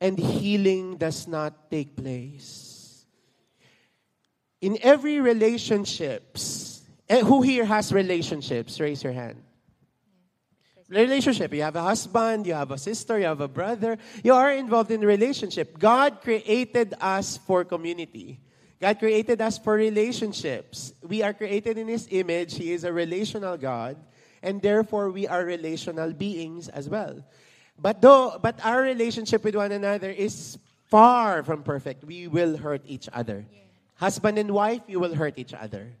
And 0.00 0.18
healing 0.18 0.96
does 0.96 1.26
not 1.26 1.70
take 1.70 1.96
place. 1.96 2.65
In 4.60 4.78
every 4.82 5.20
relationships, 5.20 6.82
eh, 7.08 7.20
who 7.20 7.42
here 7.42 7.64
has 7.64 7.92
relationships? 7.92 8.80
Raise 8.80 9.02
your 9.02 9.12
hand 9.12 9.42
relationship. 10.88 11.52
You 11.52 11.62
have 11.62 11.76
a 11.76 11.82
husband, 11.82 12.46
you 12.46 12.54
have 12.54 12.70
a 12.70 12.78
sister, 12.78 13.18
you 13.18 13.24
have 13.24 13.40
a 13.40 13.48
brother. 13.48 13.98
You 14.22 14.34
are 14.34 14.52
involved 14.52 14.90
in 14.90 15.00
relationship. 15.00 15.78
God 15.78 16.20
created 16.22 16.94
us 17.00 17.38
for 17.38 17.64
community. 17.64 18.40
God 18.80 18.98
created 18.98 19.40
us 19.40 19.58
for 19.58 19.74
relationships. 19.74 20.92
We 21.02 21.22
are 21.22 21.32
created 21.32 21.78
in 21.78 21.88
His 21.88 22.08
image. 22.10 22.54
He 22.54 22.72
is 22.72 22.84
a 22.84 22.92
relational 22.92 23.56
God, 23.56 23.96
and 24.42 24.60
therefore 24.60 25.10
we 25.10 25.26
are 25.26 25.44
relational 25.44 26.12
beings 26.12 26.68
as 26.68 26.88
well. 26.88 27.24
But 27.78 28.00
though, 28.00 28.38
but 28.40 28.60
our 28.64 28.82
relationship 28.82 29.44
with 29.44 29.56
one 29.56 29.72
another 29.72 30.10
is 30.10 30.58
far 30.84 31.42
from 31.42 31.62
perfect. 31.62 32.04
We 32.04 32.28
will 32.28 32.56
hurt 32.56 32.82
each 32.86 33.08
other. 33.12 33.44
Yeah. 33.50 33.65
Husband 33.96 34.38
and 34.38 34.50
wife, 34.50 34.82
you 34.86 35.00
will 35.00 35.14
hurt 35.14 35.38
each 35.38 35.54
other. 35.54 35.92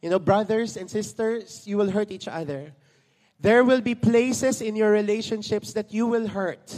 You 0.00 0.10
know, 0.10 0.18
brothers 0.18 0.76
and 0.76 0.88
sisters, 0.88 1.66
you 1.66 1.76
will 1.76 1.90
hurt 1.90 2.10
each 2.10 2.28
other. 2.28 2.72
There 3.40 3.64
will 3.64 3.80
be 3.80 3.94
places 3.94 4.62
in 4.62 4.76
your 4.76 4.90
relationships 4.90 5.72
that 5.74 5.92
you 5.92 6.06
will 6.06 6.26
hurt. 6.26 6.72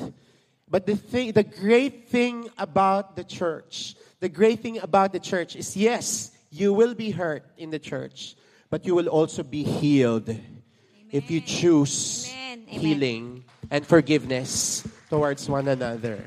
But 0.68 0.86
the 0.86 0.96
thing, 0.96 1.32
the 1.32 1.44
great 1.44 2.08
thing 2.08 2.48
about 2.58 3.16
the 3.16 3.24
church, 3.24 3.94
the 4.20 4.28
great 4.28 4.60
thing 4.60 4.78
about 4.80 5.12
the 5.12 5.20
church 5.20 5.56
is 5.56 5.76
yes, 5.76 6.32
you 6.50 6.72
will 6.72 6.94
be 6.94 7.10
hurt 7.10 7.44
in 7.56 7.70
the 7.70 7.78
church, 7.78 8.36
but 8.70 8.84
you 8.84 8.94
will 8.94 9.08
also 9.08 9.42
be 9.42 9.62
healed 9.62 10.28
Amen. 10.28 10.62
if 11.10 11.30
you 11.30 11.40
choose 11.40 12.28
Amen. 12.32 12.64
healing 12.66 13.44
and 13.70 13.86
forgiveness 13.86 14.86
towards 15.08 15.48
one 15.48 15.68
another. 15.68 16.24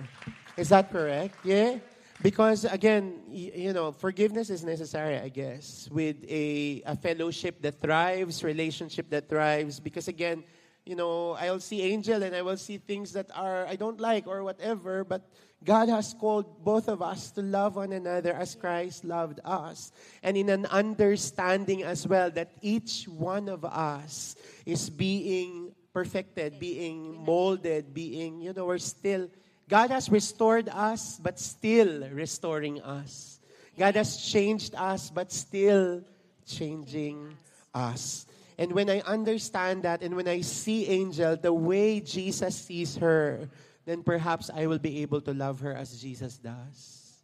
Is 0.58 0.70
that 0.70 0.92
correct? 0.92 1.36
Yeah? 1.44 1.78
Because 2.22 2.66
again, 2.66 3.22
you 3.32 3.74
know, 3.74 3.92
forgiveness 3.92 4.52
is 4.52 4.64
necessary, 4.64 5.18
I 5.18 5.30
guess, 5.30 5.90
with 5.92 6.18
a, 6.30 6.84
a 6.86 6.96
fellowship 6.96 7.62
that 7.64 7.82
thrives, 7.82 8.44
relationship 8.44 9.10
that 9.10 9.28
thrives. 9.28 9.80
Because 9.80 10.08
again, 10.08 10.44
you 10.86 10.96
know, 10.96 11.32
I'll 11.34 11.60
see 11.60 11.82
angel 11.82 12.22
and 12.22 12.36
I 12.36 12.44
will 12.44 12.58
see 12.58 12.78
things 12.78 13.14
that 13.14 13.32
are 13.34 13.66
I 13.66 13.76
don't 13.76 14.00
like 14.00 14.28
or 14.28 14.44
whatever, 14.44 15.04
but 15.04 15.30
God 15.64 15.90
has 15.90 16.14
called 16.14 16.64
both 16.64 16.88
of 16.88 17.02
us 17.02 17.32
to 17.32 17.42
love 17.42 17.76
one 17.76 17.92
another 17.92 18.34
as 18.34 18.54
Christ 18.54 19.04
loved 19.04 19.40
us. 19.44 19.92
And 20.22 20.38
in 20.38 20.50
an 20.50 20.68
understanding 20.68 21.84
as 21.84 22.08
well 22.08 22.30
that 22.32 22.52
each 22.62 23.06
one 23.06 23.50
of 23.50 23.66
us 23.66 24.36
is 24.66 24.90
being 24.90 25.74
perfected, 25.94 26.60
being 26.60 27.18
molded, 27.26 27.94
being, 27.94 28.42
you 28.42 28.54
know, 28.54 28.66
we're 28.66 28.78
still 28.78 29.30
God 29.72 29.90
has 29.90 30.12
restored 30.12 30.68
us, 30.68 31.16
but 31.16 31.40
still 31.40 32.04
restoring 32.12 32.82
us. 32.82 33.40
God 33.80 33.96
has 33.96 34.20
changed 34.20 34.76
us, 34.76 35.10
but 35.10 35.32
still 35.32 36.04
changing 36.46 37.38
us. 37.74 38.26
And 38.60 38.74
when 38.74 38.90
I 38.90 39.00
understand 39.00 39.84
that, 39.84 40.04
and 40.04 40.18
when 40.18 40.28
I 40.28 40.42
see 40.42 40.88
Angel 40.88 41.38
the 41.38 41.54
way 41.54 42.02
Jesus 42.02 42.54
sees 42.54 42.98
her, 42.98 43.48
then 43.86 44.04
perhaps 44.04 44.52
I 44.54 44.68
will 44.68 44.78
be 44.78 45.04
able 45.04 45.22
to 45.22 45.34
love 45.34 45.62
her 45.62 45.72
as 45.74 46.02
Jesus 46.02 46.36
does. 46.36 47.24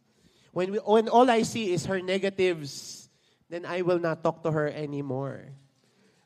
When, 0.52 0.72
we, 0.72 0.78
when 0.78 1.10
all 1.10 1.28
I 1.28 1.42
see 1.42 1.70
is 1.74 1.84
her 1.84 2.00
negatives, 2.00 3.10
then 3.50 3.66
I 3.66 3.82
will 3.82 4.00
not 4.00 4.24
talk 4.24 4.42
to 4.44 4.52
her 4.52 4.68
anymore. 4.68 5.52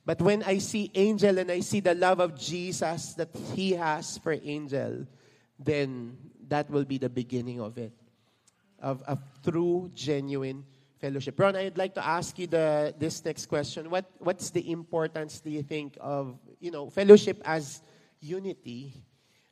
But 0.06 0.22
when 0.22 0.44
I 0.44 0.58
see 0.58 0.88
Angel 0.94 1.38
and 1.38 1.50
I 1.50 1.60
see 1.66 1.80
the 1.80 1.96
love 1.96 2.20
of 2.20 2.38
Jesus 2.38 3.14
that 3.14 3.34
he 3.56 3.72
has 3.72 4.18
for 4.18 4.38
Angel, 4.40 5.08
then 5.64 6.16
that 6.48 6.70
will 6.70 6.84
be 6.84 6.98
the 6.98 7.08
beginning 7.08 7.60
of 7.60 7.78
it, 7.78 7.92
of 8.80 9.02
a 9.06 9.18
true, 9.42 9.90
genuine 9.94 10.64
fellowship. 11.00 11.38
Ron, 11.38 11.56
I'd 11.56 11.78
like 11.78 11.94
to 11.94 12.04
ask 12.04 12.38
you 12.38 12.46
the 12.46 12.94
this 12.98 13.24
next 13.24 13.46
question. 13.46 13.90
What 13.90 14.06
what's 14.18 14.50
the 14.50 14.62
importance, 14.70 15.40
do 15.40 15.50
you 15.50 15.62
think, 15.62 15.98
of 16.00 16.38
you 16.60 16.70
know 16.70 16.90
fellowship 16.90 17.42
as 17.44 17.82
unity? 18.20 18.94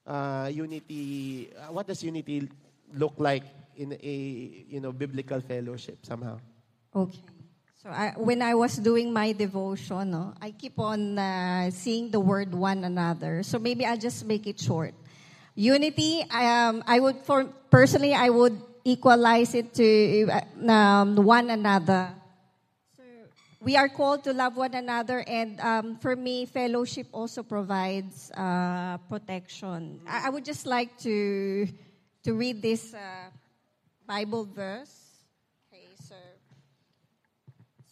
Uh, 0.07 0.51
unity. 0.53 1.51
Uh, 1.53 1.73
what 1.75 1.87
does 1.87 2.03
unity 2.03 2.49
look 2.95 3.15
like 3.19 3.45
in 3.77 3.93
a 3.99 4.17
you 4.69 4.81
know 4.81 4.93
biblical 4.93 5.41
fellowship 5.41 6.07
somehow? 6.07 6.39
Okay. 6.95 7.19
So 7.83 7.89
I, 7.89 8.13
when 8.17 8.43
I 8.43 8.55
was 8.55 8.77
doing 8.77 9.11
my 9.11 9.33
devotion, 9.33 10.11
no, 10.11 10.35
I 10.37 10.53
keep 10.53 10.79
on 10.79 11.19
uh, 11.19 11.71
seeing 11.71 12.11
the 12.11 12.21
word 12.21 12.53
one 12.53 12.85
another. 12.85 13.43
So 13.43 13.59
maybe 13.59 13.87
I'll 13.87 13.97
just 13.97 14.27
make 14.27 14.47
it 14.47 14.61
short. 14.61 14.93
Unity, 15.61 16.25
um, 16.33 16.83
I 16.87 16.99
would, 17.01 17.21
for 17.21 17.45
personally, 17.69 18.15
I 18.15 18.31
would 18.31 18.57
equalize 18.83 19.55
it 19.55 19.75
to 19.75 20.31
um, 20.67 21.17
one 21.17 21.51
another. 21.51 22.17
We 23.61 23.77
are 23.77 23.91
called 23.91 24.25
to 24.25 24.33
love 24.33 24.57
one 24.57 24.73
another, 24.73 25.23
and 25.29 25.61
um, 25.61 25.99
for 25.99 26.17
me, 26.17 26.47
fellowship 26.47 27.09
also 27.13 27.43
provides 27.43 28.31
uh, 28.31 28.97
protection. 29.11 30.01
I, 30.09 30.29
I, 30.29 30.31
would 30.31 30.47
just 30.47 30.65
like 30.65 30.97
to 31.05 31.69
to 32.25 32.33
read 32.33 32.63
this 32.63 32.95
uh, 32.95 33.29
Bible 34.09 34.49
verse. 34.49 34.97
Okay, 35.69 35.85
so 36.09 36.17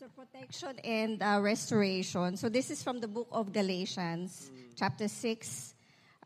so 0.01 0.07
protection 0.17 0.81
and 0.81 1.21
uh, 1.21 1.39
restoration. 1.43 2.39
So 2.39 2.49
this 2.49 2.71
is 2.71 2.83
from 2.83 3.01
the 3.01 3.09
book 3.09 3.29
of 3.31 3.53
Galatians, 3.53 4.49
mm. 4.49 4.73
chapter 4.75 5.07
six 5.07 5.75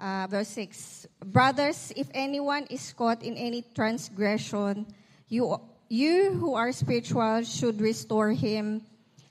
uh, 0.03 0.27
verse 0.27 0.49
6 0.49 1.07
Brothers, 1.25 1.93
if 1.95 2.11
anyone 2.13 2.67
is 2.69 2.93
caught 2.93 3.23
in 3.23 3.37
any 3.37 3.63
transgression, 3.75 4.87
you, 5.29 5.57
you 5.89 6.33
who 6.35 6.55
are 6.55 6.73
spiritual 6.73 7.43
should 7.45 7.81
restore 7.81 8.33
him 8.33 8.83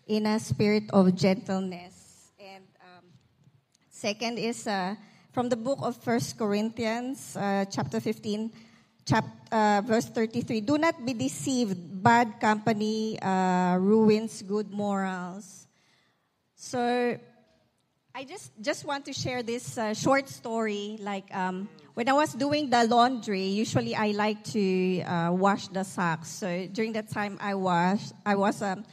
in 0.07 0.25
a 0.25 0.39
spirit 0.39 0.89
of 0.91 1.13
gentleness. 1.13 2.31
And 2.39 2.63
um, 2.79 3.05
second 3.89 4.39
is 4.39 4.65
uh, 4.65 4.95
from 5.31 5.49
the 5.49 5.57
book 5.57 5.79
of 5.81 5.97
First 5.97 6.37
Corinthians, 6.37 7.35
uh, 7.35 7.65
chapter 7.69 7.99
15, 7.99 8.51
chap- 9.05 9.51
uh, 9.51 9.81
verse 9.85 10.07
33. 10.07 10.61
Do 10.61 10.77
not 10.77 11.05
be 11.05 11.13
deceived. 11.13 11.77
Bad 12.01 12.39
company 12.39 13.19
uh, 13.21 13.77
ruins 13.77 14.41
good 14.41 14.71
morals. 14.71 15.67
So, 16.55 17.19
I 18.13 18.25
just 18.25 18.51
just 18.61 18.83
want 18.85 19.05
to 19.05 19.13
share 19.13 19.41
this 19.41 19.77
uh, 19.77 19.93
short 19.93 20.27
story. 20.27 20.97
Like 20.99 21.33
um, 21.33 21.69
when 21.93 22.09
I 22.09 22.13
was 22.13 22.33
doing 22.33 22.69
the 22.69 22.83
laundry, 22.83 23.43
usually 23.43 23.95
I 23.95 24.11
like 24.11 24.43
to 24.51 25.01
uh, 25.01 25.31
wash 25.31 25.67
the 25.69 25.83
socks. 25.83 26.27
So 26.29 26.67
during 26.67 26.91
that 26.93 27.09
time, 27.09 27.37
I 27.39 27.55
was 27.55 28.13
I 28.25 28.35
was 28.35 28.61
um, 28.61 28.83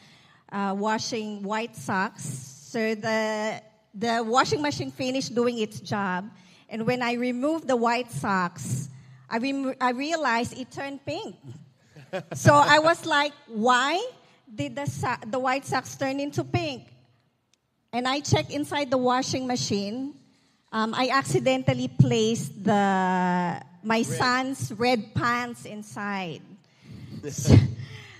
uh, 0.53 0.75
washing 0.79 1.43
white 1.43 1.75
socks. 1.75 2.23
So 2.71 2.95
the 2.95 3.61
the 3.93 4.23
washing 4.23 4.63
machine 4.63 4.93
finished 4.93 5.35
doing 5.35 5.59
its 5.59 5.81
job, 5.81 6.31
and 6.69 6.87
when 6.87 7.03
I 7.03 7.15
removed 7.15 7.67
the 7.67 7.77
white 7.77 8.13
socks, 8.13 8.89
I 9.29 9.39
rem- 9.39 9.75
I 9.81 9.91
realized 9.91 10.57
it 10.57 10.71
turned 10.71 11.05
pink. 11.05 11.35
so 12.35 12.55
I 12.55 12.79
was 12.79 13.05
like, 13.05 13.33
why 13.49 13.99
did 14.47 14.77
the 14.77 14.87
so- 14.87 15.21
the 15.27 15.41
white 15.41 15.67
socks 15.67 15.97
turn 15.97 16.21
into 16.21 16.45
pink? 16.45 16.87
And 17.93 18.07
I 18.07 18.21
checked 18.21 18.51
inside 18.51 18.91
the 18.91 18.99
washing 18.99 19.47
machine. 19.47 20.15
um, 20.71 20.93
I 20.93 21.09
accidentally 21.09 21.89
placed 21.89 22.53
the 22.63 23.63
my 23.83 24.03
son's 24.03 24.73
red 24.73 25.15
pants 25.15 25.65
inside. 25.65 26.43
so, 27.31 27.57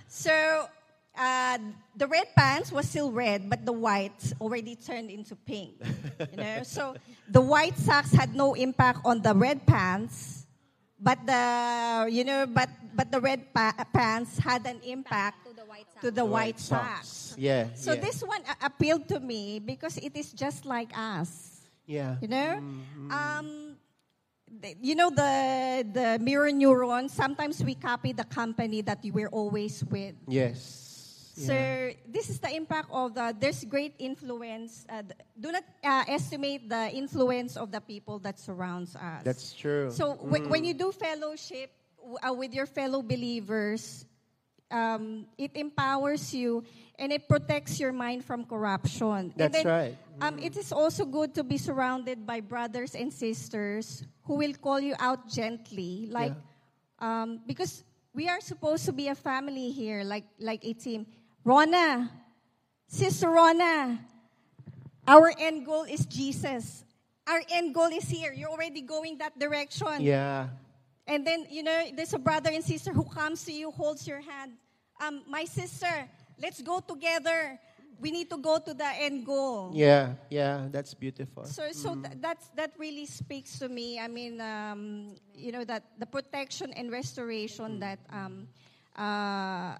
so, 0.07 0.65
uh, 1.13 1.57
the 1.95 2.07
red 2.07 2.33
pants 2.35 2.71
was 2.71 2.89
still 2.89 3.11
red, 3.11 3.49
but 3.49 3.65
the 3.65 3.71
white 3.71 4.33
already 4.41 4.75
turned 4.75 5.11
into 5.11 5.35
pink. 5.35 5.75
You 6.31 6.37
know, 6.37 6.63
so 6.63 6.95
the 7.29 7.41
white 7.41 7.77
socks 7.77 8.11
had 8.11 8.33
no 8.33 8.55
impact 8.55 9.05
on 9.05 9.21
the 9.21 9.35
red 9.35 9.67
pants, 9.67 10.47
but 10.99 11.19
the 11.27 12.07
you 12.09 12.23
know, 12.23 12.47
but 12.47 12.69
but 12.95 13.11
the 13.11 13.21
red 13.21 13.53
pa- 13.53 13.85
pants 13.93 14.39
had 14.39 14.65
an 14.65 14.81
impact 14.81 15.48
To 16.01 16.11
the 16.11 16.25
white 16.25 16.59
socks. 16.59 16.59
to 16.59 16.75
the 16.75 16.81
white, 16.81 16.99
socks. 16.99 17.35
Yeah. 17.37 17.67
So 17.75 17.93
yeah. 17.93 18.01
this 18.01 18.21
one 18.23 18.41
a- 18.47 18.65
appealed 18.65 19.07
to 19.09 19.19
me 19.19 19.59
because 19.59 19.97
it 19.97 20.15
is 20.15 20.31
just 20.33 20.65
like 20.65 20.91
us. 20.97 21.61
Yeah. 21.85 22.17
You 22.21 22.27
know, 22.27 22.59
Mm-hmm. 22.61 23.11
um, 23.11 23.75
the- 24.61 24.75
you 24.81 24.95
know 24.95 25.09
the 25.09 25.85
the 25.93 26.17
mirror 26.21 26.51
neuron 26.51 27.09
Sometimes 27.09 27.63
we 27.63 27.75
copy 27.75 28.11
the 28.13 28.25
company 28.25 28.81
that 28.81 28.99
we're 29.13 29.29
always 29.31 29.83
with. 29.85 30.15
Yes. 30.27 30.87
So 31.39 31.53
Yeah. 31.53 31.93
this 32.05 32.29
is 32.29 32.39
the 32.43 32.51
impact 32.51 32.89
of 32.91 33.15
the. 33.15 33.31
There's 33.31 33.63
great 33.63 33.95
influence. 33.97 34.83
Uh, 34.89 35.03
th- 35.07 35.15
do 35.39 35.51
not 35.55 35.63
uh, 35.81 36.03
estimate 36.11 36.67
the 36.67 36.91
influence 36.91 37.55
of 37.55 37.71
the 37.71 37.79
people 37.79 38.19
that 38.27 38.35
surrounds 38.37 38.91
us. 38.95 39.23
That's 39.23 39.53
true. 39.55 39.87
So 39.89 40.19
wh- 40.19 40.43
when 40.51 40.65
you 40.67 40.73
do 40.75 40.91
fellowship 40.91 41.71
w- 41.95 42.19
uh, 42.19 42.33
with 42.35 42.51
your 42.53 42.65
fellow 42.67 42.99
believers, 43.01 44.03
um, 44.71 45.25
it 45.37 45.51
empowers 45.55 46.33
you 46.33 46.63
and 46.97 47.11
it 47.11 47.27
protects 47.27 47.79
your 47.79 47.91
mind 47.91 48.23
from 48.23 48.45
corruption. 48.45 49.33
That's 49.35 49.63
then, 49.63 49.65
right. 49.65 49.97
Um, 50.21 50.37
it 50.39 50.57
is 50.57 50.71
also 50.71 51.05
good 51.05 51.33
to 51.35 51.43
be 51.43 51.57
surrounded 51.57 52.25
by 52.25 52.41
brothers 52.41 52.93
and 52.93 53.11
sisters 53.11 54.03
who 54.23 54.35
will 54.35 54.53
call 54.53 54.79
you 54.79 54.95
out 54.99 55.29
gently, 55.29 56.07
like 56.11 56.33
um, 56.99 57.39
because 57.47 57.83
we 58.13 58.27
are 58.27 58.41
supposed 58.41 58.85
to 58.85 58.91
be 58.91 59.07
a 59.07 59.15
family 59.15 59.71
here, 59.71 60.03
like 60.03 60.25
like 60.39 60.63
a 60.65 60.73
team. 60.73 61.07
Rona, 61.45 62.11
Sister 62.87 63.29
Rona, 63.29 63.99
our 65.07 65.31
end 65.39 65.65
goal 65.65 65.83
is 65.83 66.05
Jesus. 66.05 66.83
Our 67.25 67.41
end 67.49 67.73
goal 67.73 67.89
is 67.93 68.09
here. 68.09 68.33
You're 68.33 68.49
already 68.49 68.81
going 68.81 69.17
that 69.19 69.37
direction. 69.39 70.01
Yeah. 70.01 70.49
And 71.09 71.25
then, 71.25 71.47
you 71.49 71.63
know, 71.63 71.89
there's 71.95 72.13
a 72.13 72.19
brother 72.19 72.51
and 72.53 72.63
sister 72.63 72.93
who 72.93 73.03
comes 73.03 73.43
to 73.45 73.51
you, 73.51 73.71
holds 73.71 74.07
your 74.07 74.21
hand. 74.21 74.53
Um, 75.01 75.23
my 75.27 75.45
sister, 75.45 75.89
let's 76.41 76.61
go 76.61 76.79
together. 76.79 77.57
We 77.99 78.11
need 78.11 78.29
to 78.29 78.37
go 78.37 78.59
to 78.59 78.73
the 78.73 78.85
end 78.85 79.25
goal. 79.25 79.71
Yeah. 79.73 80.13
Yeah. 80.29 80.67
That's 80.71 80.93
beautiful. 80.93 81.43
So, 81.45 81.71
so 81.73 81.95
Mm. 81.95 82.03
th- 82.05 82.17
that's 82.21 82.47
that 82.55 82.71
really 82.77 83.05
speaks 83.05 83.59
to 83.59 83.67
me. 83.67 83.99
I 83.99 84.07
mean, 84.07 84.39
um, 84.39 85.15
you 85.35 85.51
know, 85.51 85.65
that 85.65 85.83
the 85.99 86.05
protection 86.05 86.71
and 86.77 86.91
restoration 86.91 87.79
that 87.81 87.99
um, 88.13 88.47
uh, 88.95 89.75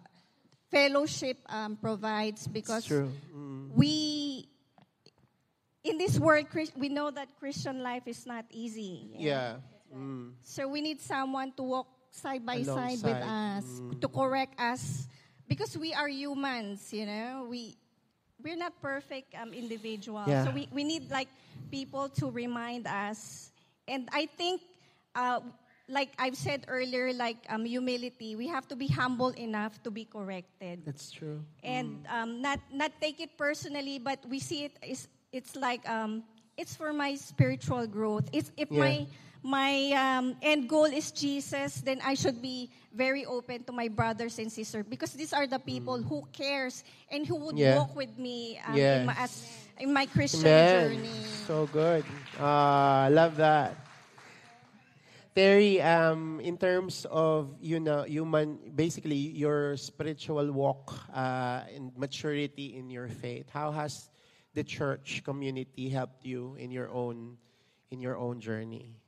fellowship 0.72 1.38
um, 1.48 1.78
provides 1.78 2.48
because 2.48 2.86
true. 2.86 3.12
Mm. 3.34 3.72
we, 3.76 4.50
in 5.84 5.98
this 5.98 6.20
world, 6.20 6.50
Chris- 6.50 6.76
we 6.76 6.90
know 6.90 7.12
that 7.12 7.30
Christian 7.40 7.82
life 7.84 8.04
is 8.08 8.26
not 8.26 8.46
easy. 8.52 9.16
Yeah. 9.16 9.58
Mm. 9.94 10.34
So 10.42 10.68
we 10.68 10.82
need 10.82 11.02
someone 11.02 11.52
to 11.58 11.64
walk 11.64 11.88
side 12.12 12.46
by 12.46 12.62
side 12.64 13.04
with 13.04 13.22
Alongside. 13.22 13.24
us 13.24 13.82
to 14.02 14.08
correct 14.08 14.60
us 14.60 15.08
because 15.48 15.78
we 15.78 15.94
are 15.94 16.08
humans, 16.10 16.94
you 16.94 17.06
know. 17.06 17.48
We 17.50 17.78
we're 18.42 18.58
not 18.58 18.80
perfect 18.82 19.34
um, 19.36 19.54
individuals. 19.54 20.28
Yeah. 20.30 20.46
So 20.46 20.52
we, 20.52 20.68
we 20.72 20.84
need 20.84 21.10
like 21.12 21.28
people 21.72 22.10
to 22.20 22.32
remind 22.32 22.88
us. 22.88 23.52
And 23.88 24.08
I 24.14 24.26
think 24.28 24.62
uh, 25.16 25.40
like 25.88 26.10
I've 26.18 26.36
said 26.38 26.66
earlier, 26.68 27.14
like 27.14 27.38
um, 27.50 27.66
humility, 27.66 28.36
we 28.36 28.48
have 28.48 28.68
to 28.70 28.76
be 28.76 28.88
humble 28.88 29.30
enough 29.30 29.82
to 29.84 29.92
be 29.92 30.06
corrected 30.06 30.84
That's 30.86 31.12
true. 31.12 31.44
and 31.64 32.06
um, 32.10 32.42
not 32.42 32.60
not 32.72 32.92
take 33.02 33.20
it 33.20 33.38
personally, 33.38 34.00
but 34.00 34.20
we 34.30 34.40
see 34.40 34.66
it 34.66 34.78
is 34.86 35.08
it's 35.32 35.56
like 35.56 35.88
um, 35.90 36.24
it's 36.58 36.76
for 36.76 36.94
my 36.94 37.16
spiritual 37.16 37.88
growth. 37.88 38.30
It's 38.32 38.52
if 38.58 38.70
Yeah. 38.70 38.80
my 38.80 39.08
my 39.44 39.92
um, 39.94 40.36
end 40.42 40.68
goal 40.70 40.86
is 40.86 41.12
Jesus, 41.12 41.82
then 41.82 42.00
I 42.04 42.14
should 42.16 42.42
be 42.42 42.70
very 42.94 43.26
open 43.26 43.64
to 43.66 43.72
my 43.72 43.88
brothers 43.88 44.40
and 44.40 44.52
sisters 44.52 44.86
because 44.88 45.14
these 45.14 45.34
are 45.34 45.48
the 45.48 45.60
people 45.60 46.02
who 46.02 46.24
cares 46.34 46.84
and 47.12 47.26
who 47.26 47.36
would 47.46 47.56
Mm. 47.56 47.60
Yeah. 47.60 47.74
walk 47.76 47.96
with 47.96 48.18
me 48.18 48.60
um, 48.66 48.88
in, 48.90 49.06
my, 49.06 49.16
as, 49.18 49.46
in 49.80 49.94
my 49.94 50.06
Christian 50.06 50.66
Amen. 50.66 50.66
journey. 50.66 51.48
So 51.48 51.66
good. 51.68 52.04
Ah, 52.40 53.04
I 53.06 53.10
love 53.10 53.36
that. 53.38 53.76
Terry, 55.36 55.82
um, 55.82 56.40
in 56.42 56.58
terms 56.58 57.06
of 57.10 57.56
you 57.62 57.80
know 57.80 58.04
human, 58.04 58.60
basically 58.76 59.16
your 59.16 59.78
spiritual 59.78 60.52
walk 60.52 60.94
uh, 61.14 61.64
and 61.74 61.96
maturity 61.96 62.76
in 62.78 62.90
your 62.90 63.08
faith, 63.08 63.50
how 63.50 63.72
has 63.72 64.10
the 64.54 64.64
church 64.64 65.24
community 65.24 65.90
helped 65.90 66.26
you 66.26 66.56
in 66.56 66.72
your 66.72 66.90
own 66.92 67.38
in 67.92 68.02
your 68.02 68.18
own 68.18 68.40
journey? 68.42 68.99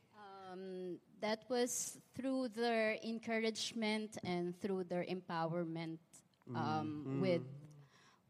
That 1.21 1.43
was 1.49 1.97
through 2.15 2.49
their 2.49 2.97
encouragement 3.03 4.17
and 4.23 4.59
through 4.59 4.85
their 4.85 5.05
empowerment 5.05 5.99
um, 6.55 7.19
with 7.21 7.43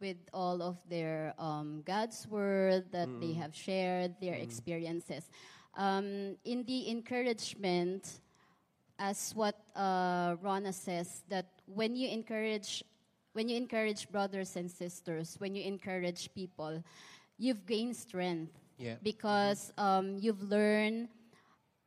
with 0.01 0.17
all 0.33 0.61
of 0.61 0.77
their 0.89 1.33
um, 1.37 1.83
God's 1.85 2.27
word 2.27 2.91
that 2.91 3.07
they 3.21 3.33
have 3.33 3.55
shared, 3.55 4.15
their 4.19 4.33
experiences. 4.33 5.29
Um, 5.77 6.35
in 6.43 6.65
the 6.65 6.89
encouragement, 6.89 8.19
as 8.97 9.31
what 9.35 9.55
uh, 9.75 10.35
Rona 10.41 10.73
says, 10.73 11.23
that 11.29 11.45
when 11.65 11.95
you 11.95 12.09
encourage, 12.09 12.83
when 13.33 13.47
you 13.47 13.55
encourage 13.55 14.09
brothers 14.09 14.55
and 14.55 14.69
sisters, 14.69 15.35
when 15.37 15.55
you 15.55 15.63
encourage 15.63 16.33
people, 16.33 16.83
you've 17.37 17.65
gained 17.65 17.95
strength. 17.95 18.57
Yeah. 18.81 18.95
because 19.03 19.71
um, 19.77 20.17
you've 20.17 20.41
learned 20.41 21.09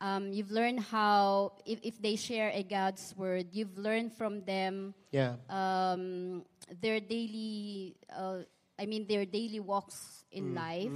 um, 0.05 0.29
you've 0.37 0.53
learned 0.53 0.81
how 0.93 1.57
if, 1.65 1.81
if 1.81 1.97
they 1.97 2.13
share 2.17 2.53
a 2.53 2.61
God's 2.63 3.15
word, 3.17 3.49
you've 3.57 3.79
learned 3.81 4.13
from 4.13 4.45
them 4.45 4.93
Yeah. 5.11 5.41
um, 5.49 6.45
their 6.83 7.01
daily 7.01 7.97
uh, 8.13 8.45
I 8.77 8.85
mean 8.85 9.07
their 9.09 9.25
daily 9.25 9.61
walks 9.65 10.27
in 10.35 10.53
life. 10.53 10.93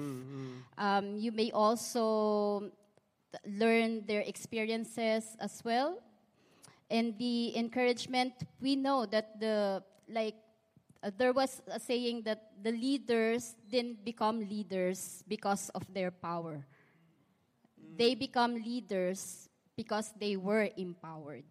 Um, 0.76 1.16
you 1.16 1.32
may 1.32 1.50
also 1.54 2.68
th- 3.32 3.44
learn 3.58 4.04
their 4.04 4.20
experiences 4.26 5.36
as 5.40 5.62
well. 5.64 6.02
And 6.90 7.16
the 7.18 7.54
encouragement, 7.56 8.32
we 8.60 8.74
know 8.76 9.06
that 9.06 9.38
the 9.40 9.82
like 10.10 10.34
uh, 11.02 11.10
there 11.16 11.32
was 11.32 11.62
a 11.70 11.78
saying 11.78 12.22
that 12.26 12.50
the 12.62 12.72
leaders 12.72 13.54
didn't 13.70 14.04
become 14.04 14.40
leaders 14.42 15.22
because 15.28 15.70
of 15.70 15.86
their 15.94 16.10
power. 16.10 16.66
They 17.98 18.14
become 18.14 18.54
leaders 18.54 19.50
because 19.74 20.14
they 20.14 20.36
were 20.36 20.70
empowered. 20.76 21.42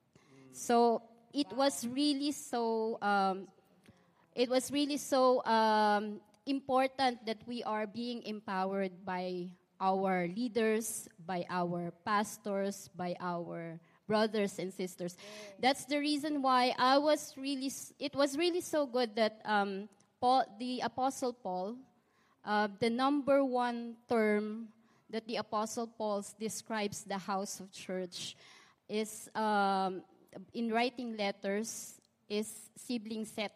So 0.56 1.04
it 1.34 1.52
was 1.52 1.86
really 1.86 2.32
so. 2.32 2.98
Um, 3.04 3.52
it 4.34 4.50
was 4.50 4.72
really 4.72 4.98
so 4.98 5.44
um, 5.44 6.22
important 6.46 7.26
that 7.26 7.44
we 7.46 7.64
are 7.64 7.86
being 7.86 8.24
empowered 8.24 9.04
by 9.04 9.52
our 9.80 10.28
leaders, 10.28 11.08
by 11.26 11.46
our 11.50 11.92
pastors, 12.06 12.90
by 12.96 13.16
our 13.20 13.78
brothers 14.08 14.58
and 14.58 14.74
sisters. 14.74 15.18
That's 15.60 15.86
the 15.86 16.00
reason 16.00 16.42
why 16.42 16.74
I 16.80 16.98
was 16.98 17.36
really. 17.36 17.70
It 18.00 18.16
was 18.16 18.38
really 18.38 18.62
so 18.62 18.88
good 18.88 19.16
that 19.20 19.42
um, 19.44 19.90
Paul, 20.22 20.48
the 20.58 20.80
Apostle 20.80 21.34
Paul, 21.34 21.76
uh, 22.46 22.72
the 22.80 22.90
number 22.90 23.44
one 23.44 23.98
term 24.08 24.70
that 25.10 25.28
the 25.28 25.38
Apostle 25.38 25.88
Paul 25.88 26.26
describes 26.40 27.04
the 27.04 27.18
house 27.18 27.60
of 27.60 27.72
church 27.72 28.36
is 28.90 29.30
um, 29.36 30.02
in 30.54 30.72
writing 30.72 31.16
letters 31.18 32.00
is 32.30 32.70
sibling 32.76 33.26
set. 33.26 33.52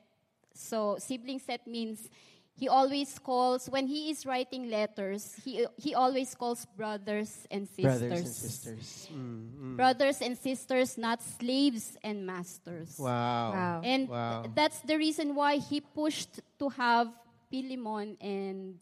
So 0.54 0.98
sibling 1.00 1.40
set 1.40 1.68
means 1.68 2.10
he 2.56 2.68
always 2.68 3.18
calls 3.18 3.68
when 3.70 3.88
he 3.88 4.12
is 4.12 4.26
writing 4.26 4.70
letters. 4.70 5.36
He 5.44 5.66
he 5.78 5.96
always 5.96 6.36
calls 6.36 6.66
brothers 6.78 7.48
and 7.50 7.68
sisters. 7.68 8.00
Brothers 8.00 8.20
and 8.20 8.28
sisters. 8.28 9.08
Mm, 9.12 9.50
mm. 9.56 9.76
Brothers 9.78 10.22
and 10.22 10.38
sisters, 10.38 10.98
not 10.98 11.22
slaves 11.24 11.98
and 12.04 12.26
masters. 12.26 13.00
Wow. 13.00 13.52
Wow. 13.52 13.82
And 13.84 14.10
Wow. 14.10 14.42
th- 14.44 14.56
that's 14.56 14.80
the 14.82 14.98
reason 14.98 15.34
why 15.36 15.58
he 15.58 15.80
pushed 15.82 16.40
to 16.60 16.70
have 16.70 17.08
Philemon 17.50 18.18
and 18.22 18.80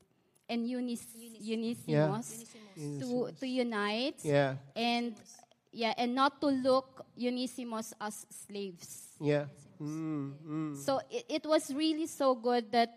and 0.49 0.67
Eunice, 0.67 1.05
Onesimus 1.39 2.45
to 2.99 3.31
to 3.39 3.45
unite 3.47 4.19
Yeah. 4.23 4.55
and 4.75 5.13
yeah 5.71 5.93
and 5.97 6.15
not 6.15 6.41
to 6.41 6.47
look 6.47 7.05
Onesimus 7.15 7.93
as 8.01 8.25
slaves. 8.29 9.13
Yeah. 9.21 9.45
Mm, 9.79 10.33
mm. 10.43 10.75
So 10.77 10.99
it, 11.09 11.25
it 11.29 11.43
was 11.45 11.71
really 11.73 12.07
so 12.07 12.35
good 12.35 12.71
that 12.71 12.89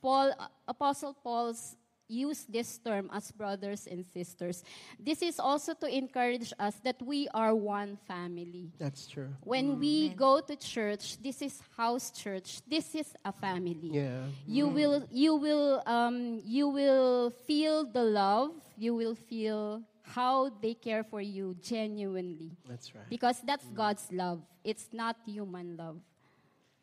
Paul 0.00 0.32
Apostle 0.68 1.12
Paul's 1.22 1.76
use 2.10 2.44
this 2.50 2.78
term 2.78 3.08
as 3.14 3.30
brothers 3.30 3.86
and 3.86 4.04
sisters. 4.04 4.64
This 4.98 5.22
is 5.22 5.38
also 5.38 5.72
to 5.74 5.86
encourage 5.86 6.52
us 6.58 6.74
that 6.82 7.00
we 7.00 7.28
are 7.32 7.54
one 7.54 7.96
family. 8.08 8.72
That's 8.78 9.06
true. 9.06 9.30
When 9.46 9.78
we 9.78 10.10
go 10.10 10.40
to 10.40 10.56
church, 10.56 11.16
this 11.22 11.40
is 11.40 11.62
house 11.78 12.10
church. 12.10 12.60
This 12.66 12.94
is 12.94 13.14
a 13.24 13.30
family. 13.32 13.94
Yeah. 13.94 14.26
You 14.46 14.66
will 14.68 15.06
you 15.10 15.36
will 15.36 15.82
um, 15.86 16.42
you 16.44 16.68
will 16.68 17.30
feel 17.46 17.86
the 17.86 18.02
love. 18.02 18.50
You 18.76 18.94
will 18.94 19.14
feel 19.14 19.82
how 20.02 20.50
they 20.60 20.74
care 20.74 21.04
for 21.04 21.20
you 21.20 21.54
genuinely 21.62 22.50
That's 22.66 22.90
right. 22.94 23.06
because 23.08 23.38
that's 23.46 23.64
God's 23.70 24.10
love. 24.10 24.42
It's 24.64 24.88
not 24.92 25.16
human 25.24 25.76
love. 25.76 26.00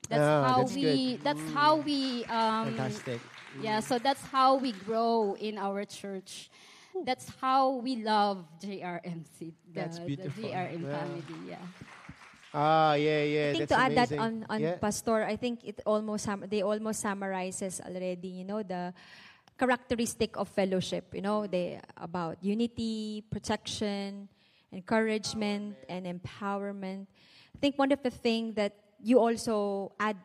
That's 0.08 0.24
Ah, 0.24 0.48
how 0.48 0.58
that's 0.64 0.76
we. 0.76 0.82
good. 1.18 1.24
That's 1.24 1.42
how 1.52 1.76
we. 1.84 2.24
Um, 2.32 2.72
Fantastic. 2.80 3.20
Yeah, 3.62 3.80
so 3.80 4.00
that's 4.00 4.22
how 4.24 4.56
we 4.56 4.72
grow 4.72 5.36
in 5.40 5.58
our 5.58 5.86
church. 5.86 6.50
That's 7.06 7.30
how 7.42 7.78
we 7.78 7.98
love 8.04 8.46
JRMC, 8.62 9.40
the, 9.40 9.54
That's 9.74 10.00
beautiful. 10.00 10.42
the 10.42 10.50
JRM 10.50 10.82
Yeah. 10.82 10.98
family. 10.98 11.24
Yeah. 11.48 11.58
Ah, 12.54 12.94
yeah, 12.96 13.24
yeah. 13.24 13.50
I 13.50 13.52
think 13.54 13.70
that's 13.70 13.72
to 13.72 13.78
add 13.80 13.96
that 13.96 14.12
on, 14.18 14.46
on 14.50 14.62
yeah. 14.62 14.76
Pastor, 14.82 15.24
I 15.24 15.36
think 15.36 15.62
it 15.64 15.82
almost 15.86 16.26
sum- 16.26 16.46
they 16.50 16.64
almost 16.64 17.02
summarizes 17.02 17.82
already, 17.86 18.30
you 18.42 18.46
know, 18.46 18.64
the 18.64 18.94
characteristic 19.60 20.38
of 20.38 20.48
fellowship, 20.50 21.14
you 21.14 21.22
know, 21.22 21.46
they 21.46 21.80
about 21.98 22.38
unity, 22.42 23.24
protection, 23.30 24.28
encouragement, 24.74 25.76
and 25.90 26.06
empowerment. 26.06 27.06
I 27.56 27.58
think 27.60 27.78
one 27.78 27.92
of 27.92 28.02
the 28.02 28.12
things 28.12 28.56
that 28.56 28.74
you 29.04 29.20
also 29.20 29.92
add 30.00 30.18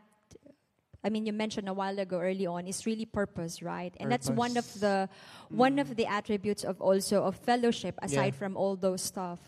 I 1.04 1.10
mean, 1.10 1.26
you 1.26 1.32
mentioned 1.32 1.68
a 1.68 1.74
while 1.74 1.98
ago, 1.98 2.20
early 2.20 2.46
on, 2.46 2.66
is 2.66 2.86
really 2.86 3.06
purpose, 3.06 3.62
right? 3.62 3.92
And 3.98 4.10
that's 4.10 4.30
one 4.30 4.56
of 4.56 4.66
the 4.78 5.08
one 5.50 5.78
of 5.78 5.96
the 5.96 6.06
attributes 6.06 6.62
of 6.62 6.80
also 6.80 7.24
of 7.26 7.34
fellowship, 7.36 7.98
aside 8.02 8.34
Yeah. 8.34 8.38
from 8.38 8.56
all 8.56 8.76
those 8.76 9.02
stuff. 9.02 9.40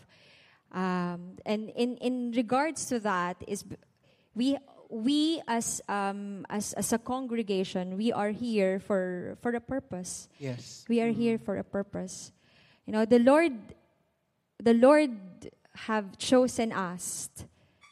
Um, 0.75 1.39
and 1.45 1.71
in 1.71 1.95
in 2.03 2.31
regards 2.35 2.85
to 2.91 2.99
that, 3.07 3.39
is 3.47 3.63
we 4.35 4.59
we 4.89 5.41
as 5.47 5.81
um, 5.87 6.45
as 6.49 6.73
as 6.73 6.91
a 6.91 6.99
congregation, 6.99 7.95
we 7.95 8.11
are 8.11 8.35
here 8.35 8.79
for 8.79 9.37
for 9.39 9.55
a 9.55 9.63
purpose. 9.63 10.27
Yes. 10.39 10.83
We 10.91 10.99
are 10.99 11.11
here 11.15 11.39
for 11.39 11.55
a 11.55 11.63
purpose. 11.63 12.35
You 12.85 12.93
know, 12.93 13.05
the 13.05 13.19
Lord, 13.19 13.55
the 14.61 14.75
Lord 14.75 15.15
have 15.87 16.17
chosen 16.19 16.71
us, 16.71 17.31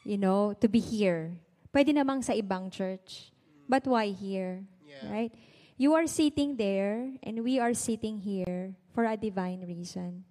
you 0.04 0.18
know, 0.20 0.54
to 0.60 0.68
be 0.68 0.78
here. 0.78 1.34
Pwede 1.74 1.90
namang 1.90 2.22
sa 2.22 2.32
ibang 2.36 2.70
church. 2.70 3.33
But 3.68 3.86
why 3.86 4.12
here? 4.12 4.64
Yeah. 4.86 5.10
Right? 5.10 5.32
You 5.76 5.94
are 5.94 6.06
sitting 6.06 6.56
there 6.56 7.10
and 7.22 7.42
we 7.42 7.58
are 7.58 7.74
sitting 7.74 8.18
here 8.20 8.74
for 8.94 9.04
a 9.04 9.16
divine 9.16 9.66
reason. 9.66 10.24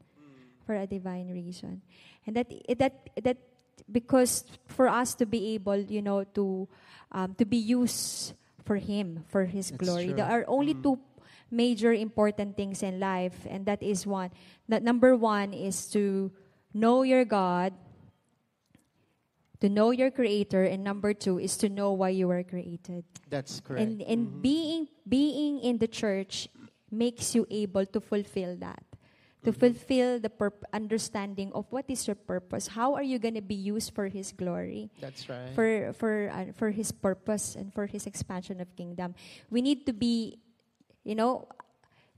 For 0.66 0.76
a 0.76 0.88
divine 0.88 1.28
reason. 1.28 1.82
And 2.26 2.40
that 2.40 2.48
that 2.80 2.96
that 3.20 3.38
because 3.92 4.46
for 4.68 4.88
us 4.88 5.14
to 5.20 5.26
be 5.26 5.54
able, 5.60 5.76
you 5.76 6.02
know, 6.02 6.24
to 6.40 6.70
um, 7.12 7.36
to 7.36 7.44
be 7.44 7.58
used 7.60 8.34
for 8.64 8.78
him, 8.78 9.28
for 9.28 9.44
his 9.44 9.70
That's 9.70 9.84
glory. 9.84 10.16
true. 10.16 10.16
There 10.16 10.32
are 10.32 10.46
only 10.48 10.74
two 10.74 11.00
major 11.52 11.92
important 11.94 12.56
things 12.56 12.82
in 12.82 13.00
life, 13.00 13.46
and 13.50 13.66
that 13.68 13.84
is 13.84 14.08
one. 14.08 14.32
That 14.70 14.84
number 14.84 15.16
one 15.16 15.54
is 15.54 15.92
to 15.92 16.32
know 16.74 17.04
your 17.04 17.26
God, 17.26 17.74
to 19.64 19.72
know 19.72 19.96
your 19.96 20.12
Creator, 20.12 20.68
and 20.68 20.84
number 20.84 21.16
two 21.16 21.40
is 21.40 21.56
to 21.64 21.72
know 21.72 21.96
why 21.96 22.12
you 22.12 22.28
were 22.28 22.44
created. 22.44 23.08
That's 23.32 23.64
correct. 23.64 23.80
And 23.80 24.04
and 24.04 24.44
being 24.44 24.92
being 25.08 25.64
in 25.64 25.80
the 25.80 25.88
church 25.88 26.52
makes 26.92 27.32
you 27.32 27.48
able 27.48 27.88
to 27.96 28.04
fulfill 28.04 28.60
that. 28.60 28.84
To 29.48 29.52
fulfill 29.52 30.20
the 30.24 30.32
purp- 30.32 30.64
understanding 30.72 31.52
of 31.52 31.68
what 31.68 31.84
is 31.92 32.08
your 32.08 32.16
purpose. 32.16 32.72
How 32.72 32.96
are 32.96 33.04
you 33.04 33.20
going 33.20 33.36
to 33.36 33.44
be 33.44 33.60
used 33.60 33.92
for 33.92 34.08
His 34.08 34.32
glory? 34.32 34.88
That's 35.00 35.28
right. 35.28 35.52
for 35.56 35.92
for 35.96 36.32
uh, 36.32 36.52
for 36.56 36.72
his 36.72 36.92
purpose 36.92 37.56
and 37.56 37.72
for 37.72 37.88
his 37.88 38.04
expansion 38.08 38.60
of 38.60 38.72
kingdom 38.76 39.16
we 39.52 39.60
need 39.64 39.84
to 39.88 39.92
be 39.92 40.40
you 41.04 41.16
know 41.16 41.48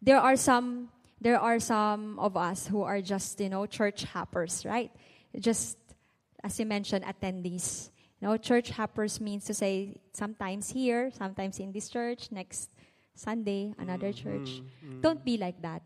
there 0.01 0.21
are 0.21 0.37
some 0.37 0.89
there 1.21 1.41
are 1.41 1.57
some 1.57 2.17
of 2.21 2.37
us 2.37 2.69
who 2.69 2.85
are 2.85 3.01
just 3.01 3.41
you 3.41 3.49
know 3.49 3.65
church 3.65 4.05
hoppers 4.05 4.61
right 4.61 4.93
just 5.41 5.81
as 6.45 6.59
you 6.61 6.65
mentioned 6.69 7.03
attendees. 7.03 7.89
You 8.21 8.29
know 8.29 8.37
church 8.37 8.69
hoppers 8.69 9.19
means 9.19 9.43
to 9.49 9.53
say 9.53 9.97
sometimes 10.13 10.69
here 10.69 11.11
sometimes 11.11 11.59
in 11.59 11.73
this 11.73 11.89
church 11.89 12.31
next 12.31 12.69
sunday 13.17 13.73
another 13.81 14.13
mm-hmm. 14.13 14.23
church. 14.23 14.61
Mm-hmm. 14.61 15.01
Don't 15.01 15.25
be 15.25 15.35
like 15.41 15.59
that 15.65 15.81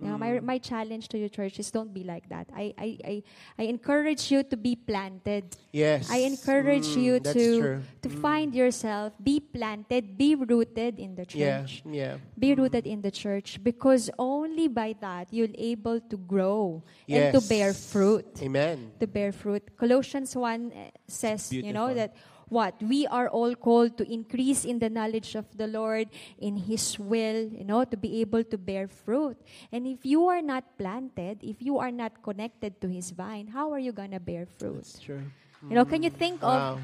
you 0.00 0.08
know, 0.08 0.18
my, 0.18 0.40
my 0.40 0.58
challenge 0.58 1.08
to 1.08 1.18
your 1.18 1.28
church 1.28 1.58
is 1.58 1.70
don't 1.70 1.94
be 1.94 2.02
like 2.04 2.28
that. 2.28 2.48
I, 2.54 2.74
I, 2.76 2.98
I, 3.04 3.22
I 3.58 3.62
encourage 3.70 4.30
you 4.30 4.42
to 4.42 4.56
be 4.56 4.74
planted. 4.76 5.56
yes. 5.72 6.10
I 6.10 6.18
encourage 6.26 6.88
Mm, 6.98 7.02
you 7.02 7.20
that's 7.20 7.32
to 7.34 7.60
true. 7.60 7.82
to 8.02 8.08
find 8.10 8.54
yourself, 8.54 9.14
be 9.22 9.38
planted, 9.40 10.18
be 10.18 10.34
rooted 10.34 10.98
in 10.98 11.14
the 11.14 11.24
church. 11.24 11.82
Yeah. 11.86 11.92
yeah. 11.92 12.16
Be 12.38 12.54
rooted 12.54 12.86
in 12.86 13.00
the 13.02 13.10
church 13.10 13.62
because 13.62 14.10
only 14.18 14.66
by 14.68 14.94
that 15.00 15.32
you'll 15.32 15.54
able 15.56 16.00
to 16.00 16.16
grow 16.18 16.82
and 17.08 17.32
to 17.32 17.40
bear 17.48 17.72
fruit. 17.72 18.26
Amen. 18.42 18.92
To 19.00 19.06
bear 19.06 19.30
fruit. 19.32 19.76
Colossians 19.76 20.34
1 20.36 20.72
uh, 20.74 20.90
says, 21.06 21.52
you 21.52 21.72
know, 21.72 21.94
that 21.94 22.16
what? 22.48 22.80
We 22.82 23.06
are 23.06 23.28
all 23.28 23.54
called 23.54 23.96
to 23.98 24.04
increase 24.10 24.64
in 24.64 24.78
the 24.78 24.90
knowledge 24.90 25.34
of 25.34 25.46
the 25.56 25.66
Lord, 25.66 26.08
in 26.38 26.56
His 26.56 26.98
will, 26.98 27.48
you 27.48 27.64
know, 27.64 27.84
to 27.84 27.96
be 27.96 28.20
able 28.20 28.44
to 28.44 28.58
bear 28.58 28.88
fruit. 28.88 29.36
And 29.72 29.86
if 29.86 30.04
you 30.04 30.26
are 30.28 30.42
not 30.42 30.78
planted, 30.78 31.42
if 31.42 31.62
you 31.62 31.78
are 31.78 31.90
not 31.90 32.22
connected 32.22 32.80
to 32.80 32.88
His 32.88 33.10
vine, 33.10 33.48
how 33.48 33.72
are 33.72 33.78
you 33.78 33.92
going 33.92 34.12
to 34.12 34.20
bear 34.20 34.46
fruit? 34.46 34.76
That's 34.76 34.98
true. 34.98 35.22
You 35.68 35.76
know, 35.76 35.84
can 35.84 36.02
you 36.02 36.10
think 36.10 36.42
of 36.42 36.80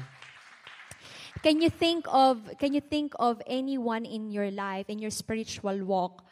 can 1.43 1.61
you 1.61 1.69
think 1.69 2.05
of 2.09 2.41
can 2.57 2.73
you 2.73 2.81
think 2.81 3.13
of 3.19 3.41
anyone 3.45 4.05
in 4.05 4.31
your 4.31 4.51
life 4.51 4.89
in 4.89 4.99
your 4.99 5.11
spiritual 5.11 5.85
walk 5.85 6.25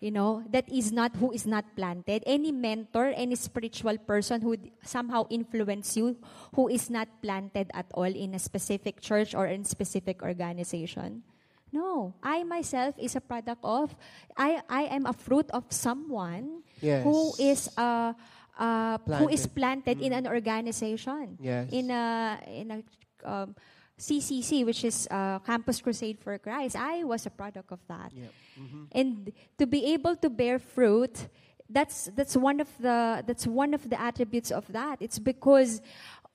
you 0.00 0.10
know 0.10 0.42
that 0.48 0.64
is 0.72 0.92
not 0.92 1.12
who 1.16 1.30
is 1.32 1.44
not 1.46 1.64
planted 1.76 2.24
any 2.26 2.50
mentor 2.50 3.12
any 3.14 3.36
spiritual 3.36 3.96
person 4.08 4.40
who 4.40 4.56
somehow 4.82 5.26
influence 5.28 5.96
you 5.96 6.16
who 6.56 6.68
is 6.68 6.88
not 6.88 7.06
planted 7.22 7.68
at 7.76 7.86
all 7.92 8.08
in 8.08 8.34
a 8.34 8.38
specific 8.40 9.00
church 9.00 9.34
or 9.36 9.46
in 9.46 9.62
specific 9.64 10.22
organization 10.24 11.22
no 11.72 12.12
i 12.24 12.42
myself 12.44 12.96
is 12.98 13.14
a 13.14 13.20
product 13.20 13.60
of 13.62 13.94
i 14.40 14.60
i 14.72 14.88
am 14.88 15.04
a 15.06 15.12
fruit 15.12 15.46
of 15.52 15.64
someone 15.68 16.64
Yes. 16.80 17.04
who 17.04 17.36
is 17.36 17.68
uh, 17.76 18.16
uh, 18.56 18.96
who 19.20 19.28
is 19.28 19.44
Planted. 19.44 19.94
planted 19.94 19.96
in 20.00 20.12
an 20.16 20.26
organization 20.26 21.36
Yes. 21.40 21.68
in 21.72 21.92
a 21.92 22.40
in 22.48 22.66
a 22.72 22.78
um, 23.28 23.52
CCC, 24.00 24.64
which 24.64 24.82
is 24.84 25.06
uh, 25.10 25.38
Campus 25.44 25.80
Crusade 25.80 26.18
for 26.18 26.36
Christ. 26.38 26.74
I 26.74 27.04
was 27.04 27.26
a 27.26 27.30
product 27.30 27.70
of 27.70 27.80
that, 27.88 28.10
Yep. 28.16 28.32
and 28.92 29.32
to 29.58 29.66
be 29.66 29.92
able 29.92 30.16
to 30.16 30.30
bear 30.32 30.58
fruit, 30.58 31.28
that's 31.68 32.08
that's 32.16 32.34
one 32.36 32.58
of 32.64 32.68
the 32.80 33.22
that's 33.28 33.46
one 33.46 33.74
of 33.76 33.84
the 33.92 34.00
attributes 34.00 34.50
of 34.50 34.64
that. 34.72 34.98
It's 35.00 35.18
because 35.20 35.80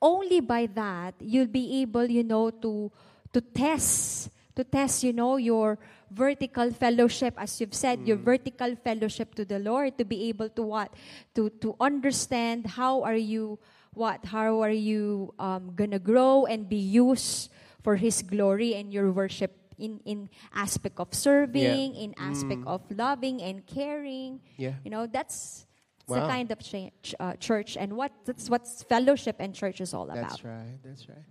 only 0.00 0.40
by 0.40 0.66
that 0.78 1.14
you'll 1.20 1.50
be 1.50 1.82
able, 1.82 2.06
you 2.06 2.22
know, 2.22 2.50
to 2.62 2.90
to 3.34 3.40
test 3.42 4.30
to 4.54 4.64
test, 4.64 5.04
you 5.04 5.12
know, 5.12 5.36
your 5.36 5.76
vertical 6.10 6.70
fellowship, 6.72 7.34
as 7.36 7.60
you've 7.60 7.74
said, 7.74 8.06
your 8.08 8.16
vertical 8.16 8.72
fellowship 8.76 9.34
to 9.34 9.44
the 9.44 9.58
Lord, 9.58 9.98
to 9.98 10.04
be 10.06 10.28
able 10.30 10.48
to 10.56 10.62
what? 10.62 10.94
To 11.34 11.50
to 11.60 11.74
understand 11.82 12.78
how 12.78 13.02
are 13.02 13.18
you 13.18 13.58
what? 13.96 14.24
How 14.24 14.60
are 14.62 14.70
you 14.70 15.34
um, 15.38 15.72
gonna 15.74 15.98
grow 15.98 16.44
and 16.44 16.68
be 16.68 16.76
used 16.76 17.50
for 17.82 17.96
His 17.96 18.22
glory 18.22 18.74
and 18.74 18.92
your 18.92 19.10
worship 19.10 19.56
in 19.78 20.00
in 20.04 20.28
aspect 20.54 21.00
of 21.00 21.12
serving, 21.12 21.94
in 21.94 22.14
aspect 22.18 22.62
of 22.66 22.82
loving 22.90 23.42
and 23.42 23.66
caring. 23.66 24.40
Yeah. 24.56 24.74
You 24.84 24.90
know, 24.90 25.06
that's 25.06 25.66
it's 26.06 26.14
the 26.14 26.20
kind 26.20 26.50
of 26.52 26.58
ch- 26.60 27.14
uh, 27.18 27.34
church 27.34 27.76
and 27.76 27.96
what 27.96 28.12
that's 28.24 28.48
what 28.48 28.66
fellowship 28.88 29.36
and 29.38 29.54
church 29.54 29.80
is 29.80 29.92
all 29.94 30.04
about. 30.04 30.28
That's 30.30 30.44
right. 30.44 30.78
That's 30.84 31.08
right. 31.08 31.26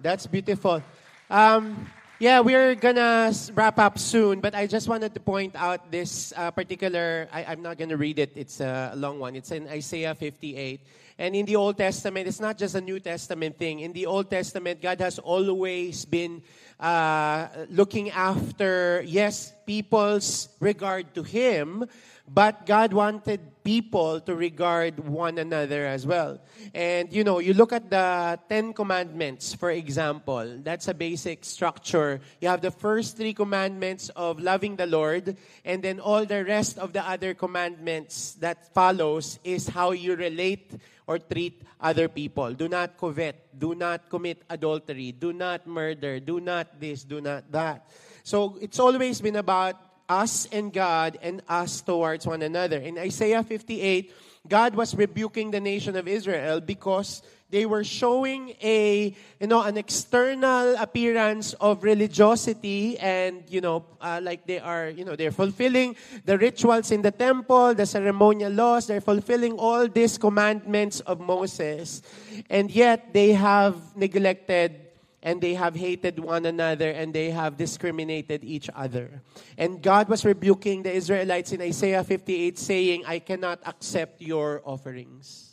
That's 0.00 0.26
beautiful. 0.26 0.82
Um, 1.30 1.86
yeah, 2.24 2.40
we're 2.40 2.74
gonna 2.74 3.30
wrap 3.52 3.78
up 3.78 3.98
soon, 3.98 4.40
but 4.40 4.54
I 4.54 4.66
just 4.66 4.88
wanted 4.88 5.12
to 5.12 5.20
point 5.20 5.52
out 5.54 5.92
this 5.92 6.32
uh, 6.34 6.50
particular. 6.50 7.28
I, 7.30 7.44
I'm 7.44 7.60
not 7.60 7.76
gonna 7.76 7.98
read 7.98 8.18
it. 8.18 8.32
It's 8.34 8.60
a 8.64 8.94
long 8.96 9.20
one. 9.20 9.36
It's 9.36 9.50
in 9.50 9.68
Isaiah 9.68 10.14
58. 10.14 10.80
And 11.18 11.36
in 11.36 11.44
the 11.44 11.56
Old 11.56 11.76
Testament, 11.76 12.26
it's 12.26 12.40
not 12.40 12.56
just 12.56 12.76
a 12.76 12.80
New 12.80 12.98
Testament 12.98 13.58
thing. 13.58 13.80
In 13.80 13.92
the 13.92 14.06
Old 14.06 14.30
Testament, 14.30 14.80
God 14.80 15.00
has 15.00 15.18
always 15.18 16.06
been 16.06 16.40
uh, 16.80 17.46
looking 17.68 18.08
after, 18.08 19.04
yes, 19.04 19.52
people's 19.66 20.48
regard 20.60 21.14
to 21.16 21.22
Him, 21.22 21.84
but 22.26 22.64
God 22.64 22.92
wanted 22.92 23.40
people 23.64 24.20
to 24.20 24.34
regard 24.34 25.00
one 25.00 25.38
another 25.38 25.86
as 25.86 26.06
well. 26.06 26.40
And 26.72 27.12
you 27.12 27.24
know, 27.24 27.38
you 27.38 27.54
look 27.54 27.72
at 27.72 27.90
the 27.90 28.38
Ten 28.48 28.72
Commandments, 28.72 29.54
for 29.54 29.70
example, 29.70 30.60
that's 30.62 30.88
a 30.88 30.94
basic 30.94 31.44
structure. 31.44 32.20
You 32.40 32.48
have 32.48 32.60
the 32.60 32.70
first 32.70 33.16
three 33.16 33.32
commandments 33.32 34.10
of 34.16 34.40
loving 34.40 34.76
the 34.76 34.86
Lord, 34.86 35.36
and 35.64 35.82
then 35.82 36.00
all 36.00 36.24
the 36.24 36.44
rest 36.44 36.78
of 36.78 36.92
the 36.92 37.06
other 37.06 37.34
commandments 37.34 38.32
that 38.40 38.72
follows 38.74 39.38
is 39.44 39.68
how 39.68 39.92
you 39.92 40.16
relate 40.16 40.72
or 41.06 41.18
treat 41.18 41.62
other 41.80 42.08
people. 42.08 42.52
Do 42.52 42.68
not 42.68 42.96
covet, 42.96 43.58
do 43.58 43.74
not 43.74 44.08
commit 44.08 44.42
adultery, 44.48 45.12
do 45.12 45.32
not 45.32 45.66
murder, 45.66 46.20
do 46.20 46.40
not 46.40 46.80
this, 46.80 47.04
do 47.04 47.20
not 47.20 47.50
that. 47.52 47.90
So 48.24 48.56
it's 48.60 48.78
always 48.80 49.20
been 49.20 49.36
about 49.36 49.76
us 50.08 50.46
and 50.52 50.72
God 50.72 51.18
and 51.22 51.42
us 51.48 51.80
towards 51.80 52.26
one 52.26 52.42
another. 52.42 52.78
In 52.78 52.98
Isaiah 52.98 53.42
58, 53.42 54.12
God 54.46 54.74
was 54.74 54.94
rebuking 54.94 55.50
the 55.50 55.60
nation 55.60 55.96
of 55.96 56.06
Israel 56.06 56.60
because 56.60 57.22
they 57.54 57.66
were 57.66 57.84
showing 57.84 58.50
a 58.60 59.14
you 59.38 59.46
know 59.46 59.62
an 59.62 59.76
external 59.76 60.74
appearance 60.74 61.54
of 61.62 61.84
religiosity 61.84 62.98
and 62.98 63.44
you 63.48 63.60
know 63.60 63.86
uh, 64.00 64.18
like 64.20 64.44
they 64.44 64.58
are 64.58 64.90
you 64.90 65.04
know 65.04 65.14
they're 65.14 65.30
fulfilling 65.30 65.94
the 66.24 66.36
rituals 66.36 66.90
in 66.90 67.00
the 67.00 67.12
temple 67.12 67.72
the 67.72 67.86
ceremonial 67.86 68.50
laws 68.50 68.88
they're 68.88 69.00
fulfilling 69.00 69.52
all 69.52 69.86
these 69.86 70.18
commandments 70.18 70.98
of 71.06 71.20
Moses 71.20 72.02
and 72.50 72.72
yet 72.72 73.14
they 73.14 73.32
have 73.32 73.76
neglected 73.94 74.83
and 75.24 75.40
they 75.40 75.54
have 75.54 75.74
hated 75.74 76.20
one 76.20 76.44
another 76.44 76.90
and 76.90 77.14
they 77.14 77.30
have 77.30 77.56
discriminated 77.56 78.44
each 78.44 78.68
other. 78.76 79.22
And 79.56 79.82
God 79.82 80.08
was 80.10 80.22
rebuking 80.22 80.82
the 80.82 80.92
Israelites 80.92 81.50
in 81.50 81.62
Isaiah 81.62 82.04
58 82.04 82.58
saying, 82.58 83.04
I 83.06 83.18
cannot 83.20 83.60
accept 83.64 84.20
your 84.20 84.60
offerings 84.64 85.50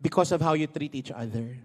because 0.00 0.32
of 0.32 0.42
how 0.42 0.52
you 0.52 0.66
treat 0.66 0.94
each 0.94 1.10
other. 1.10 1.56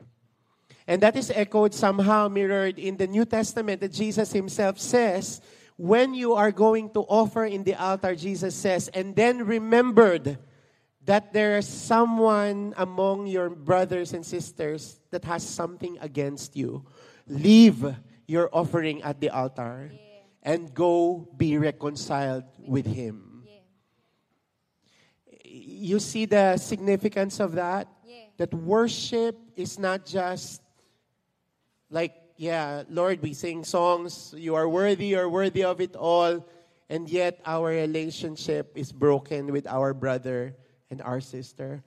And 0.88 1.04
that 1.04 1.18
is 1.18 1.30
echoed 1.30 1.74
somehow 1.74 2.30
mirrored 2.30 2.80
in 2.80 2.96
the 2.96 3.06
New 3.06 3.26
Testament 3.26 3.82
that 3.82 3.92
Jesus 3.92 4.32
himself 4.32 4.80
says, 4.80 5.42
when 5.76 6.14
you 6.14 6.34
are 6.34 6.52
going 6.52 6.90
to 6.92 7.02
offer 7.02 7.44
in 7.44 7.66
the 7.66 7.76
altar, 7.76 8.16
Jesus 8.16 8.56
says, 8.56 8.88
and 8.94 9.14
then 9.16 9.46
remembered 9.46 10.38
that 11.06 11.34
there 11.34 11.58
is 11.58 11.68
someone 11.68 12.74
among 12.78 13.28
your 13.28 13.50
brothers 13.50 14.14
and 14.14 14.26
sisters 14.26 15.00
that 15.10 15.26
has 15.26 15.42
something 15.48 15.98
against 16.00 16.56
you, 16.56 16.86
leave 17.28 17.84
your 18.28 18.50
offering 18.54 19.02
at 19.02 19.20
the 19.20 19.30
altar 19.30 19.90
yeah. 19.92 20.00
and 20.44 20.74
go 20.74 21.28
be 21.38 21.58
reconciled 21.58 22.46
with 22.60 22.86
him. 22.86 23.44
Yeah. 23.46 23.60
You 25.44 26.00
see 26.00 26.26
the 26.26 26.58
significance 26.58 27.40
of 27.40 27.54
that? 27.54 27.88
Yeah. 28.06 28.26
That 28.38 28.54
worship 28.54 29.38
is 29.56 29.80
not 29.80 30.06
just 30.06 30.62
like, 31.90 32.14
yeah, 32.38 32.84
Lord, 32.90 33.22
we 33.22 33.34
sing 33.34 33.64
songs, 33.64 34.34
you 34.38 34.56
are 34.56 34.70
worthy, 34.70 35.08
you 35.08 35.20
are 35.20 35.30
worthy 35.30 35.64
of 35.64 35.82
it 35.82 35.96
all, 35.96 36.48
and 36.90 37.10
yet 37.10 37.42
our 37.46 37.70
relationship 37.70 38.72
is 38.76 38.92
broken 38.92 39.52
with 39.52 39.68
our 39.68 39.94
brother 39.94 40.56
and 40.92 41.02
our 41.02 41.22
sister. 41.22 41.82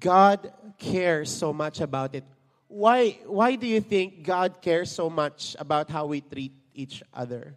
God 0.00 0.52
cares 0.78 1.28
so 1.28 1.52
much 1.52 1.80
about 1.80 2.14
it. 2.14 2.24
Why, 2.68 3.18
why 3.26 3.56
do 3.56 3.66
you 3.66 3.80
think 3.80 4.22
God 4.22 4.62
cares 4.62 4.90
so 4.90 5.10
much 5.10 5.56
about 5.58 5.90
how 5.90 6.06
we 6.06 6.20
treat 6.20 6.52
each 6.74 7.02
other? 7.12 7.56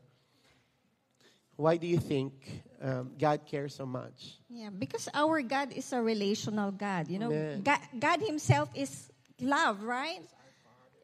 Why 1.55 1.77
do 1.77 1.85
you 1.85 1.99
think 1.99 2.33
um, 2.81 3.11
God 3.19 3.45
cares 3.45 3.75
so 3.75 3.85
much? 3.85 4.39
Yeah, 4.49 4.69
because 4.71 5.07
our 5.13 5.41
God 5.43 5.71
is 5.73 5.93
a 5.93 6.01
relational 6.01 6.71
God. 6.71 7.07
You 7.07 7.19
know, 7.19 7.59
God, 7.61 7.79
God 7.99 8.19
Himself 8.21 8.69
is 8.73 9.11
love, 9.39 9.83
right? 9.83 10.21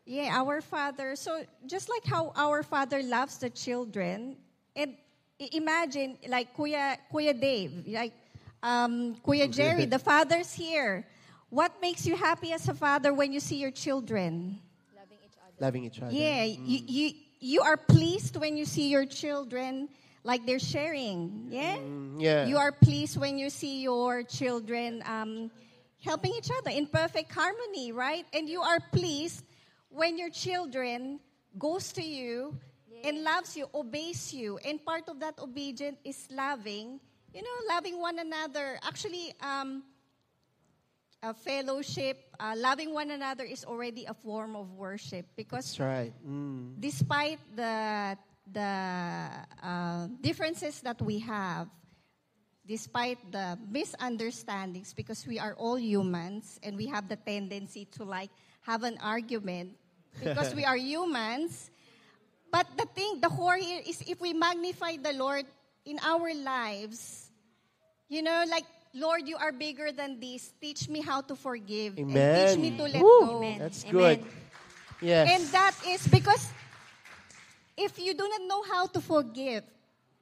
Yeah, 0.06 0.32
our 0.34 0.62
Father. 0.62 1.16
So 1.16 1.44
just 1.68 1.90
like 1.90 2.06
how 2.06 2.32
our 2.36 2.64
Father 2.64 3.04
loves 3.04 3.38
the 3.38 3.52
children, 3.52 4.38
and 4.76 4.96
imagine 5.38 6.18
like 6.28 6.56
Kuya, 6.56 6.98
Kuya 7.14 7.40
Dave, 7.40 7.86
like 7.86 8.14
um, 8.64 9.16
Kuya 9.26 9.52
Jerry, 9.52 9.86
the 9.86 10.00
father's 10.00 10.54
here. 10.54 11.06
What 11.50 11.80
makes 11.82 12.06
you 12.06 12.16
happy 12.16 12.52
as 12.52 12.68
a 12.68 12.74
father 12.74 13.14
when 13.14 13.32
you 13.32 13.40
see 13.40 13.58
your 13.58 13.72
children? 13.72 14.60
Loving 14.96 15.18
each 15.24 15.38
other. 15.40 15.66
Loving 15.66 15.84
each 15.86 16.02
other. 16.02 16.12
Yeah, 16.12 16.46
mm. 16.46 16.60
you, 16.66 16.80
you, 16.88 17.14
you 17.40 17.62
are 17.62 17.78
pleased 17.78 18.36
when 18.36 18.58
you 18.58 18.66
see 18.66 18.90
your 18.90 19.06
children 19.06 19.90
like 20.24 20.46
they're 20.46 20.60
sharing. 20.60 21.48
Yeah? 21.50 21.78
Mm, 21.78 22.16
yeah. 22.20 22.46
You 22.46 22.58
are 22.58 22.72
pleased 22.72 23.18
when 23.18 23.38
you 23.38 23.50
see 23.50 23.82
your 23.82 24.24
children 24.24 25.02
um, 25.06 25.50
helping 26.04 26.34
each 26.34 26.50
other 26.52 26.72
in 26.72 26.88
perfect 26.88 27.32
harmony, 27.32 27.94
right? 27.94 28.26
And 28.34 28.50
you 28.50 28.62
are 28.62 28.80
pleased 28.92 29.46
when 29.90 30.18
your 30.18 30.30
children 30.30 31.20
goes 31.58 31.94
to 31.94 32.04
you 32.04 32.58
yeah. 32.92 33.08
and 33.08 33.24
loves 33.24 33.56
you, 33.56 33.70
obeys 33.74 34.34
you. 34.34 34.60
And 34.66 34.84
part 34.84 35.08
of 35.08 35.22
that 35.22 35.40
obedience 35.40 35.98
is 36.04 36.28
loving 36.30 37.00
you 37.38 37.44
know, 37.44 37.58
loving 37.70 38.02
one 38.02 38.18
another. 38.18 38.80
Actually, 38.82 39.32
um, 39.40 39.84
a 41.22 41.36
fellowship, 41.36 42.18
uh, 42.40 42.56
loving 42.58 42.92
one 42.94 43.12
another 43.12 43.44
is 43.44 43.64
already 43.64 44.06
a 44.06 44.14
form 44.16 44.56
of 44.56 44.74
worship 44.74 45.28
because 45.36 45.78
That's 45.78 45.80
right. 45.80 46.14
Mm. 46.26 46.82
despite 46.82 47.38
the 47.56 48.18
the 48.50 49.30
uh, 49.62 50.08
differences 50.20 50.82
that 50.82 51.00
we 51.00 51.20
have, 51.20 51.70
despite 52.66 53.20
the 53.32 53.60
misunderstandings, 53.70 54.94
because 54.98 55.28
we 55.28 55.38
are 55.38 55.54
all 55.54 55.78
humans 55.78 56.60
and 56.64 56.76
we 56.76 56.88
have 56.88 57.08
the 57.08 57.18
tendency 57.18 57.86
to 58.02 58.04
like 58.04 58.32
have 58.62 58.82
an 58.82 58.98
argument 58.98 59.78
because 60.24 60.56
we 60.56 60.66
are 60.66 60.78
humans. 60.78 61.70
But 62.50 62.66
the 62.78 62.86
thing, 62.86 63.22
the 63.22 63.30
core 63.30 63.58
here 63.62 63.84
is 63.86 64.02
if 64.08 64.22
we 64.22 64.34
magnify 64.34 64.98
the 65.04 65.14
Lord 65.14 65.46
in 65.86 66.00
our 66.04 66.34
lives, 66.34 67.27
you 68.10 68.22
know, 68.22 68.44
like, 68.50 68.66
Lord, 68.94 69.28
you 69.28 69.38
are 69.38 69.52
bigger 69.52 69.92
than 69.92 70.20
this. 70.20 70.52
Teach 70.62 70.90
me 70.90 71.02
how 71.02 71.22
to 71.22 71.36
forgive. 71.36 72.00
Amen. 72.00 72.16
And 72.18 72.62
teach 72.62 72.72
me 72.72 72.78
to 72.78 72.84
let 72.84 73.02
Woo. 73.02 73.20
go. 73.22 73.38
Amen. 73.38 73.60
That's 73.60 73.84
good. 73.84 74.24
Yes. 75.02 75.30
And 75.30 75.50
that 75.54 75.76
is 75.88 76.08
because 76.08 76.50
if 77.78 78.00
you 78.00 78.14
do 78.14 78.28
not 78.28 78.42
know 78.48 78.64
how 78.64 78.88
to 78.88 79.02
forgive, 79.02 79.64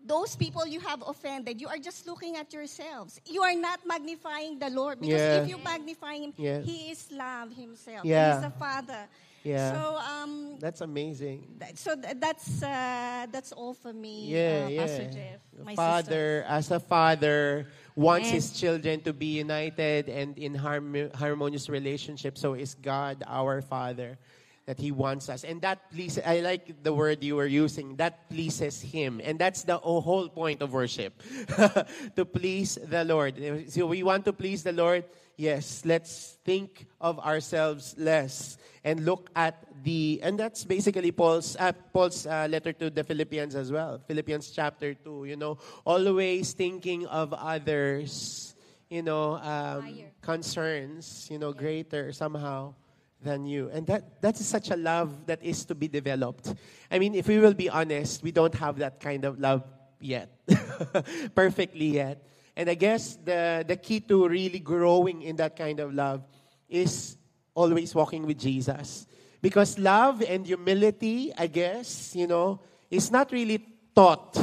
those 0.05 0.35
people 0.35 0.67
you 0.67 0.79
have 0.81 1.03
offended, 1.07 1.59
you 1.59 1.67
are 1.67 1.77
just 1.77 2.05
looking 2.05 2.35
at 2.35 2.53
yourselves. 2.53 3.19
You 3.25 3.41
are 3.41 3.55
not 3.55 3.79
magnifying 3.87 4.59
the 4.59 4.69
Lord 4.69 4.99
because 4.99 5.19
yeah. 5.19 5.41
if 5.41 5.49
you 5.49 5.57
magnify 5.57 6.15
Him, 6.15 6.33
yeah. 6.37 6.61
He 6.61 6.91
is 6.91 7.11
love 7.11 7.55
Himself. 7.55 8.05
Yeah. 8.05 8.33
He 8.33 8.39
is 8.39 8.45
a 8.45 8.51
Father. 8.51 9.07
Yeah. 9.45 9.73
So 9.73 9.97
um, 9.97 10.57
that's 10.59 10.81
amazing. 10.81 11.45
That, 11.59 11.77
so 11.77 11.95
th- 11.95 12.17
that's 12.17 12.63
uh, 12.63 13.27
that's 13.31 13.51
all 13.51 13.73
for 13.77 13.93
me. 13.93 14.25
Yeah, 14.25 14.65
uh, 14.65 14.69
yeah. 14.69 14.81
Pastor 14.81 15.09
Jeff, 15.13 15.39
my 15.63 15.75
father, 15.75 16.41
sister. 16.41 16.45
as 16.49 16.71
a 16.71 16.79
father, 16.79 17.67
wants 17.95 18.29
his 18.29 18.49
children 18.51 19.01
to 19.01 19.13
be 19.13 19.37
united 19.37 20.09
and 20.09 20.37
in 20.39 20.55
harm- 20.55 21.11
harmonious 21.13 21.69
relationship. 21.69 22.37
So 22.37 22.55
is 22.55 22.73
God 22.73 23.23
our 23.27 23.61
Father 23.61 24.17
that 24.65 24.79
He 24.79 24.89
wants 24.91 25.29
us, 25.29 25.43
and 25.43 25.61
that 25.61 25.91
pleases. 25.91 26.23
I 26.25 26.39
like 26.39 26.81
the 26.81 26.93
word 26.93 27.23
you 27.23 27.35
were 27.35 27.45
using. 27.45 27.95
That 27.97 28.27
pleases 28.29 28.81
Him, 28.81 29.21
and 29.23 29.37
that's 29.37 29.61
the 29.61 29.77
whole 29.77 30.27
point 30.27 30.63
of 30.63 30.73
worship, 30.73 31.13
to 32.17 32.25
please 32.25 32.79
the 32.81 33.05
Lord. 33.05 33.37
So 33.69 33.85
we 33.85 34.01
want 34.01 34.25
to 34.25 34.33
please 34.33 34.63
the 34.63 34.73
Lord 34.73 35.05
yes, 35.37 35.83
let's 35.85 36.37
think 36.43 36.87
of 36.99 37.19
ourselves 37.19 37.95
less 37.97 38.57
and 38.83 39.05
look 39.05 39.29
at 39.35 39.65
the, 39.83 40.19
and 40.23 40.39
that's 40.39 40.63
basically 40.63 41.11
Paul's, 41.11 41.55
uh, 41.59 41.71
Paul's 41.93 42.25
uh, 42.25 42.47
letter 42.49 42.73
to 42.73 42.89
the 42.89 43.03
Philippians 43.03 43.55
as 43.55 43.71
well. 43.71 43.99
Philippians 44.07 44.51
chapter 44.51 44.93
2, 44.93 45.25
you 45.25 45.35
know, 45.35 45.57
always 45.85 46.53
thinking 46.53 47.05
of 47.07 47.33
others, 47.33 48.55
you 48.89 49.01
know, 49.01 49.35
um, 49.37 49.99
concerns, 50.21 51.27
you 51.31 51.39
know, 51.39 51.51
greater 51.51 52.11
somehow 52.13 52.73
than 53.21 53.45
you. 53.45 53.69
And 53.73 53.85
that, 53.87 54.21
that 54.21 54.39
is 54.39 54.47
such 54.47 54.69
a 54.69 54.75
love 54.77 55.25
that 55.25 55.43
is 55.43 55.65
to 55.65 55.75
be 55.75 55.87
developed. 55.87 56.53
I 56.91 56.99
mean, 56.99 57.15
if 57.15 57.27
we 57.27 57.39
will 57.39 57.53
be 57.53 57.69
honest, 57.69 58.23
we 58.23 58.31
don't 58.31 58.53
have 58.55 58.77
that 58.77 58.99
kind 58.99 59.25
of 59.25 59.39
love 59.39 59.63
yet, 59.99 60.29
perfectly 61.35 61.87
yet. 61.87 62.23
And 62.55 62.69
I 62.69 62.75
guess 62.75 63.15
the, 63.17 63.65
the 63.67 63.75
key 63.75 63.99
to 64.01 64.27
really 64.27 64.59
growing 64.59 65.21
in 65.21 65.35
that 65.37 65.55
kind 65.55 65.79
of 65.79 65.93
love 65.93 66.23
is 66.69 67.17
always 67.53 67.93
walking 67.93 68.25
with 68.25 68.39
Jesus. 68.39 69.07
Because 69.41 69.77
love 69.77 70.23
and 70.23 70.45
humility, 70.45 71.33
I 71.37 71.47
guess, 71.47 72.15
you 72.15 72.27
know, 72.27 72.61
is 72.89 73.11
not 73.11 73.31
really 73.31 73.65
taught. 73.93 74.37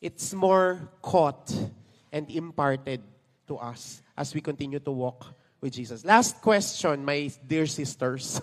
It's 0.00 0.32
more 0.34 0.88
caught 1.00 1.54
and 2.10 2.30
imparted 2.30 3.02
to 3.46 3.56
us 3.56 4.02
as 4.16 4.34
we 4.34 4.40
continue 4.40 4.80
to 4.80 4.90
walk 4.90 5.26
with 5.60 5.72
Jesus. 5.72 6.04
Last 6.04 6.40
question, 6.40 7.04
my 7.04 7.30
dear 7.46 7.66
sisters. 7.66 8.40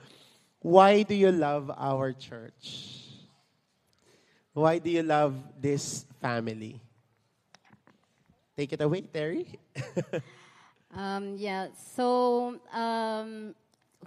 Why 0.60 1.02
do 1.02 1.14
you 1.14 1.32
love 1.32 1.70
our 1.74 2.12
church? 2.12 3.00
Why 4.52 4.78
do 4.78 4.90
you 4.90 5.02
love 5.02 5.34
this 5.58 6.04
family? 6.20 6.80
Take 8.60 8.74
it 8.74 8.82
away, 8.84 9.00
Terry. 9.08 9.56
Um, 10.92 11.38
yeah. 11.38 11.68
So 11.94 12.58
um, 12.74 13.54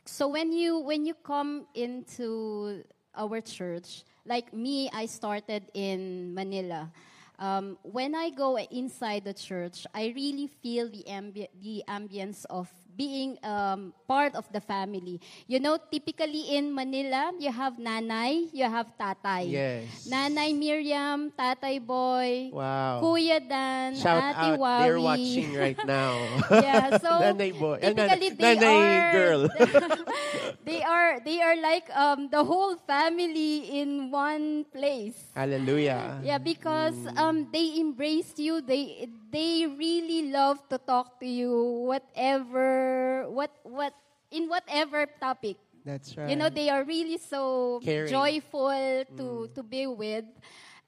so 0.04 0.28
when 0.28 0.52
you 0.52 0.84
when 0.84 1.08
you 1.08 1.16
come 1.16 1.66
into 1.74 2.84
our 3.16 3.40
church, 3.40 4.04
like 4.28 4.52
me, 4.52 4.92
I 4.92 5.08
started 5.08 5.64
in 5.74 6.36
Manila. 6.36 6.92
Um, 7.40 7.80
when 7.88 8.14
I 8.14 8.30
go 8.36 8.60
inside 8.60 9.24
the 9.24 9.34
church, 9.34 9.88
I 9.96 10.12
really 10.14 10.52
feel 10.62 10.92
the 10.92 11.08
ambi- 11.08 11.48
the 11.64 11.88
ambience 11.88 12.44
of 12.52 12.68
being 12.96 13.38
um, 13.44 13.94
part 14.08 14.36
of 14.36 14.46
the 14.52 14.62
family. 14.62 15.20
You 15.48 15.60
know, 15.60 15.78
typically 15.92 16.56
in 16.56 16.74
Manila, 16.74 17.32
you 17.40 17.52
have 17.52 17.78
nanay, 17.78 18.50
you 18.54 18.66
have 18.66 18.92
tatay. 19.00 19.50
Yes. 19.52 20.08
Nanay 20.08 20.54
Miriam, 20.58 21.32
tatay 21.38 21.80
boy, 21.84 22.50
Wow. 22.54 23.02
Kuya 23.02 23.40
Dan, 23.42 23.96
Shout 23.96 24.24
Ate 24.24 24.56
out, 24.56 24.60
Wawi. 24.60 24.84
they're 24.84 25.00
watching 25.02 25.54
right 25.54 25.80
now. 25.86 26.44
Yeah, 26.50 26.90
so 26.98 27.10
nanay 27.24 27.52
boy, 27.58 27.80
eh, 27.82 27.94
typically 27.94 28.30
they 28.30 28.56
nanay 28.56 28.78
are 28.78 29.12
girl. 29.12 29.42
they 30.66 30.82
are 30.84 31.20
they 31.24 31.42
are 31.42 31.56
like 31.58 31.90
um, 31.96 32.30
the 32.30 32.44
whole 32.44 32.76
family 32.88 33.80
in 33.82 34.12
one 34.12 34.66
place. 34.72 35.18
Hallelujah. 35.36 36.20
Yeah, 36.24 36.38
because 36.38 36.96
Mm. 36.96 37.18
um, 37.18 37.38
they 37.52 37.80
embrace 37.80 38.34
you. 38.38 38.62
They 38.62 39.08
they 39.34 39.66
really 39.66 40.30
love 40.32 40.62
to 40.70 40.78
talk 40.78 41.20
to 41.20 41.28
you, 41.28 41.90
whatever 41.90 43.26
what 43.30 43.52
what 43.64 43.94
in 44.32 44.48
whatever 44.50 45.08
topic. 45.20 45.58
That's 45.86 46.16
right. 46.18 46.30
You 46.30 46.38
know, 46.38 46.50
they 46.50 46.70
are 46.70 46.84
really 46.86 47.18
so 47.18 47.82
Caring. 47.84 48.08
joyful 48.12 49.04
to, 49.18 49.24
Mm. 49.50 49.54
to 49.56 49.64
be 49.64 49.88
with. 49.88 50.26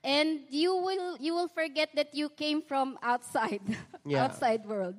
And 0.05 0.45
you 0.49 0.75
will 0.77 1.17
you 1.19 1.33
will 1.33 1.49
forget 1.49 1.89
that 1.97 2.13
you 2.13 2.29
came 2.29 2.61
from 2.61 2.97
outside, 3.01 3.61
Yeah. 4.05 4.23
outside 4.23 4.65
world. 4.65 4.95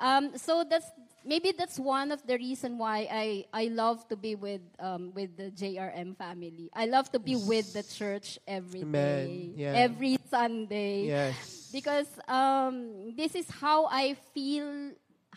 Um, 0.00 0.36
so 0.38 0.64
that's 0.64 0.88
maybe 1.24 1.52
that's 1.52 1.78
one 1.78 2.10
of 2.10 2.24
the 2.26 2.36
reason 2.40 2.78
why 2.78 3.06
I, 3.12 3.44
I 3.52 3.64
love 3.68 4.08
to 4.08 4.16
be 4.16 4.34
with 4.34 4.64
um, 4.80 5.12
with 5.14 5.36
the 5.36 5.52
JRM 5.52 6.16
family. 6.16 6.70
I 6.72 6.86
love 6.86 7.12
to 7.12 7.20
be 7.20 7.36
with 7.36 7.72
the 7.74 7.82
church 7.84 8.38
every 8.48 8.82
Amen. 8.82 9.26
day, 9.26 9.52
Yeah. 9.56 9.76
every 9.76 10.16
Sunday 10.30 11.06
yes. 11.12 11.65
Because 11.76 12.08
um, 12.28 13.12
this 13.16 13.34
is 13.36 13.44
how 13.60 13.84
I 13.92 14.16
feel 14.32 14.92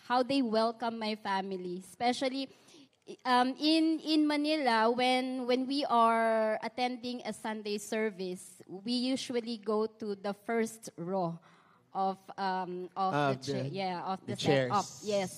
how 0.07 0.23
they 0.23 0.41
welcome 0.41 0.97
my 0.99 1.15
family, 1.19 1.83
especially 1.83 2.47
um, 3.25 3.55
in 3.59 3.99
in 3.99 4.27
Manila 4.27 4.91
when 4.91 5.45
when 5.47 5.67
we 5.67 5.83
are 5.89 6.59
attending 6.63 7.21
a 7.25 7.33
Sunday 7.33 7.77
service, 7.77 8.61
we 8.67 8.93
usually 8.93 9.57
go 9.59 9.85
to 9.99 10.15
the 10.15 10.33
first 10.47 10.89
row 10.97 11.37
of 11.93 12.17
um, 12.37 12.89
of 12.95 13.13
Of 13.13 13.35
the, 13.35 13.35
cha- 13.35 13.67
the- 13.67 13.69
yeah 13.69 14.01
of 14.05 14.19
the 14.25 14.35
the, 14.35 14.35
setup. 14.35 14.87
chairs. 14.95 15.03
Mm. 15.03 15.07
Yes, 15.07 15.31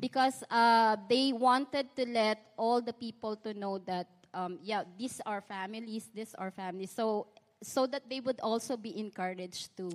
because 0.00 0.42
uh, 0.50 0.96
they 1.08 1.32
wanted 1.32 1.94
to 1.96 2.06
let 2.08 2.38
all 2.56 2.80
the 2.82 2.92
people 2.94 3.36
to 3.44 3.54
know 3.54 3.78
that 3.86 4.08
um, 4.34 4.58
yeah 4.62 4.82
these 4.98 5.20
are 5.26 5.40
families, 5.40 6.10
these 6.14 6.34
are 6.34 6.50
families. 6.50 6.90
So 6.90 7.28
so 7.62 7.86
that 7.86 8.08
they 8.08 8.20
would 8.20 8.40
also 8.40 8.76
be 8.76 8.96
encouraged 8.98 9.76
to 9.76 9.88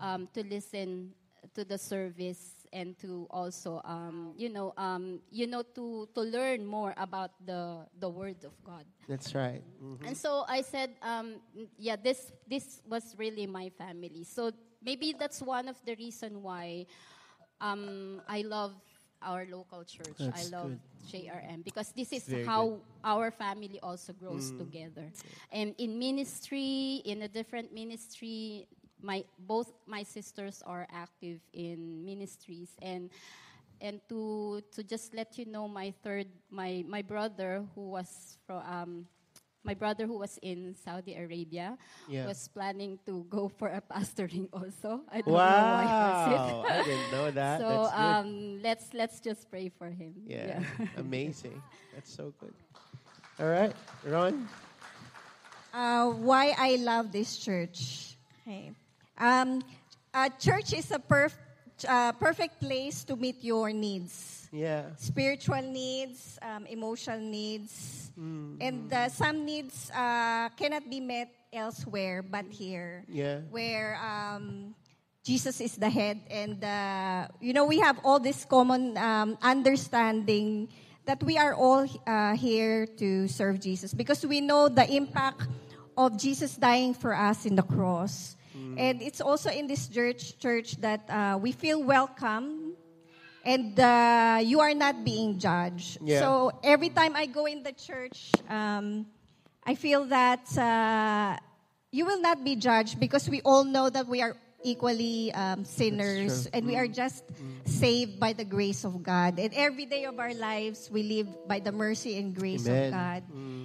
um, 0.00 0.28
to 0.34 0.42
listen 0.44 1.12
to 1.54 1.64
the 1.64 1.76
service 1.76 2.54
and 2.72 2.96
to 2.98 3.26
also 3.30 3.82
um, 3.84 4.32
you 4.36 4.48
know 4.48 4.72
um, 4.76 5.20
you 5.30 5.46
know 5.46 5.62
to 5.74 6.08
to 6.14 6.20
learn 6.22 6.64
more 6.64 6.94
about 6.96 7.32
the 7.44 7.84
the 7.98 8.08
word 8.08 8.44
of 8.44 8.54
God. 8.64 8.84
That's 9.08 9.34
right. 9.34 9.60
Mhm. 9.82 10.06
And 10.06 10.16
so 10.16 10.44
I 10.48 10.62
said, 10.62 10.94
um, 11.02 11.40
yeah, 11.76 11.96
this 11.96 12.32
this 12.48 12.80
was 12.88 13.14
really 13.18 13.46
my 13.46 13.68
family. 13.76 14.24
So 14.24 14.52
maybe 14.80 15.12
that's 15.12 15.42
one 15.42 15.68
of 15.68 15.76
the 15.84 15.94
reason 15.96 16.42
why 16.42 16.86
um, 17.60 18.22
I 18.28 18.42
love 18.42 18.72
our 19.24 19.46
local 19.50 19.84
church. 19.84 20.18
That's 20.18 20.52
I 20.52 20.56
love 20.56 20.70
good. 20.70 20.80
JRM 21.10 21.64
because 21.64 21.92
this 21.92 22.12
is 22.12 22.24
Very 22.24 22.44
how 22.44 22.78
our 23.04 23.30
family 23.30 23.80
also 23.82 24.12
grows 24.12 24.52
together. 24.52 25.10
And 25.50 25.74
in 25.78 25.98
ministry, 25.98 27.02
in 27.04 27.22
a 27.22 27.28
different 27.28 27.74
ministry, 27.74 28.68
my 29.02 29.24
both 29.38 29.72
my 29.86 30.02
sisters 30.02 30.62
are 30.64 30.86
active 30.92 31.40
in 31.52 32.04
ministries 32.04 32.70
and 32.80 33.10
and 33.80 34.00
to 34.08 34.62
to 34.70 34.82
just 34.82 35.12
let 35.12 35.36
you 35.36 35.44
know 35.44 35.66
my 35.66 35.92
third 36.02 36.30
my 36.50 36.84
my 36.86 37.02
brother 37.02 37.66
who 37.74 37.90
was 37.90 38.38
from 38.46 38.62
um, 38.62 39.06
my 39.64 39.74
brother 39.74 40.06
who 40.06 40.18
was 40.18 40.38
in 40.42 40.74
Saudi 40.74 41.14
Arabia 41.14 41.78
Yeah. 42.08 42.26
was 42.26 42.48
planning 42.48 42.98
to 43.06 43.24
go 43.30 43.48
for 43.48 43.68
a 43.68 43.80
pastoring 43.80 44.48
also. 44.52 45.02
I 45.12 45.20
don't 45.22 45.28
know 45.28 45.34
why 45.34 45.84
was 45.86 46.26
it. 46.26 46.36
Wow. 46.36 46.64
I 46.68 46.82
didn't 46.82 47.10
know 47.12 47.30
that. 47.30 47.60
so 47.64 47.68
um, 47.94 48.60
let's 48.62 48.92
let's 48.94 49.20
just 49.20 49.50
pray 49.50 49.68
for 49.70 49.90
him. 49.90 50.14
yeah. 50.26 50.62
Amazing. 50.98 51.62
That's 51.94 52.10
so 52.12 52.32
good. 52.40 52.54
All 53.40 53.46
right. 53.48 53.72
Ron? 54.04 54.48
Uh, 55.72 56.10
why 56.20 56.54
I 56.58 56.76
love 56.76 57.12
this 57.12 57.38
church. 57.38 58.14
Okay. 58.42 58.72
Um, 59.16 59.62
uh, 60.12 60.28
church 60.38 60.74
is 60.74 60.90
a 60.90 60.98
perf- 60.98 61.38
uh, 61.88 62.12
perfect 62.12 62.60
place 62.60 63.04
to 63.04 63.16
meet 63.16 63.42
your 63.42 63.72
needs. 63.72 64.41
Yeah. 64.52 64.92
Spiritual 65.00 65.62
needs, 65.62 66.38
um, 66.42 66.66
emotional 66.66 67.18
needs, 67.20 68.12
Mm. 68.12 68.60
and 68.60 68.92
uh, 68.92 69.08
some 69.08 69.46
needs 69.48 69.88
uh, 69.88 70.50
cannot 70.60 70.84
be 70.90 71.00
met 71.00 71.32
elsewhere 71.50 72.20
but 72.20 72.44
here, 72.52 73.04
Yeah. 73.08 73.40
where 73.48 73.96
um, 73.96 74.74
Jesus 75.24 75.60
is 75.64 75.76
the 75.80 75.88
head, 75.88 76.20
and 76.28 76.60
uh, 76.62 77.28
you 77.40 77.54
know 77.56 77.64
we 77.64 77.80
have 77.80 77.96
all 78.04 78.20
this 78.20 78.44
common 78.44 78.98
um, 79.00 79.38
understanding 79.40 80.68
that 81.08 81.22
we 81.24 81.38
are 81.40 81.54
all 81.56 81.88
uh, 82.06 82.36
here 82.36 82.84
to 83.00 83.26
serve 83.28 83.58
Jesus 83.58 83.94
because 83.96 84.20
we 84.26 84.42
know 84.44 84.68
the 84.68 84.84
impact 84.84 85.48
of 85.96 86.20
Jesus 86.20 86.56
dying 86.60 86.92
for 86.92 87.16
us 87.16 87.46
in 87.46 87.56
the 87.56 87.64
cross. 87.64 88.36
And 88.76 89.02
it's 89.02 89.20
also 89.20 89.50
in 89.50 89.66
this 89.66 89.88
church, 89.88 90.38
church 90.38 90.76
that 90.80 91.04
uh, 91.10 91.36
we 91.40 91.52
feel 91.52 91.82
welcome 91.82 92.61
and 93.44 93.78
uh, 93.78 94.40
you 94.42 94.60
are 94.60 94.74
not 94.74 95.04
being 95.04 95.38
judged. 95.38 95.98
Yeah. 96.02 96.20
So 96.20 96.52
every 96.62 96.90
time 96.90 97.16
I 97.16 97.26
go 97.26 97.46
in 97.46 97.62
the 97.62 97.72
church, 97.72 98.32
um, 98.48 99.06
I 99.64 99.74
feel 99.74 100.04
that 100.06 100.46
uh, 100.58 101.36
you 101.90 102.06
will 102.06 102.20
not 102.20 102.44
be 102.44 102.56
judged 102.56 102.98
because 102.98 103.28
we 103.28 103.40
all 103.42 103.64
know 103.64 103.90
that 103.90 104.06
we 104.06 104.22
are 104.22 104.36
equally 104.64 105.32
um, 105.34 105.64
sinners 105.64 106.46
and 106.46 106.66
we 106.66 106.76
are 106.76 106.86
just 106.86 107.24
saved 107.64 108.18
by 108.18 108.32
the 108.32 108.44
grace 108.44 108.84
of 108.84 109.02
God. 109.02 109.38
And 109.38 109.52
every 109.54 109.86
day 109.86 110.04
of 110.04 110.18
our 110.18 110.34
lives, 110.34 110.90
we 110.90 111.02
live 111.02 111.48
by 111.48 111.60
the 111.60 111.72
mercy 111.72 112.18
and 112.18 112.34
grace 112.34 112.66
Amen. 112.66 112.86
of 112.86 112.92
God. 112.92 113.22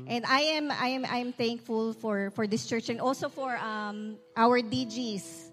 And 0.08 0.26
I 0.26 0.42
am, 0.58 0.72
I 0.72 0.88
am, 0.88 1.06
I 1.06 1.18
am 1.18 1.34
thankful 1.34 1.94
for 1.94 2.32
for 2.32 2.48
this 2.48 2.66
church 2.66 2.90
and 2.90 3.00
also 3.00 3.30
for 3.30 3.56
um, 3.58 4.18
our 4.36 4.62
DGs. 4.62 5.47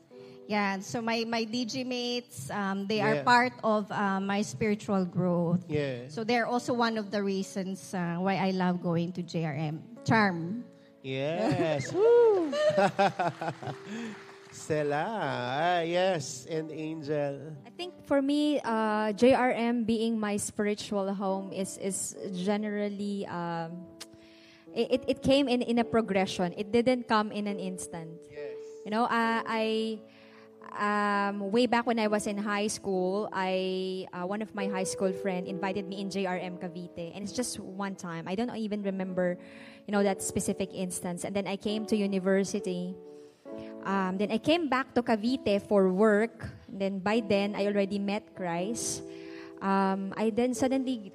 Yeah, 0.47 0.81
so 0.81 1.01
my 1.01 1.25
my 1.25 1.45
DG 1.49 1.87
mates, 1.89 2.51
um, 2.53 2.85
they 2.87 3.01
are 3.01 3.25
part 3.25 3.53
of 3.65 3.89
uh, 3.91 4.21
my 4.21 4.43
spiritual 4.45 5.05
growth. 5.09 5.65
Yeah. 5.69 6.09
So 6.13 6.21
they're 6.23 6.45
also 6.47 6.75
one 6.77 6.99
of 7.01 7.09
the 7.11 7.23
reasons 7.25 7.95
uh, 7.97 8.21
why 8.21 8.37
I 8.37 8.51
love 8.53 8.83
going 8.85 9.13
to 9.17 9.23
JRM. 9.25 9.81
Charm. 10.05 10.65
Yes. 11.01 11.89
Woo. 11.97 12.53
Stella. 14.53 15.07
Ah, 15.09 15.81
yes. 15.81 16.47
And 16.47 16.71
Angel. 16.71 17.41
I 17.67 17.71
think 17.71 17.95
for 18.07 18.23
me, 18.23 18.61
uh, 18.61 19.11
JRM 19.17 19.85
being 19.87 20.21
my 20.21 20.37
spiritual 20.37 21.13
home 21.13 21.51
is 21.53 21.77
is 21.83 22.15
generally 22.37 23.27
um, 23.27 23.83
it, 24.77 25.01
it- 25.01 25.05
it 25.09 25.19
came 25.25 25.49
in 25.49 25.63
in 25.63 25.79
a 25.81 25.85
progression. 25.89 26.53
It 26.57 26.71
didn't 26.71 27.09
come 27.09 27.33
in 27.33 27.49
an 27.49 27.59
instant. 27.59 28.15
Yes. 28.31 28.55
You 28.85 28.93
know, 28.93 29.05
uh, 29.11 29.43
I 29.43 29.99
um, 30.79 31.51
way 31.51 31.67
back 31.67 31.87
when 31.87 31.99
I 31.99 32.07
was 32.07 32.27
in 32.27 32.39
high 32.39 32.67
school, 32.67 33.29
I 33.33 34.07
uh, 34.13 34.27
one 34.27 34.43
of 34.43 34.55
my 34.55 34.67
high 34.67 34.85
school 34.85 35.13
friend 35.13 35.47
invited 35.47 35.87
me 35.89 36.01
in 36.01 36.11
JRM 36.11 36.59
Cavite, 36.61 37.15
and 37.15 37.23
it's 37.23 37.33
just 37.33 37.59
one 37.59 37.95
time. 37.95 38.27
I 38.27 38.35
don't 38.35 38.55
even 38.55 38.83
remember, 38.83 39.39
you 39.87 39.93
know, 39.93 40.03
that 40.03 40.23
specific 40.23 40.71
instance. 40.75 41.25
And 41.25 41.35
then 41.35 41.47
I 41.47 41.57
came 41.57 41.87
to 41.87 41.97
university. 41.97 42.95
Um, 43.85 44.17
then 44.19 44.33
I 44.33 44.39
came 44.39 44.69
back 44.69 44.95
to 44.95 45.03
Cavite 45.03 45.63
for 45.69 45.93
work. 45.93 46.49
And 46.69 46.81
then 46.81 46.99
by 46.99 47.21
then, 47.21 47.55
I 47.55 47.67
already 47.67 47.99
met 47.99 48.35
Christ. 48.35 49.03
Um, 49.61 50.13
I 50.17 50.31
then 50.31 50.55
suddenly 50.55 51.13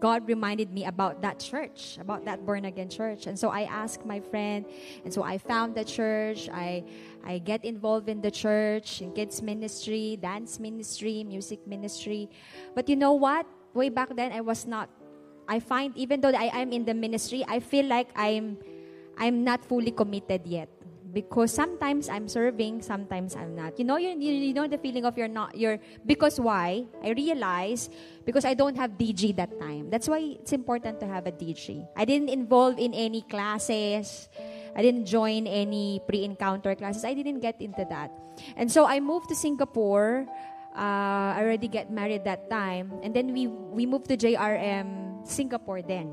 God 0.00 0.28
reminded 0.28 0.72
me 0.72 0.84
about 0.84 1.22
that 1.22 1.38
church, 1.40 1.98
about 2.00 2.24
that 2.24 2.44
born 2.44 2.64
again 2.64 2.88
church. 2.88 3.26
And 3.26 3.38
so 3.38 3.48
I 3.48 3.62
asked 3.64 4.04
my 4.04 4.20
friend, 4.20 4.64
and 5.04 5.12
so 5.12 5.22
I 5.22 5.38
found 5.38 5.74
the 5.74 5.84
church. 5.84 6.48
I 6.52 6.84
I 7.24 7.38
get 7.38 7.64
involved 7.64 8.08
in 8.08 8.20
the 8.20 8.30
church, 8.30 9.00
in 9.00 9.12
kids 9.12 9.40
ministry, 9.40 10.18
dance 10.20 10.60
ministry, 10.60 11.24
music 11.24 11.66
ministry. 11.66 12.28
But 12.74 12.88
you 12.88 12.96
know 12.96 13.12
what? 13.12 13.46
Way 13.74 13.88
back 13.88 14.14
then 14.14 14.32
I 14.32 14.40
was 14.40 14.66
not 14.66 14.88
I 15.48 15.60
find 15.60 15.96
even 15.96 16.20
though 16.20 16.34
I 16.34 16.50
am 16.52 16.72
in 16.72 16.84
the 16.84 16.94
ministry, 16.94 17.44
I 17.46 17.60
feel 17.60 17.86
like 17.86 18.10
I'm 18.16 18.58
I'm 19.16 19.44
not 19.44 19.64
fully 19.64 19.90
committed 19.90 20.44
yet 20.44 20.68
because 21.16 21.48
sometimes 21.48 22.12
I'm 22.12 22.28
serving, 22.28 22.84
sometimes 22.84 23.32
I'm 23.32 23.56
not. 23.56 23.80
You 23.80 23.88
know, 23.88 23.96
you, 23.96 24.12
you, 24.20 24.52
know 24.52 24.68
the 24.68 24.76
feeling 24.76 25.08
of 25.08 25.16
you're 25.16 25.32
not, 25.32 25.56
you're, 25.56 25.80
because 26.04 26.38
why? 26.38 26.84
I 27.02 27.16
realize 27.16 27.88
because 28.26 28.44
I 28.44 28.52
don't 28.52 28.76
have 28.76 29.00
DG 29.00 29.34
that 29.36 29.58
time. 29.58 29.88
That's 29.88 30.12
why 30.12 30.36
it's 30.36 30.52
important 30.52 31.00
to 31.00 31.06
have 31.08 31.26
a 31.26 31.32
DG. 31.32 31.88
I 31.96 32.04
didn't 32.04 32.28
involve 32.28 32.78
in 32.78 32.92
any 32.92 33.22
classes. 33.22 34.28
I 34.76 34.82
didn't 34.82 35.06
join 35.06 35.46
any 35.46 36.02
pre-encounter 36.06 36.74
classes. 36.74 37.02
I 37.02 37.14
didn't 37.14 37.40
get 37.40 37.62
into 37.62 37.86
that. 37.88 38.12
And 38.54 38.70
so 38.70 38.84
I 38.84 39.00
moved 39.00 39.30
to 39.30 39.34
Singapore. 39.34 40.28
Uh, 40.76 41.32
I 41.32 41.40
already 41.40 41.68
get 41.68 41.90
married 41.90 42.24
that 42.24 42.50
time. 42.50 42.92
And 43.02 43.16
then 43.16 43.32
we, 43.32 43.46
we 43.46 43.86
moved 43.86 44.12
to 44.12 44.18
JRM 44.18 45.26
Singapore 45.26 45.80
then. 45.80 46.12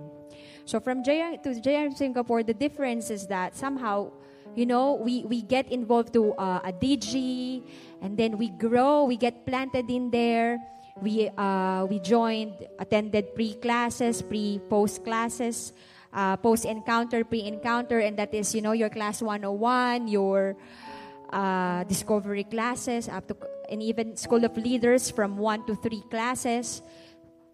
So 0.63 0.79
from 0.79 1.03
JR 1.03 1.35
to 1.43 1.59
JRM 1.59 1.91
Singapore, 1.91 2.41
the 2.41 2.53
difference 2.53 3.09
is 3.09 3.27
that 3.27 3.53
somehow 3.53 4.13
you 4.55 4.65
know, 4.65 4.93
we, 4.95 5.23
we 5.25 5.41
get 5.41 5.71
involved 5.71 6.13
to 6.13 6.33
uh, 6.33 6.61
a 6.63 6.71
DG, 6.71 7.63
and 8.01 8.17
then 8.17 8.37
we 8.37 8.49
grow, 8.49 9.05
we 9.05 9.17
get 9.17 9.45
planted 9.45 9.89
in 9.89 10.11
there. 10.11 10.59
We, 11.01 11.29
uh, 11.29 11.85
we 11.89 11.99
joined, 11.99 12.53
attended 12.77 13.33
pre-classes, 13.33 14.21
pre-post 14.21 15.03
classes, 15.03 15.73
uh, 16.13 16.37
post-encounter, 16.37 17.23
pre-encounter, 17.23 17.99
and 17.99 18.17
that 18.17 18.33
is, 18.33 18.53
you 18.53 18.61
know, 18.61 18.73
your 18.73 18.89
class 18.89 19.21
101, 19.21 20.07
your 20.07 20.55
uh, 21.31 21.83
discovery 21.85 22.43
classes, 22.43 23.09
up 23.09 23.27
to, 23.27 23.35
and 23.69 23.81
even 23.81 24.15
School 24.15 24.45
of 24.45 24.55
Leaders 24.55 25.09
from 25.09 25.37
1 25.37 25.65
to 25.65 25.75
3 25.75 26.03
classes. 26.11 26.83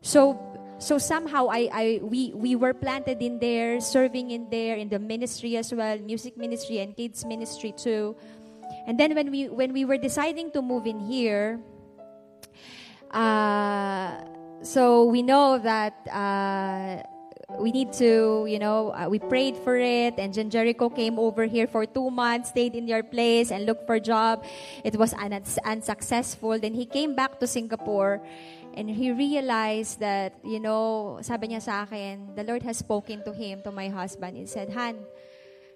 So 0.01 0.48
so 0.79 0.97
somehow 0.97 1.47
I, 1.51 1.69
I 1.71 1.99
we, 2.01 2.31
we 2.33 2.55
were 2.55 2.73
planted 2.73 3.21
in 3.21 3.39
there, 3.39 3.79
serving 3.81 4.31
in 4.31 4.49
there, 4.49 4.75
in 4.77 4.89
the 4.89 4.99
ministry 4.99 5.57
as 5.57 5.73
well, 5.73 5.99
music 5.99 6.37
ministry 6.37 6.79
and 6.79 6.95
kids 6.95 7.25
ministry 7.25 7.73
too. 7.75 8.15
And 8.87 8.99
then 8.99 9.13
when 9.13 9.29
we 9.29 9.49
when 9.49 9.73
we 9.73 9.83
were 9.85 9.97
deciding 9.97 10.51
to 10.51 10.61
move 10.61 10.87
in 10.87 10.99
here, 10.99 11.59
uh, 13.11 14.23
so 14.63 15.05
we 15.05 15.21
know 15.21 15.59
that 15.59 15.93
uh, 16.07 17.03
we 17.57 17.71
need 17.71 17.91
to, 17.93 18.45
you 18.47 18.59
know, 18.59 18.93
uh, 18.93 19.07
we 19.09 19.17
prayed 19.17 19.57
for 19.57 19.75
it, 19.77 20.15
and 20.17 20.33
Jen 20.33 20.49
Jericho 20.49 20.89
came 20.89 21.17
over 21.17 21.45
here 21.45 21.65
for 21.65 21.85
two 21.85 22.09
months, 22.11 22.49
stayed 22.49 22.75
in 22.75 22.87
your 22.87 23.01
place, 23.01 23.51
and 23.51 23.65
looked 23.65 23.87
for 23.87 23.95
a 23.95 23.99
job. 23.99 24.45
It 24.83 24.95
was 24.95 25.13
un- 25.13 25.43
unsuccessful. 25.65 26.59
Then 26.59 26.73
he 26.73 26.85
came 26.85 27.15
back 27.15 27.39
to 27.39 27.47
Singapore, 27.47 28.21
And 28.75 28.89
he 28.89 29.11
realized 29.11 29.99
that, 29.99 30.37
you 30.43 30.59
know, 30.59 31.19
sabi 31.21 31.49
niya 31.49 31.61
sa 31.61 31.83
akin, 31.83 32.35
the 32.35 32.43
Lord 32.43 32.63
has 32.63 32.77
spoken 32.77 33.23
to 33.25 33.33
him, 33.33 33.61
to 33.63 33.71
my 33.71 33.89
husband. 33.89 34.37
He 34.37 34.45
said, 34.45 34.69
Han, 34.71 34.95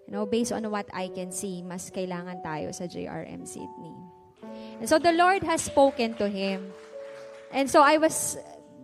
you 0.07 0.13
know, 0.13 0.25
based 0.25 0.51
on 0.51 0.69
what 0.69 0.87
I 0.93 1.09
can 1.09 1.31
see, 1.31 1.61
mas 1.61 1.89
kailangan 1.89 2.43
tayo 2.43 2.73
sa 2.73 2.85
JRM 2.85 3.47
Sydney. 3.47 3.95
And 4.79 4.87
so 4.87 4.99
the 4.99 5.11
Lord 5.11 5.43
has 5.43 5.61
spoken 5.63 6.13
to 6.15 6.29
him. 6.29 6.71
And 7.51 7.69
so 7.69 7.81
I 7.81 7.97
was, 7.97 8.37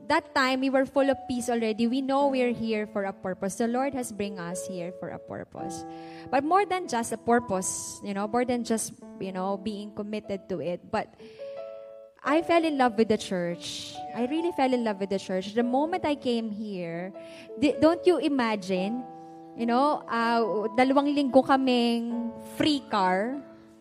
that 0.07 0.33
time, 0.33 0.61
we 0.61 0.69
were 0.69 0.85
full 0.85 1.09
of 1.09 1.17
peace 1.27 1.49
already. 1.49 1.87
We 1.87 2.01
know 2.01 2.27
we're 2.27 2.53
here 2.53 2.87
for 2.87 3.03
a 3.03 3.13
purpose. 3.13 3.55
The 3.55 3.67
Lord 3.67 3.93
has 3.93 4.11
bring 4.11 4.39
us 4.39 4.65
here 4.67 4.91
for 4.99 5.09
a 5.09 5.19
purpose. 5.19 5.85
But 6.31 6.43
more 6.43 6.65
than 6.65 6.87
just 6.87 7.11
a 7.11 7.17
purpose, 7.17 7.99
you 8.03 8.13
know, 8.13 8.27
more 8.27 8.45
than 8.45 8.63
just, 8.63 8.93
you 9.19 9.31
know, 9.31 9.57
being 9.57 9.91
committed 9.93 10.49
to 10.49 10.61
it, 10.61 10.91
but 10.91 11.13
I 12.23 12.41
fell 12.41 12.63
in 12.65 12.77
love 12.77 12.97
with 12.97 13.07
the 13.07 13.17
church. 13.17 13.95
I 14.15 14.25
really 14.27 14.51
fell 14.51 14.73
in 14.73 14.83
love 14.83 14.99
with 14.99 15.09
the 15.09 15.19
church. 15.19 15.53
The 15.53 15.63
moment 15.63 16.03
I 16.05 16.15
came 16.15 16.51
here, 16.51 17.13
di, 17.59 17.75
don't 17.79 18.05
you 18.05 18.17
imagine, 18.19 19.03
you 19.55 19.65
know, 19.65 20.03
uh, 20.07 20.67
dalawang 20.75 21.15
linggo 21.15 21.45
kaming 21.45 22.31
free 22.57 22.83
car. 22.91 23.39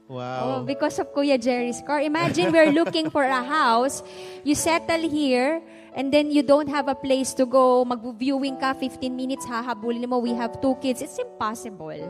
Wow. 0.08 0.62
Oh, 0.62 0.62
because 0.64 0.98
of 0.98 1.12
Kuya 1.12 1.36
Jerry's 1.36 1.82
car. 1.84 2.00
Imagine 2.00 2.50
we're 2.52 2.72
looking 2.72 3.10
for 3.10 3.24
a 3.24 3.44
house. 3.44 4.02
You 4.42 4.54
settle 4.54 5.04
here, 5.04 5.60
and 5.94 6.12
then 6.12 6.30
you 6.30 6.42
don't 6.42 6.68
have 6.68 6.88
a 6.88 6.94
place 6.94 7.32
to 7.34 7.46
go. 7.46 7.84
Mag-viewing 7.84 8.58
ka, 8.60 8.74
15 8.74 9.14
minutes, 9.14 9.46
hahabulin 9.46 10.08
mo. 10.08 10.18
We 10.18 10.34
have 10.34 10.60
two 10.60 10.76
kids. 10.82 11.00
It's 11.00 11.18
impossible. 11.18 12.00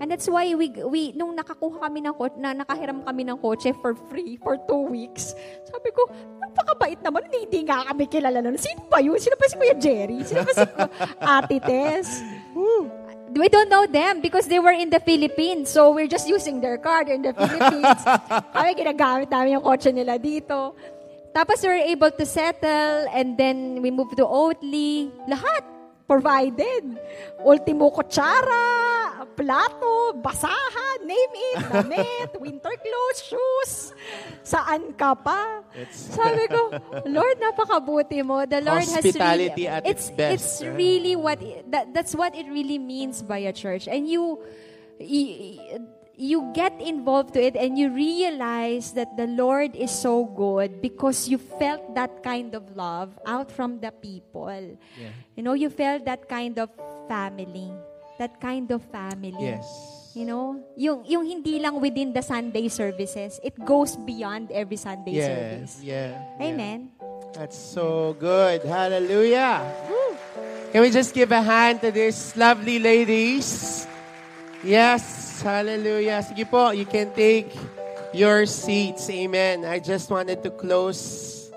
And 0.00 0.10
that's 0.10 0.28
why 0.28 0.54
we, 0.54 0.70
we 0.70 1.12
nung 1.12 1.36
nakakuha 1.36 1.80
kami 1.84 2.06
ng 2.06 2.14
kotse, 2.14 2.38
na 2.40 2.54
nakahiram 2.54 3.04
kami 3.04 3.24
ng 3.28 3.38
kotse 3.38 3.74
for 3.80 3.94
free 4.08 4.38
for 4.40 4.56
two 4.64 4.88
weeks, 4.88 5.34
sabi 5.68 5.90
ko, 5.92 6.08
napakabait 6.40 7.00
naman. 7.04 7.28
Hindi 7.30 7.66
nga 7.68 7.84
kami 7.86 8.04
kilala 8.08 8.40
nun. 8.40 8.56
Sino 8.56 8.88
ba 8.88 9.00
yun? 9.00 9.20
Sino 9.20 9.36
ba 9.36 9.46
si 9.46 9.56
Kuya 9.56 9.76
Jerry? 9.76 10.24
Sino 10.24 10.42
ba 10.42 10.52
si 10.52 10.64
Ate 11.36 11.58
Tess? 11.60 12.08
we 13.36 13.48
don't 13.48 13.70
know 13.70 13.86
them 13.86 14.20
because 14.20 14.46
they 14.46 14.58
were 14.58 14.74
in 14.74 14.90
the 14.90 14.98
Philippines. 15.00 15.70
So 15.70 15.92
we're 15.92 16.10
just 16.10 16.28
using 16.28 16.60
their 16.60 16.78
car. 16.78 17.04
They're 17.04 17.14
in 17.14 17.22
the 17.22 17.34
Philippines. 17.34 18.02
Kami 18.54 18.74
ginagamit 18.74 19.30
namin 19.30 19.60
yung 19.60 19.64
kotse 19.64 19.94
nila 19.94 20.18
dito. 20.18 20.74
Tapos 21.30 21.62
we 21.62 21.68
were 21.68 21.84
able 21.86 22.10
to 22.10 22.24
settle 22.26 23.06
and 23.14 23.38
then 23.38 23.82
we 23.82 23.90
moved 23.90 24.16
to 24.18 24.26
Oatly. 24.26 25.14
Lahat 25.30 25.62
provided. 26.10 26.98
Ultimo 27.38 27.94
kutsara, 27.94 29.22
plato, 29.38 30.18
basahan, 30.18 31.06
name 31.06 31.34
it, 31.54 31.56
damit, 31.70 32.30
winter 32.42 32.74
clothes, 32.74 33.20
shoes. 33.22 33.72
Saan 34.42 34.90
ka 34.98 35.14
pa? 35.14 35.62
It's 35.70 36.10
Sabi 36.18 36.50
ko, 36.50 36.74
Lord, 37.06 37.38
napakabuti 37.38 38.26
mo. 38.26 38.42
The 38.42 38.58
Lord 38.58 38.82
has 38.90 39.06
really, 39.06 39.70
at 39.70 39.86
its 39.86 40.10
best, 40.10 40.34
It's 40.34 40.54
really 40.66 41.14
what, 41.14 41.38
that, 41.70 41.94
that's 41.94 42.18
what 42.18 42.34
it 42.34 42.50
really 42.50 42.82
means 42.82 43.22
by 43.22 43.46
a 43.46 43.54
church. 43.54 43.86
And 43.86 44.10
you, 44.10 44.42
you, 44.98 45.62
you 46.20 46.52
get 46.52 46.76
involved 46.76 47.32
to 47.32 47.40
it 47.40 47.56
and 47.56 47.78
you 47.80 47.88
realize 47.88 48.92
that 48.92 49.16
the 49.16 49.26
Lord 49.26 49.72
is 49.74 49.88
so 49.90 50.28
good 50.28 50.82
because 50.84 51.28
you 51.32 51.38
felt 51.38 51.94
that 51.96 52.22
kind 52.22 52.54
of 52.54 52.76
love 52.76 53.16
out 53.24 53.50
from 53.50 53.80
the 53.80 53.90
people. 53.90 54.52
Yeah. 55.00 55.16
You 55.34 55.42
know, 55.42 55.54
you 55.54 55.70
felt 55.70 56.04
that 56.04 56.28
kind 56.28 56.58
of 56.58 56.68
family. 57.08 57.72
That 58.18 58.38
kind 58.38 58.70
of 58.70 58.84
family. 58.92 59.32
Yes. 59.40 59.64
You 60.12 60.26
know, 60.26 60.60
yung, 60.76 61.06
yung 61.08 61.24
hindi 61.24 61.58
lang 61.58 61.80
within 61.80 62.12
the 62.12 62.20
Sunday 62.20 62.68
services, 62.68 63.40
it 63.42 63.56
goes 63.64 63.96
beyond 63.96 64.52
every 64.52 64.76
Sunday 64.76 65.12
Yes. 65.12 65.24
service. 65.24 65.72
Yeah. 65.82 66.20
yeah. 66.38 66.46
Amen. 66.46 66.90
That's 67.32 67.56
so 67.56 68.14
good. 68.20 68.60
Hallelujah. 68.64 69.64
Woo. 69.88 70.16
Can 70.72 70.82
we 70.82 70.90
just 70.90 71.14
give 71.14 71.32
a 71.32 71.40
hand 71.40 71.80
to 71.80 71.90
these 71.90 72.36
lovely 72.36 72.78
ladies? 72.78 73.86
Yes. 74.62 75.29
Hallelujah. 75.40 76.22
Sige 76.22 76.44
po, 76.48 76.70
you 76.70 76.84
can 76.84 77.12
take 77.12 77.52
your 78.12 78.46
seats. 78.46 79.08
Amen. 79.10 79.64
I 79.64 79.80
just 79.80 80.10
wanted 80.10 80.42
to 80.42 80.50
close 80.50 81.50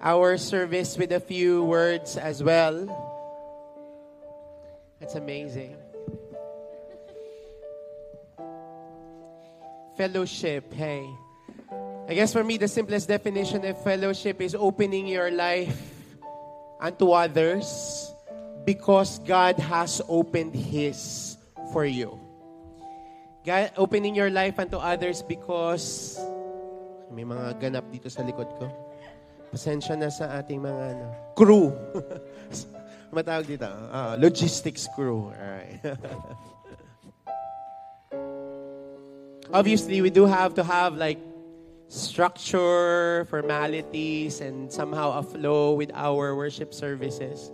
our 0.00 0.36
service 0.36 0.98
with 0.98 1.12
a 1.12 1.20
few 1.20 1.64
words 1.64 2.16
as 2.16 2.42
well. 2.42 2.84
That's 5.00 5.14
amazing. 5.14 5.76
Fellowship, 9.96 10.72
hey. 10.72 11.06
I 12.08 12.14
guess 12.14 12.32
for 12.32 12.44
me, 12.44 12.58
the 12.58 12.68
simplest 12.68 13.08
definition 13.08 13.64
of 13.64 13.80
fellowship 13.82 14.40
is 14.40 14.54
opening 14.54 15.06
your 15.06 15.30
life 15.30 15.80
unto 16.80 17.12
others 17.12 18.12
because 18.64 19.18
God 19.20 19.56
has 19.58 20.02
opened 20.08 20.54
His 20.54 21.36
for 21.72 21.84
you. 21.84 22.23
God, 23.44 23.76
opening 23.76 24.16
your 24.16 24.32
life 24.32 24.56
unto 24.56 24.80
others 24.80 25.20
because 25.20 26.16
may 27.12 27.28
mga 27.28 27.60
ganap 27.60 27.84
dito 27.92 28.08
sa 28.08 28.24
likod 28.24 28.48
ko. 28.56 28.72
Pasensya 29.52 30.00
na 30.00 30.08
sa 30.08 30.40
ating 30.40 30.64
mga 30.64 30.96
ano, 30.96 31.06
crew. 31.36 31.68
Matawag 33.14 33.44
dito, 33.44 33.68
ah, 33.68 34.16
logistics 34.16 34.88
crew. 34.96 35.28
Alright. 35.28 35.76
Obviously, 39.52 40.00
we 40.00 40.08
do 40.08 40.24
have 40.24 40.56
to 40.56 40.64
have 40.64 40.96
like 40.96 41.20
structure, 41.92 43.28
formalities, 43.28 44.40
and 44.40 44.72
somehow 44.72 45.20
a 45.20 45.22
flow 45.22 45.76
with 45.76 45.92
our 45.92 46.32
worship 46.32 46.72
services. 46.72 47.52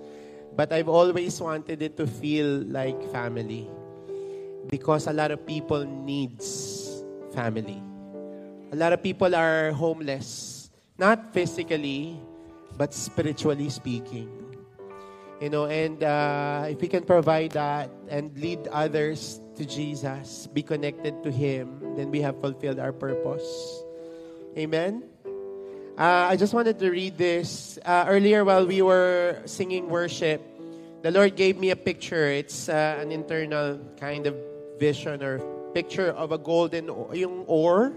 But 0.54 0.70
I've 0.70 0.88
always 0.88 1.34
wanted 1.42 1.82
it 1.82 1.98
to 1.98 2.06
feel 2.06 2.62
like 2.70 2.94
family 3.10 3.66
because 4.70 5.06
a 5.06 5.12
lot 5.12 5.30
of 5.34 5.44
people 5.44 5.84
needs 5.84 7.02
family. 7.34 7.82
A 8.72 8.76
lot 8.76 8.94
of 8.94 9.02
people 9.02 9.34
are 9.34 9.72
homeless, 9.72 10.70
not 10.96 11.34
physically, 11.34 12.16
but 12.78 12.94
spiritually 12.94 13.68
speaking. 13.68 14.30
You 15.40 15.50
know, 15.50 15.66
and 15.66 16.02
uh, 16.04 16.66
if 16.68 16.80
we 16.80 16.86
can 16.86 17.02
provide 17.02 17.52
that 17.52 17.90
and 18.08 18.30
lead 18.38 18.68
others 18.68 19.40
to 19.56 19.66
Jesus, 19.66 20.46
be 20.46 20.62
connected 20.62 21.24
to 21.24 21.32
Him, 21.32 21.96
then 21.96 22.10
we 22.10 22.20
have 22.20 22.40
fulfilled 22.40 22.78
our 22.78 22.92
purpose. 22.92 23.82
Amen. 24.56 25.02
Uh, 25.98 26.30
I 26.30 26.36
just 26.36 26.54
wanted 26.54 26.78
to 26.78 26.90
read 26.90 27.18
this. 27.18 27.78
Uh, 27.84 28.04
earlier, 28.06 28.44
while 28.44 28.66
we 28.66 28.82
were 28.82 29.42
singing 29.46 29.88
worship, 29.88 30.40
the 31.02 31.10
Lord 31.10 31.36
gave 31.36 31.58
me 31.58 31.70
a 31.70 31.76
picture. 31.76 32.28
It's 32.28 32.68
uh, 32.68 32.98
an 33.00 33.10
internal 33.10 33.80
kind 33.98 34.26
of 34.26 34.36
vision 34.80 35.22
or 35.22 35.38
picture 35.76 36.08
of 36.16 36.32
a 36.32 36.38
golden 36.38 36.88
yung 37.12 37.44
ore. 37.46 37.92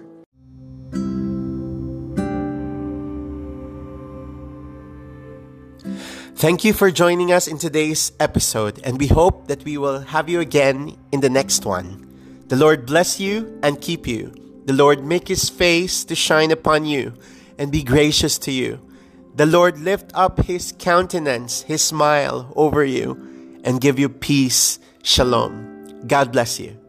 Thank 6.35 6.67
you 6.67 6.73
for 6.75 6.91
joining 6.91 7.31
us 7.31 7.47
in 7.47 7.57
today's 7.57 8.11
episode, 8.19 8.83
and 8.83 8.99
we 8.99 9.07
hope 9.07 9.47
that 9.47 9.63
we 9.63 9.79
will 9.79 10.01
have 10.11 10.27
you 10.27 10.43
again 10.43 10.99
in 11.15 11.21
the 11.21 11.31
next 11.31 11.65
one. 11.65 12.03
The 12.51 12.59
Lord 12.59 12.85
bless 12.85 13.17
you 13.17 13.57
and 13.63 13.79
keep 13.79 14.05
you. 14.05 14.35
The 14.65 14.75
Lord 14.75 15.07
make 15.07 15.29
his 15.29 15.47
face 15.47 16.03
to 16.03 16.15
shine 16.15 16.51
upon 16.51 16.83
you 16.83 17.13
and 17.57 17.71
be 17.71 17.81
gracious 17.81 18.37
to 18.43 18.51
you. 18.51 18.83
The 19.35 19.47
Lord 19.47 19.79
lift 19.79 20.11
up 20.13 20.43
his 20.43 20.75
countenance, 20.77 21.63
his 21.63 21.81
smile 21.81 22.51
over 22.57 22.83
you, 22.83 23.15
and 23.63 23.79
give 23.79 23.97
you 23.97 24.09
peace. 24.09 24.79
Shalom. 25.01 25.72
God 26.05 26.31
bless 26.31 26.59
you. 26.59 26.82